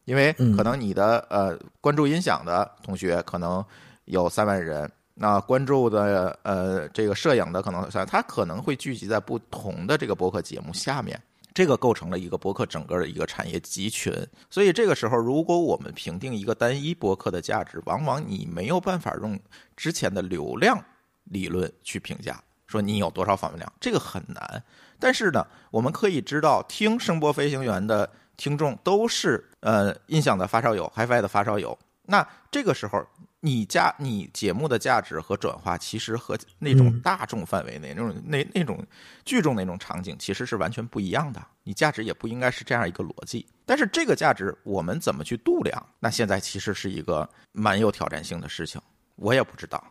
[0.05, 3.63] 因为可能你的呃关注音响的同学可能
[4.05, 11.21] 有三万人，那关注的呃这个摄影的可能三，他可能会聚集在不同的这个博客节目下面，
[11.53, 14.13] 这个构成了一个博客整个的一个产业集群。
[14.49, 19.39] 所以这个时候，如果我们评定一个单一博客的价值，往往你没有办法用
[19.75, 20.83] 之前的流量
[21.25, 24.63] 理论去评价，说你有多少访问量，这个很难。
[24.99, 31.77] 但是呢，我们可以知道，听声波飞行员的听众都是呃音响的发烧友，HiFi 的发烧友。
[32.05, 33.05] 那这个时候，
[33.43, 38.85] 你价你节目的价值和转化，其实和那种大众范围内、那种那那种
[39.25, 41.43] 聚众那种场景，其实是完全不一样的。
[41.63, 43.45] 你价值也不应该是这样一个逻辑。
[43.65, 45.85] 但是这个价值我们怎么去度量？
[45.99, 48.79] 那现在其实是一个蛮有挑战性的事情，
[49.15, 49.83] 我也不知道。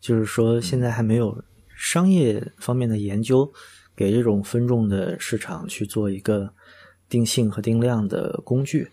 [0.00, 1.42] 就是说现在还没有
[1.74, 3.52] 商业方面的研究，
[3.96, 6.54] 给这种分众的市场去做一个
[7.08, 8.92] 定性和定量的工具。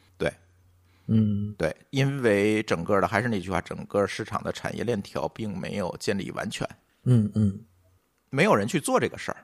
[1.09, 6.67] 对，嗯对，因为整个的还是那句话，整个市场的产业链条并没有建立完全，
[7.03, 7.59] 嗯嗯，
[8.29, 9.37] 没有人去做这个事儿。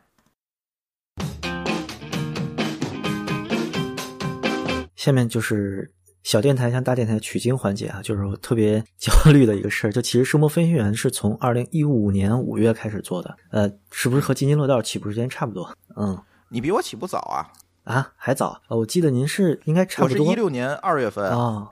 [4.96, 5.92] 下面就是
[6.24, 9.92] 小电台向大电台取经环节啊，就是我特别 焦虑的一个事儿。
[9.92, 15.76] 就其实声波飞行员是从二零一五年五月开始做的，呃，是不是和津津乐道起步时间差不多？
[15.96, 16.18] 嗯
[16.48, 17.52] 你比我起步早啊，
[17.86, 21.70] 啊，还早啊，我记得您是应该差不多我是一六年二月份，啊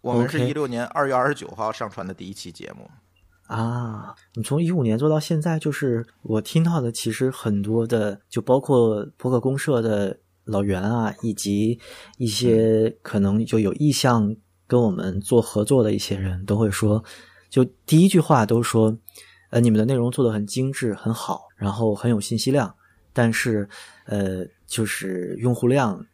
[0.00, 2.88] 我们是一六年二月二十九号上传的第一期节目。
[3.48, 11.80] 啊，你从一五年做到现在，就是我听到的，其实很多的，就包括博客公社的老袁啊，以及
[12.18, 14.36] 一些可能就有意向
[14.66, 17.02] 跟我们做合作的一些人，都会说，
[17.50, 18.96] 就第一句话都说，
[19.50, 22.72] 呃，你们的内容做的很精致、很好，然后很有信息量，
[23.12, 23.68] 但是，
[24.04, 26.06] 呃，就是用户量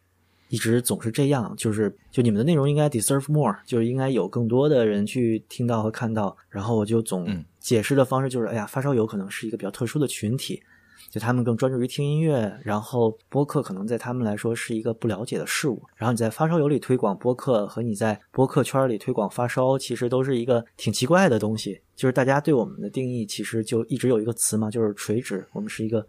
[0.49, 6.35] 一直总是这样，就是就你们的内容应该 deserve more，就是应该有更多的人去听到和看到。
[6.49, 10.61] 然后我就总嗯解释的方式就是，哎呀，发烧友可能是一个比较特殊的群体，
[11.09, 15.83] 就他们更专注于听音乐，然后播客可能在他们来说是一个不了解的事物。
[15.95, 21.81] 然后你在发烧友里推广播客和你在播客圈里推广发烧，其实都是一个挺奇怪的东西。
[21.95, 26.05] 就是大家对我们的定义其实就一直有一个词嘛，就是垂直，我们是一个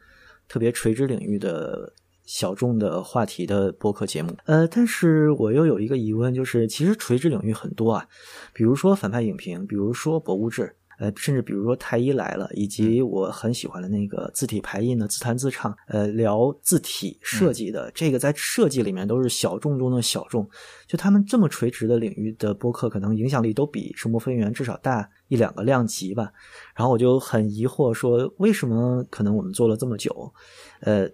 [0.46, 1.90] 特别垂直领域的
[2.26, 4.36] 小众的话题的播客节目。
[4.44, 8.06] 呃，但是我又有一个疑问，就是其实垂直领域很多啊，
[8.52, 10.76] 比如说反派影评，比如说博物志。
[10.98, 20.48] 呃，甚至比如说太医来了，以及我很喜欢的那个字体排印的自弹自唱，呃，聊字体设计的，这个在设计里面都是小众中的小众。
[20.86, 26.32] 就他们这么垂直的领域的播客，可能影响力都比声波飞行员至少大一两个量级吧。
[26.74, 30.32] 然后我就很疑惑，说为什么可能我们做了这么久，
[30.80, 31.06] 呃，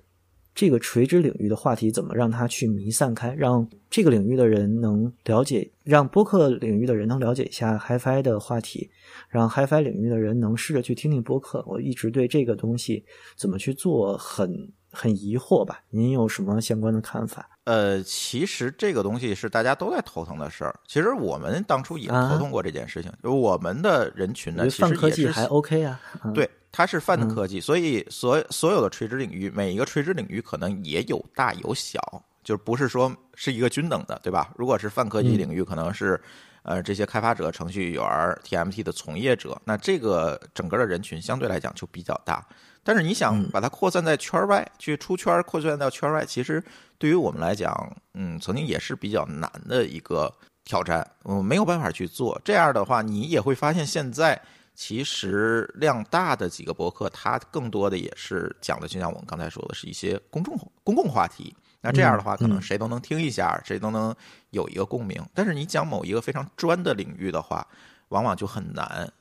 [0.54, 8.90] 这个垂直领域的话题怎么让它去弥散开，让这个领域的人能了解，让播客领域的人能了解一下 HiFi 的话题，
[9.28, 11.64] 让 HiFi 领域的人能试着去听听播客。
[11.66, 13.04] 我一直对这个东西
[13.36, 15.80] 怎么去做很很疑惑吧？
[15.90, 17.48] 您有什么相关的看法？
[17.64, 20.74] 呃，其实这个东西是大家都在头疼的事儿。
[20.86, 26.00] 其实我们当初也啊头疼过这件事情，就是我们的人群呢，其实也是泛科技还 OK 啊。
[26.24, 32.00] 嗯、对，它是泛科技，所以所所有的垂直领域，每一个垂直领域可能也有大有小，
[32.42, 34.50] 就是不是说是一个均等的，对吧？
[34.56, 36.18] 如果是泛科技领域，可能是
[36.62, 38.02] 呃这些开发者、程序员、
[38.42, 42.44] TMT 的从业者，那这个整个的人群相对来讲就比较大。
[42.82, 46.60] 但是你想把它扩散在圈外，去出圈扩散到圈外，其实
[46.98, 50.32] 对于我们来讲，嗯，曾经也是比较难的一个
[50.64, 52.40] 挑战，我们没有办法去做。
[52.44, 54.40] 这样的话，你也会发现现在
[54.74, 61.54] 其实量大的几个博客，它更多的也是讲的，就像我们刚才说的，是一些公众公共话题。
[61.80, 64.14] 那这样的话，可能谁都能听一下，谁都能
[64.50, 65.20] 有一个共鸣。
[65.34, 67.66] 但是你讲某一个非常专的领域的话，
[68.08, 69.12] 往往就很难。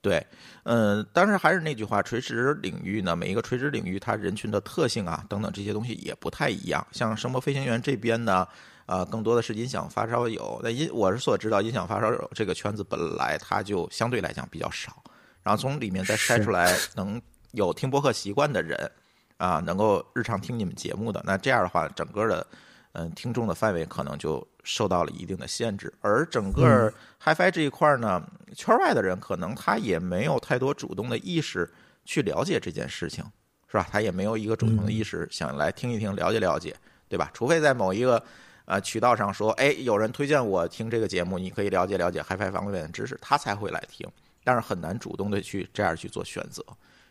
[0.00, 0.24] 对，
[0.62, 6.86] 嗯，当然还是那句话，垂直领域呢，每一个垂直领域它人群的特性啊，等等这些东西也不太一样。
[6.92, 8.46] 像声波飞行员这边呢，
[8.88, 10.60] 呃，更多的是音响发烧友。
[10.64, 15.04] 那音我是所知道，音响发烧友这个圈子本来它就相对来讲比较少，
[15.42, 18.90] 然后从里面再筛出来能有听播客习惯的人。
[19.38, 22.44] 啊，能够日常听你们节目的，那这样的话，整个的，
[22.90, 25.94] 嗯，听众的范围可能就受到了一定的限制。
[26.00, 26.92] 而整个
[27.22, 28.20] HiFi 这一块呢，
[28.56, 31.72] 圈外的人可能他也没有太多主动的意识
[32.04, 33.24] 去了解这件事情，
[33.70, 33.86] 是吧？
[33.88, 36.74] 他也没有一个主动的意识想来听一听、了解了解，
[37.08, 37.30] 对吧？
[37.32, 38.20] 除非在某一个
[38.68, 44.06] 呃渠道上说，哎，有人推荐我听这个节目，你可以了解了解 HiFi 方面的知识，他才会来听。
[44.44, 46.64] 但是很难主动的去这样去做选择。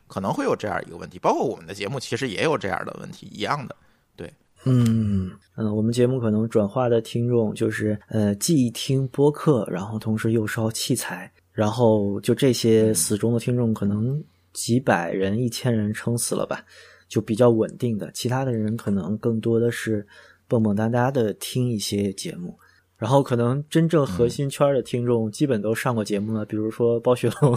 [0.08, 3.76] 可能会有这样一个问题，包括我们的节目其实也有这样的问题，一样的。
[4.16, 4.32] 对，
[4.64, 14.24] 嗯嗯，我们节目可能转化的听众就是呃，既听播客，然后同时又烧器材，然后就这些死忠的听众，可能
[14.54, 16.64] 几百人、一千人撑死了吧，
[17.10, 18.10] 就比较稳定的。
[18.14, 20.08] 其他的人可能更多的是
[20.48, 22.57] 蹦蹦哒哒的听一些节目。
[22.98, 27.56] 然后可能真正核心圈的听众基本都上过节目了，比如说包雪龙，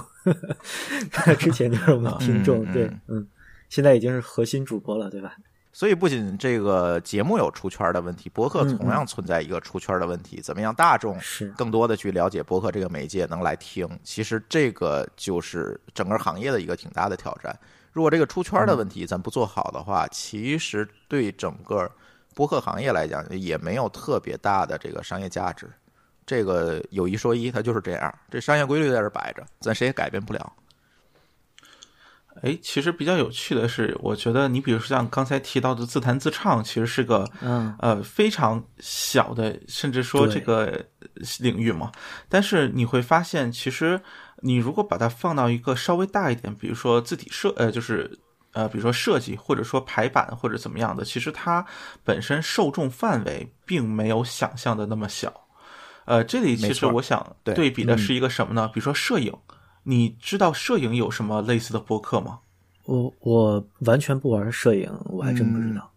[1.10, 3.26] 他之前就是我们听众，对，嗯，
[3.70, 5.34] 现在已经是核心主播了，对吧？
[5.72, 10.42] 所以不仅这个节目有出圈的问题，博客同样存在一个出圈的问题。
[10.42, 13.88] 怎么样，大众是更多的去了解博客这个媒介，能来听？
[14.04, 17.58] 其实这个就是整个行业的一个挺大的挑战。
[17.92, 21.90] 如果这个出圈的问题咱不做好的话，其实对整个。
[22.34, 25.70] 播客行业来讲，也没有特别大的这个商业价值。
[26.26, 28.18] 这个有一说一，它就是这样。
[28.30, 30.52] 这商业规律在这摆着，咱谁也改变不了。
[32.42, 40.84] 哎，其实比较有趣的是，我觉得你比如说像刚才提到的自弹自唱，其实是个嗯呃非常小的，甚至说这个
[41.40, 41.90] 领域嘛。
[42.28, 44.00] 但是你会发现，其实
[44.36, 48.18] 你如果把它放到一个稍微大一点，比如说字体设呃，就是。
[48.52, 51.64] 呃，比如说设计，或者说排版，或者怎么样的，其实它
[52.04, 55.32] 本身受众范围并没有想象的那么小。
[56.06, 58.68] 呃，这里其实我想对比的是一个什么呢？
[58.68, 59.32] 比如说摄影，
[59.84, 62.40] 你知道摄影有什么类似的播客吗？
[62.84, 65.88] 我我完全不玩摄影，我还真不知道。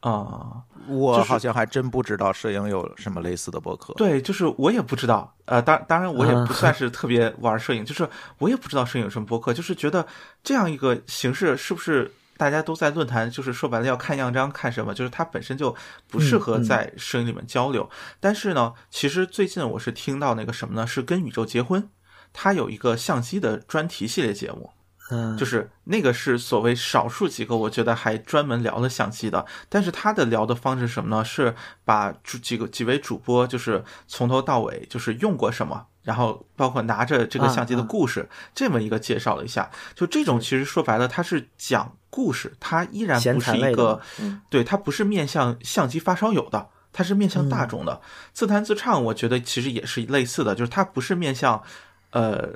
[0.00, 3.92] 啊，我好像还真不知道摄影有什么类似的博客。
[3.94, 5.34] 对，就是我也不知道。
[5.44, 8.08] 呃，当当然我也不算是 特别玩摄影，就是
[8.38, 9.52] 我也不知道摄影有什么博客。
[9.52, 10.06] 就是觉得
[10.42, 13.30] 这样一个形式是不是大家都在论坛？
[13.30, 14.94] 就是说白了要看样张，看什么？
[14.94, 15.76] 就是它本身就
[16.08, 17.88] 不适合在摄影里面交流。
[18.18, 20.86] 但是呢，其实最近我是听到那个什么呢？
[20.86, 21.86] 是跟宇宙结婚，
[22.32, 24.70] 他有一个相机的专题系列节目。
[25.10, 29.44] 嗯，就是那个是所谓少数几个，我觉得还专门聊了相机的。
[29.68, 31.24] 但是他的聊的方式什么呢？
[31.24, 31.54] 是
[31.84, 39.70] 把主几个几位主播，就是从头到尾就是用过什么，然后包括拿着这个相机的故事，这么一个介绍了一下。
[39.94, 44.00] 就这种其实说白了，它是讲故事，它依然不是一个，
[44.48, 48.00] 对，它不是面向相机发烧友的，它是面向大众的。
[48.32, 51.62] 自弹自唱，我觉得其实也是类似的，就是它不是面向。
[52.10, 52.48] 呃，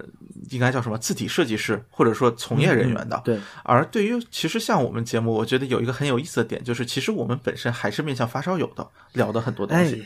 [0.51, 3.21] 应该叫什么字体设计师，或者说从业人员的。
[3.25, 3.39] 对。
[3.63, 10.05] 而对于其实像我们节目，我觉得有一个很有意思的点，就是其实我们本身还是面向发烧友的，聊的很多东西。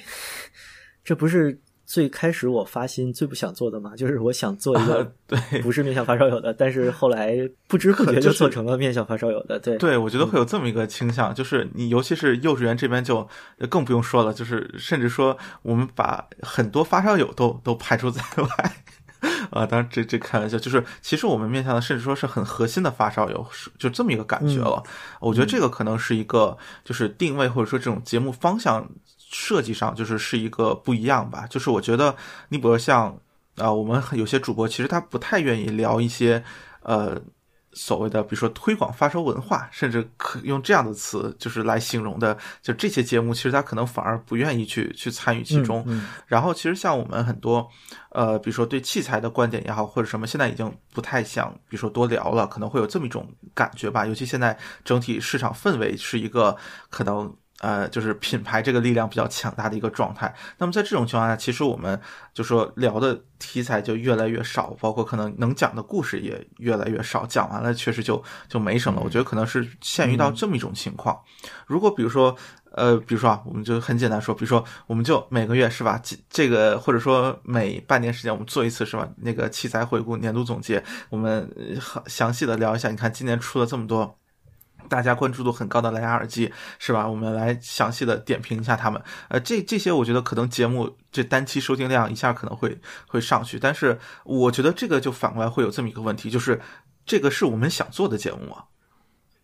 [1.02, 3.96] 这不是最开始我发心最不想做的吗？
[3.96, 7.34] 就是我想做一个 对，不是面向发烧友的，但是后来
[7.66, 9.58] 不知不觉就做成了面向发烧友的。
[9.58, 13.26] 对，对我觉得会有这么一个倾向，就是你尤其是幼稚园这边就
[13.70, 18.72] 更不用说了，就是甚至说我们把很多发烧友都都排除在外。
[19.50, 23.46] 啊，当然这这开玩笑，就是其实我们面向的甚至说是很核心的发烧友，
[23.78, 24.82] 就这么一个感觉了。
[25.20, 31.46] 我觉得这个可能是一个就是定位或者说这种节目方向设计上就是是一个不一样吧。
[31.48, 32.14] 就是我觉得
[32.48, 33.18] 你比如像
[33.56, 36.42] 啊，我们有些主播其实他不太愿意聊一些
[36.82, 37.20] 呃。
[37.72, 45.86] 所谓的，比如说推广发烧文化，甚至可用这样的词，就是来形容的，就这些节目，其实他可能反而不愿意去去参与其中。
[46.26, 47.68] 然后，其实像我们很多，
[48.10, 54.06] 呃，比如说对器材的观点也好，或者什么，现在已经不太想，比如说多聊了，可能会有这么一种感觉吧。
[54.06, 56.56] 尤其现在整体市场氛围是一个
[56.88, 60.32] 可能呃，就是品牌这个力量比较强大的一个状态。
[60.58, 62.00] 那么在这种情况下，其实我们
[62.32, 67.26] 就说聊的题材就越来越少，包括可能能讲的故事也越来越少。
[67.26, 69.04] 讲完了，确实就就没什么了。
[69.04, 71.18] 我觉得可能是限于到这么一种情况。
[71.66, 72.36] 如果比如说，
[72.72, 79.08] 呃，比如说啊，我们就很简单说，比如说，我们就每个月是吧，这这个或者说每半年时间我们做一次是吧？
[79.16, 82.88] 那个器材回顾、年度总结，我们很详细的聊一下。
[82.88, 84.16] 你看今年出了这么多。
[84.88, 87.06] 大家关注度很高的蓝牙耳机是吧？
[87.06, 89.00] 我们来详细的点评一下他们。
[89.28, 96.60] 呃，这这些我觉得可能节目这单期收听量一下可能会会上去，但是我觉得这个就反过来会有这么一个问题，就是
[97.06, 98.64] 这个是我们想做的节目吗？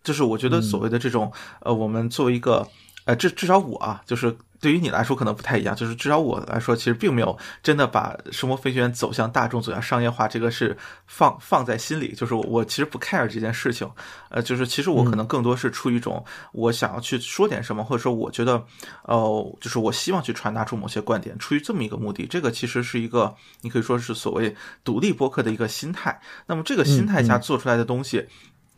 [0.03, 2.69] 就是我觉得所谓的这种呃，我们作为一个
[3.05, 4.37] 呃，至至少我啊，就是。
[4.61, 10.75] 对于你来说可能不太一样，就是至少我来说，其实并没有真的把生活飞行员走向大众、走向商业化，这个是
[11.07, 12.15] 放放在心里。
[12.15, 13.87] 就是我我其实不 care 这件事情，
[14.31, 18.65] 呃，就是其实我可能更多是出于一种我想要去说点什么，或者说我觉得，
[19.03, 22.27] 呃，就是我希望去传达出某些观点，出于这么一个目的。
[22.27, 26.19] 这个其实是一个你可以说是所谓独立播客的一个心态。
[26.47, 28.27] 那么这个心态下做出来的东西。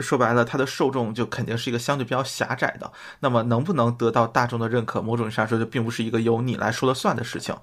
[0.01, 2.91] 说白了，它的受众就肯定是一个相对比较狭窄的。
[3.21, 7.57] 那么，能不能得到大众的认可，某种意义上说，就并不是一个由你来说了算的事情。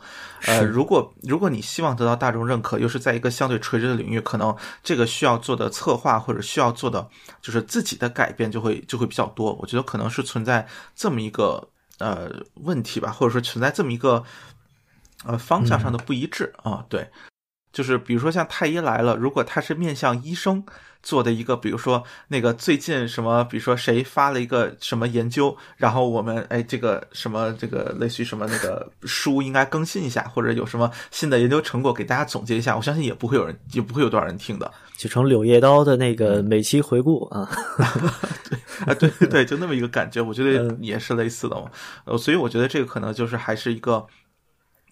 [0.48, 7.08] 呃，如果如果你希望得到大众认可，又是在一个相对垂直的领域，可能这个需要做的策划或者需要做的
[7.42, 9.54] 就是自己的改变就会就会比较多。
[9.62, 11.70] 我觉得可能是存在这么一个
[12.00, 14.24] 呃问题吧，或者说存在这么一个
[15.26, 16.84] 呃方向上的不一致啊。
[16.90, 17.08] 对，
[17.74, 20.64] 就是比如说像太医来了，如果他是面向医生。
[21.06, 37.50] 做的一个，比如说那个最近什么，比如说谁发了一个什么研究，然后我们哎这个什么这个类似于什么那个书应该更新一下，或者有什么新的研究成果给大家总结一下，我相信也不会有人也不会有多少人听的，就成柳叶刀的那个每期回顾啊，
[38.48, 41.70] 对啊对对对，就那么一个感觉，我觉得也是类似的嘛，
[42.06, 44.08] 呃，所以我觉得这个可能就是还是一个。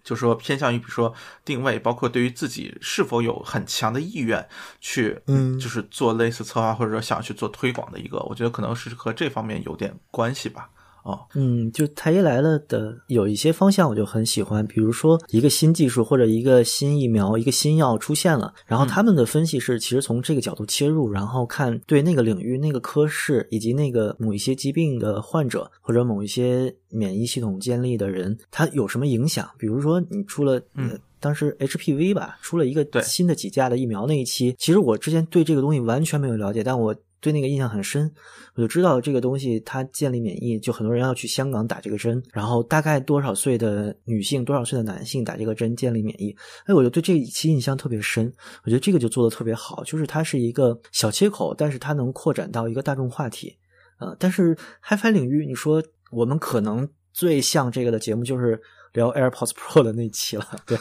[0.04, 1.14] 就是说，偏向于比如说
[1.46, 4.48] 定位，包括对于自己是否有很强的意愿
[4.80, 10.70] 去，嗯，就是做类似策划，或者说想要去做推广的一个，我觉得可能是和这方面有点关系吧。
[11.04, 29.50] 哦，嗯，就太医来了的有一些方向我就很喜欢，比如说一个新技术或者一个新疫苗、一个新药出现了，然后他们的分析是其实从这个角度切入，然后看对那个领域、那个科室以及那个某一些疾病的患者或者某一些免疫系统建立的人，他有什么影响？
[29.58, 36.96] 比如说你出了，嗯，当时 HPV 吧出了一个新的几价的疫苗那一期，其实我之前对这个东西完全没有了解，但我。
[37.22, 38.12] 对那个印象很深，
[38.56, 46.36] 我就知道这个东西它建立免疫，就很多人要去香港打这个针，然后大概多少岁的女性、多少岁的男性打这个针建立免疫。
[46.66, 48.34] 哎，我就对这一期印象特别深，
[48.64, 53.56] 我觉得这个就做的特别好，就是它是一个小切口，但是它能扩展到一个大众话题。
[54.00, 55.82] 呃，但是 HiFi 领域，你说
[56.12, 58.60] 我们可能最像这个的节目就是
[58.94, 60.76] 聊 AirPods Pro 的那期了，对，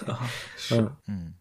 [0.57, 1.35] 是，嗯。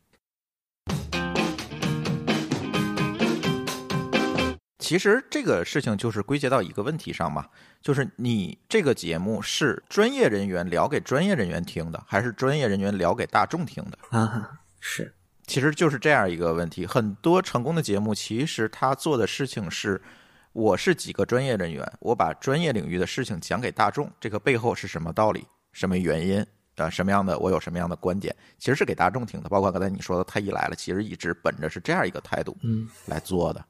[4.79, 7.45] 其实这个事情就是归结到一个问题上嘛，
[7.81, 14.49] 就是你这个节目是专业人员聊给专业人员听的，还是专业人员聊给大众听的啊？
[14.79, 15.13] 是，
[15.45, 16.85] 其实就是这样一个问题。
[16.85, 20.01] 很多成功的节目，其实他做的事情是，
[20.53, 26.45] 我是几个专业人员，我把专业领域的事情讲给大众，这个背后是什么道理、什么原因
[26.77, 26.89] 啊？
[26.89, 29.49] 什么样的我有什么样的观点，其实是给大众听的。
[29.49, 33.65] 包括刚才你说的太医来了，其实一直本着是这样一个态度，嗯，来做的。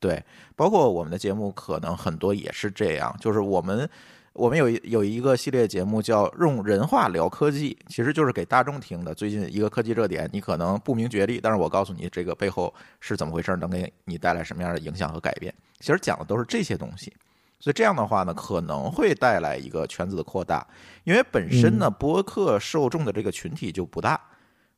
[0.00, 0.24] 对，
[0.56, 3.86] 包括我们的节目可能很多也是这样，就是我们
[4.32, 9.14] 我们有有一个系列节目叫用人话聊科技，其实就是给大众听的。
[9.14, 15.54] 最近一个科技热点，你可能不明觉厉，但是我告诉你这个背后是怎么回事，能给你带来什么样的影响和改变。
[15.80, 17.12] 其实讲的都是这些东西，
[17.58, 20.66] 所以这样的话呢，可能会带来一个圈子的扩大，
[21.04, 24.18] 因为本身呢，播客受众的这个群体就不大。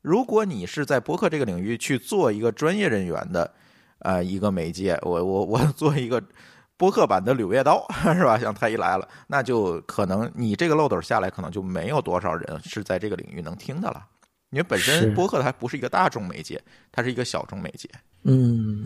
[0.01, 3.49] 如果你是在播客这个领域去做一个专业人员的。
[4.03, 6.23] 呃，一个媒介，我我我做一个
[6.77, 8.39] 播客版的《柳叶刀》，是吧？
[8.39, 14.05] 像太医来了，那就可能你这个漏斗下来，可能就没有多少人是在这个领域能听的了。
[14.51, 16.61] 因为本身播客它不是一个大众媒介，
[16.91, 17.89] 它是一个小众媒介。
[18.25, 18.85] 嗯，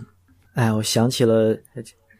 [0.55, 1.57] 哎，我想起了，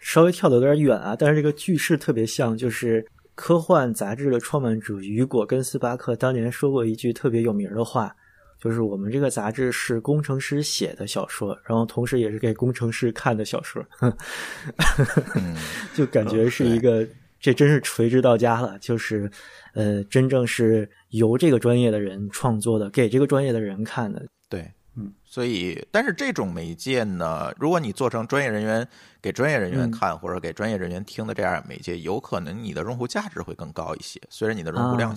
[0.01, 8.17] 稍微跳的有点远啊，但是这个句式特别像，就是科幻杂志的创办者雨果跟斯巴克当年说过一句特别有名的话。
[8.59, 13.85] 就是我们这个杂志是工程师写的小说，然后同时也是给工程师看的小说，
[15.95, 17.07] 就感觉是一个，
[17.39, 18.79] 这真是垂直到家了。
[18.79, 19.31] 就是，
[19.75, 24.27] 呃，真正是由这个专业的人创作的，给这个专业的人看的。
[24.49, 28.89] 对，嗯，所以，但是这种媒介呢，如果你做成专业人员
[29.21, 35.15] 给专业人员看、或者给专业人员听的这样媒介，有可能你的用户价值会更高一些，虽然你的用户量啊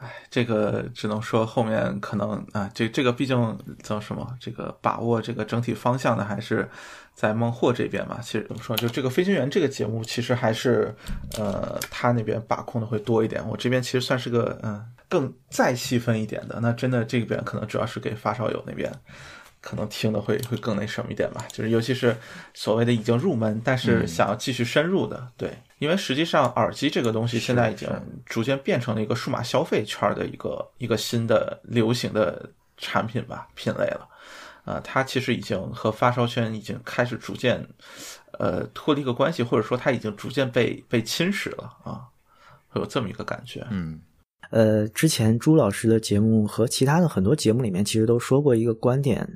[0.00, 0.08] 小。
[0.30, 4.36] 这个只能说后面可能啊，这这个毕竟叫什么？
[4.40, 6.68] 这个把握这个整体方向的还是
[7.14, 8.18] 在孟获这边嘛。
[8.22, 10.94] 其实怎么说，就这个飞行员这个节目，其实还是
[11.36, 13.46] 呃他那边把控的会多一点。
[13.46, 16.58] 我这边其实算是个嗯、更再细分一点的。
[16.60, 18.90] 那真的这边可能主要是给发烧友那边。
[19.62, 22.16] 可能听的会会更那什么一点吧，就是尤其是
[22.54, 25.50] 所谓的已经入门，但是想要继续深入的，对，
[25.80, 27.88] 因为实际上耳机这个东西现在已经
[28.26, 34.06] 逐渐变成了一个数码消费圈的一个一个新的流行的产品吧品类了，
[34.64, 37.66] 啊、它其实已经和发烧圈已经开始逐渐
[38.38, 42.04] 呃脱离一个关系，或者说它已经逐渐被被侵蚀了啊，
[42.68, 44.00] 会有这么一个感觉，嗯
[44.50, 49.26] 呃，之前朱老师的节目和其他的很多节目里面，其实都说过一个观点，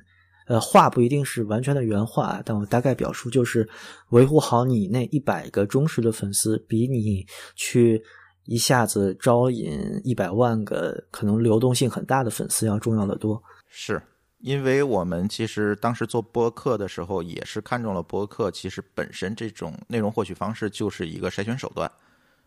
[0.47, 3.69] 呃，话不一定是完全的原话，但我大概表述就是，
[4.11, 8.03] 维护好你那一百个忠实的粉丝，比你去
[8.45, 13.43] 一下子招引一百万个可能流动性很大的粉丝要重要的多。
[13.69, 14.03] 是
[14.39, 21.91] 因为我们其实当时做播客的时候，也是看中了播客其实本身这种内容获取方式就是一个筛选手段。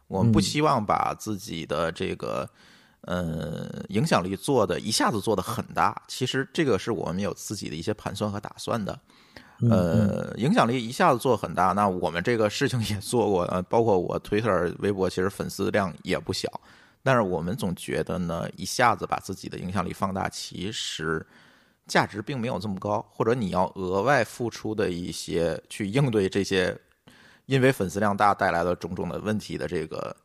[0.07, 2.47] 我们不嗯希望把自己的这个
[3.01, 8.99] 呃影响力做的一下子做的很大，其实这个是我们有自己的一些盘算和打算的。
[9.59, 16.47] 嗯呃，影响力一下子做很大，那我们这个事情也做过，呃，包括我 Twitter、微博，其实粉丝量也不小。
[17.01, 21.25] 但是我们总觉得呢，一下子把自己的影响力放大，其实
[21.87, 26.77] 价值并没有这么高，或者你要额外付出的一些去应对这些
[27.47, 30.15] 因为粉丝量大带来的种种的问题的这个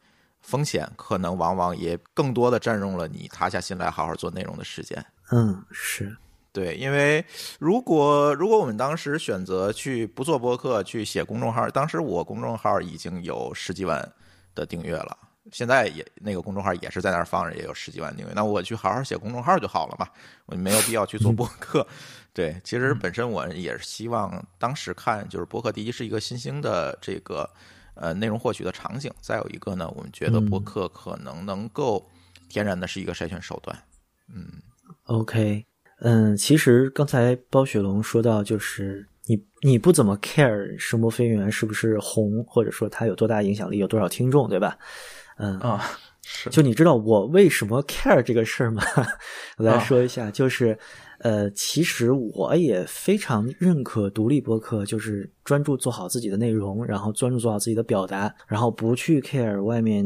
[0.43, 5.05] 风险，可能往往也更多的占用了你塌下心来好好做内容的时间。
[5.31, 6.15] 嗯，是，
[6.53, 7.25] 对，因为
[7.59, 14.13] 如果如果我们当时选择去不做播客，去写公众号，当时我公众号已经有十几万
[14.55, 15.17] 的订阅了，
[15.51, 18.33] 现在也那个公众号也是在那儿放着，也有十几万订阅。
[18.35, 20.07] 那我去好好写公众号就好了嘛，
[20.47, 21.87] 我没有必要去做播客。
[22.35, 27.49] 对，其实本身我也是希望当时看，就是播客第一是一个新兴的这个
[27.95, 32.05] 呃内容获取的场景，再有一个呢，我们觉得博客可能能够
[32.49, 33.77] 天然的是一个筛选手段。
[34.35, 34.47] 嗯
[35.05, 35.65] OK，
[36.01, 44.79] 嗯，其实刚才包雪龙说到，就是你你不怎么 care 声波飞行员是不是红，或者说他有多大影响力，有多少听众，对吧？
[45.39, 45.85] 嗯，啊，
[46.25, 48.83] 是就你知道我为什么 care 这个事儿吗？
[49.59, 50.79] 我来啊说一下，就是
[51.23, 60.05] 呃，其实我也非常认可独立播客，就是专注做好自己的内容，然后专注做好自己的表达，然后不去 care 外面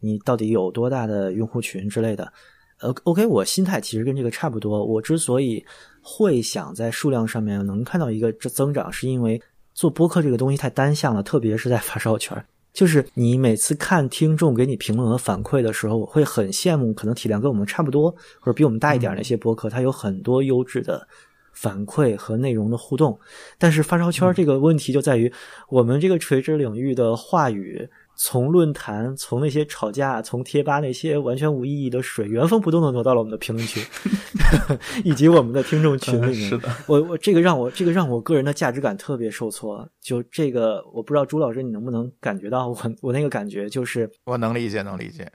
[0.00, 2.32] 你到底有多大的用户群之类的。
[2.80, 4.84] 呃，OK，我心态其实跟这个差不多。
[4.84, 5.62] 我之所以
[6.00, 9.40] 会想在数量上面能看到一个这增长，是因为
[9.74, 12.42] 做播客这个东西太单向了，特别是在发烧圈。
[12.74, 18.10] 就是你每次看听众给你评论和反馈的时候，我会很羡慕，可能体量跟我们差不多
[18.40, 21.06] 或者比我们大一点那些播客，它有很多优质的
[21.52, 23.16] 反馈和内容的互动。
[23.58, 25.32] 但是发烧圈这个问题就在于，
[25.68, 33.80] 我们这个垂直领域的话语，从论坛、从那些吵架、从贴吧那些完全无意义的水，原封不动的挪到了我们的评论区，
[35.04, 36.48] 以及我们的听众群里面。
[36.48, 39.88] 嗯是的，我我这个让我这个让我个人的价值感特别受挫。
[40.00, 45.30] 就这个，我不知道朱老师你能不能感觉到我我那个感觉，就是我能理解，能理解。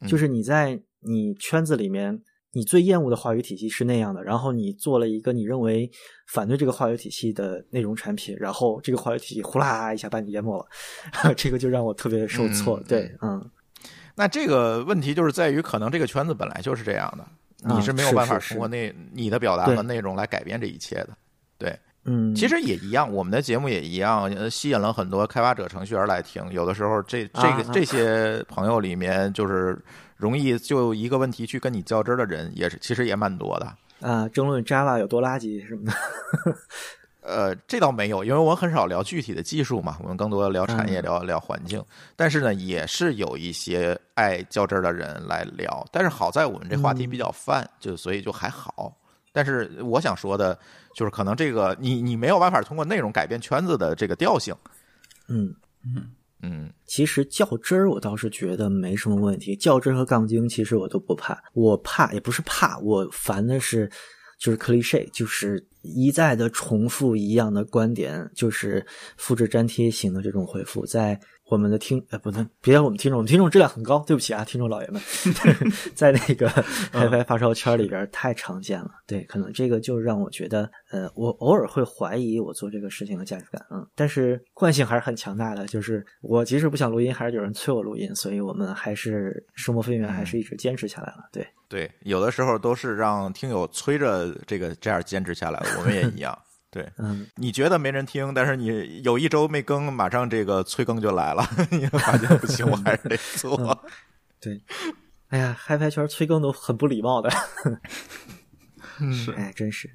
[0.00, 2.22] 嗯就是你在你圈子里面，
[2.52, 5.90] 你最厌恶的话语体系是那样的，然后你做了一个你认为
[6.26, 10.66] 反对这个话语体系的内容产品，然后这个话语体系呼啦一下把你淹没了，
[11.36, 12.78] 这个就让我特别受挫。
[12.80, 13.50] 嗯对，嗯，
[14.14, 21.10] 那这个问题就是在于，可能这个圈子本来就是这样的，啊你是没有办法通过那你的表达和内容来改变这一切的。
[21.56, 26.42] 对，嗯，其实也一样，我们的节目也一样，呃吸引了很多开发者、程序员来听。
[26.50, 29.78] 有的时候这，这个这些朋友里面，就是
[30.20, 34.06] 容易就一个问题去跟你较真儿的人，也是其实也蛮多的。
[34.06, 35.92] 啊，争论 Java 有多垃圾什么的。
[37.22, 41.84] 呃，这倒没有，因为我很少聊具体的技术嘛，我们更多的聊产业、嗯聊聊环境。
[42.16, 45.86] 但是呢，也是有一些爱较真儿的人来聊。
[45.92, 48.96] 但是好在我们这话题比较泛，就所以就还好。
[49.32, 50.58] 但是我想说的，
[50.94, 54.54] 就是可能这个你你没有办法通过内容改变圈子的这个调性。
[55.28, 56.10] 嗯，嗯
[56.42, 56.70] 嗯。
[56.86, 63.90] 其实较真儿我倒是觉得没什么问题，较真儿和杠精其实我都不怕，我怕也不是怕，我烦的是
[64.38, 68.84] 就是 cliche，就是一再的重复一样的观点，就是
[69.16, 71.18] 复制粘贴型的这种回复，在
[71.50, 75.02] 我们的听呃不能别让我们听众，我们听众质量很高，对不起啊，听众老爷们，
[75.94, 76.48] 在那个
[76.92, 78.90] HiFi 发烧圈里边太常见了。
[79.04, 91.28] 对，可能这个就让我觉得，呃，我偶尔会怀疑我做这个事情的价值感，嗯，但是惯性还是很强大的，就是我即使不想录音，还是有人催我录音，所以我们还是声波飞行员还是一直坚持下来了。
[91.32, 96.38] 对，对，有的时候都是让听友催着这个这样坚持下来的，我们也一样。
[96.70, 103.84] 对，嗯，你觉得没人听，但是你有一周没更，马上这个催更就来了， 你发现不行，我还是得做。
[104.40, 104.60] 对，
[105.28, 107.28] 哎呀，嗨拍圈催更都很不礼貌的，
[109.12, 109.90] 是 哎，真是。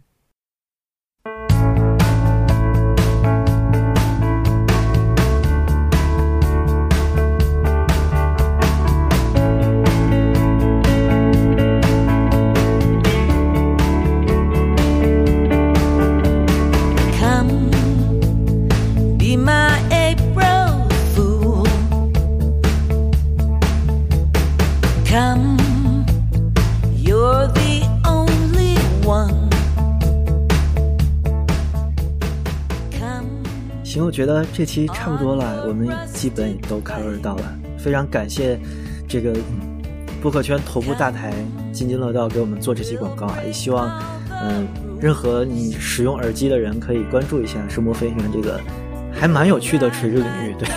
[25.15, 25.55] Come,
[26.93, 28.75] you're the only
[29.05, 29.31] one.
[33.81, 37.43] 行，我觉得这期差不多了，我们基本也都 cover 到了。
[37.77, 38.59] 非常感谢
[39.07, 39.81] 这个嗯
[40.21, 41.33] 播客圈头部大台
[41.71, 43.37] 津津乐道给我们做这期广告啊！
[43.45, 43.89] 也希望，
[44.43, 44.67] 嗯、
[44.99, 48.59] 任何你使用耳机的人可以关注一下声波飞行员这个
[49.13, 50.53] 还蛮有趣的垂直领域。
[50.59, 50.67] 对，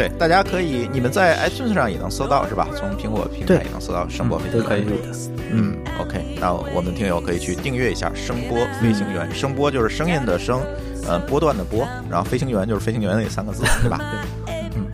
[0.00, 2.66] 对，大家可以，你们在 iTunes 上也能搜到是吧？
[2.74, 4.68] 从苹果平台也能搜到声波飞都行员。
[4.68, 5.14] 可以的。
[5.52, 9.30] 嗯，OK，那我们听友可以去订阅一下声波飞行员。
[9.34, 10.62] 声波就是声音的声，
[11.06, 14.00] 呃，波段的波，然后飞行员就是飞行员那三个字， 对吧？
[14.46, 14.86] 嗯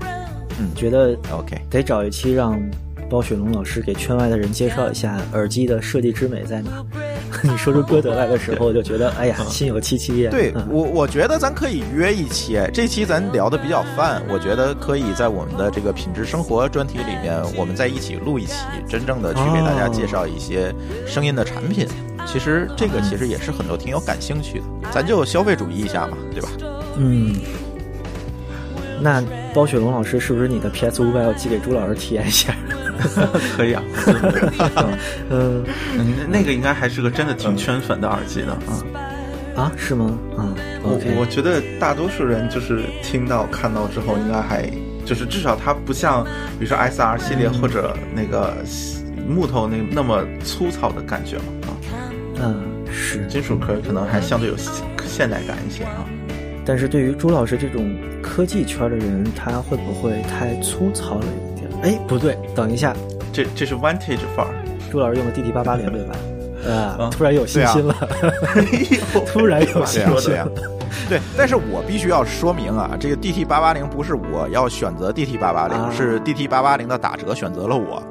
[0.58, 2.60] 嗯觉得 OK，得找一期让
[3.08, 6.84] 包雪龙老师给圈外的人介绍一下耳机的设计之美在哪。
[7.42, 10.30] 你说出歌德来的时候，我就觉得哎呀，心有戚戚焉。
[10.30, 18.54] 对嗯我，我觉得咱可以约一期，这期咱聊的比较泛，我觉得可以在我们的这个品质生活专题里面，我们再一起录一期，
[18.88, 20.74] 真正的去给大家介绍一些
[21.06, 21.86] 声音的产品。
[22.26, 26.48] 其实这个其实也是很多听友感兴趣的，咱就消费主义一下嘛，对吧？
[26.96, 27.36] 嗯，
[29.00, 29.22] 那
[29.54, 32.54] 包雪龙老师是不是你的 PS 五百要寄给朱老师体验一下？
[33.56, 33.82] 可以啊。
[35.30, 35.64] 嗯
[35.98, 39.62] 嗯，那个应该还是个真的挺圈粉的耳机呢啊。
[39.62, 40.18] 啊，是吗？
[40.36, 40.52] 啊
[40.82, 44.70] 我我觉得大多数人就是听到看到之后，应该还
[45.04, 46.22] 就是至少它不像
[46.58, 48.54] 比如说 SR 系列或者那个
[49.26, 51.70] 木头那那么粗糙的感觉嘛啊。
[52.42, 52.62] 嗯
[52.92, 53.26] 是。
[53.28, 54.72] 金属壳可能还相对有现
[55.06, 56.04] 现代感一些啊。
[56.64, 61.45] 但是对于朱老师这种科技圈的人，他会不会太粗糙了一点？
[61.82, 62.94] 哎，不对，等一下，
[63.32, 64.52] 这这是 Vantage 范儿，
[64.90, 66.14] 朱老师用的 DT 八八零对吧？
[66.66, 67.94] 啊啊，突然有信心了，
[69.26, 70.48] 突然有信心了。，
[71.08, 71.20] 对。
[71.36, 78.02] 但是我必须要说明啊，这个 DT 八八零不是我要选择 DT 八八零，啊是 DT 八八零的打折选择了我。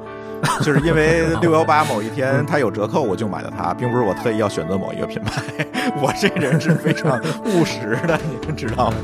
[0.60, 5.42] 就是因为 六幺八某一天它有折扣，我就买了它，并不是我特意要选择某一个品牌。
[6.00, 8.96] 我这人是非常务实的，你们知道吗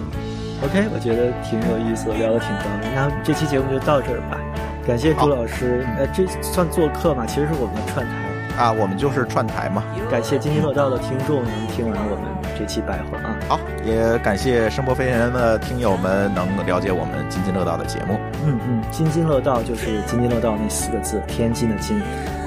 [0.63, 2.89] ？OK，我觉得挺有意思的，聊的挺高的。
[2.95, 4.39] 那这期节目就到这儿吧，
[4.87, 5.87] 感谢朱老师。
[5.99, 7.25] 呃，这算做客嘛？
[7.27, 8.13] 其实是我们的串台。
[8.59, 9.83] 啊，我们就是串台嘛。
[10.11, 12.25] 感谢津津乐道的听众能听完我们
[12.59, 13.35] 这期白话啊。
[13.49, 18.19] 好，也感谢声波飞行员的听友们能了解我们津津乐道的节目。
[18.45, 21.99] 嗯嗯，津津乐道就是津津乐道那四个字，天津的津。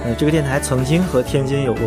[0.03, 1.81] 呃，这个电台曾经和天津有过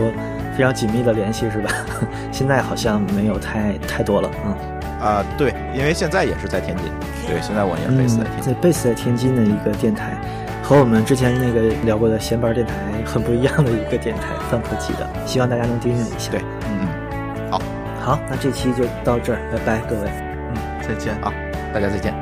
[0.56, 1.70] 非常紧密的联系，是吧？
[2.32, 4.56] 现在好像没有太太多了啊。
[5.00, 6.86] 啊，对，因为现在也是在天津，
[7.26, 8.42] 对，现在我也是 base 在天津。
[8.42, 10.16] 嗯在 base 在天津的一个电台，
[10.62, 16.30] 和我们之前那个聊过的闲班电台很不一样的一个电台，范科技的，希望大家能订阅一下。
[16.32, 17.60] 对，嗯，好
[18.00, 20.10] 好，那这期就到这儿，拜拜，各位。
[20.10, 21.14] 嗯，再见。
[21.22, 21.32] 啊，
[21.72, 22.17] 大家再见。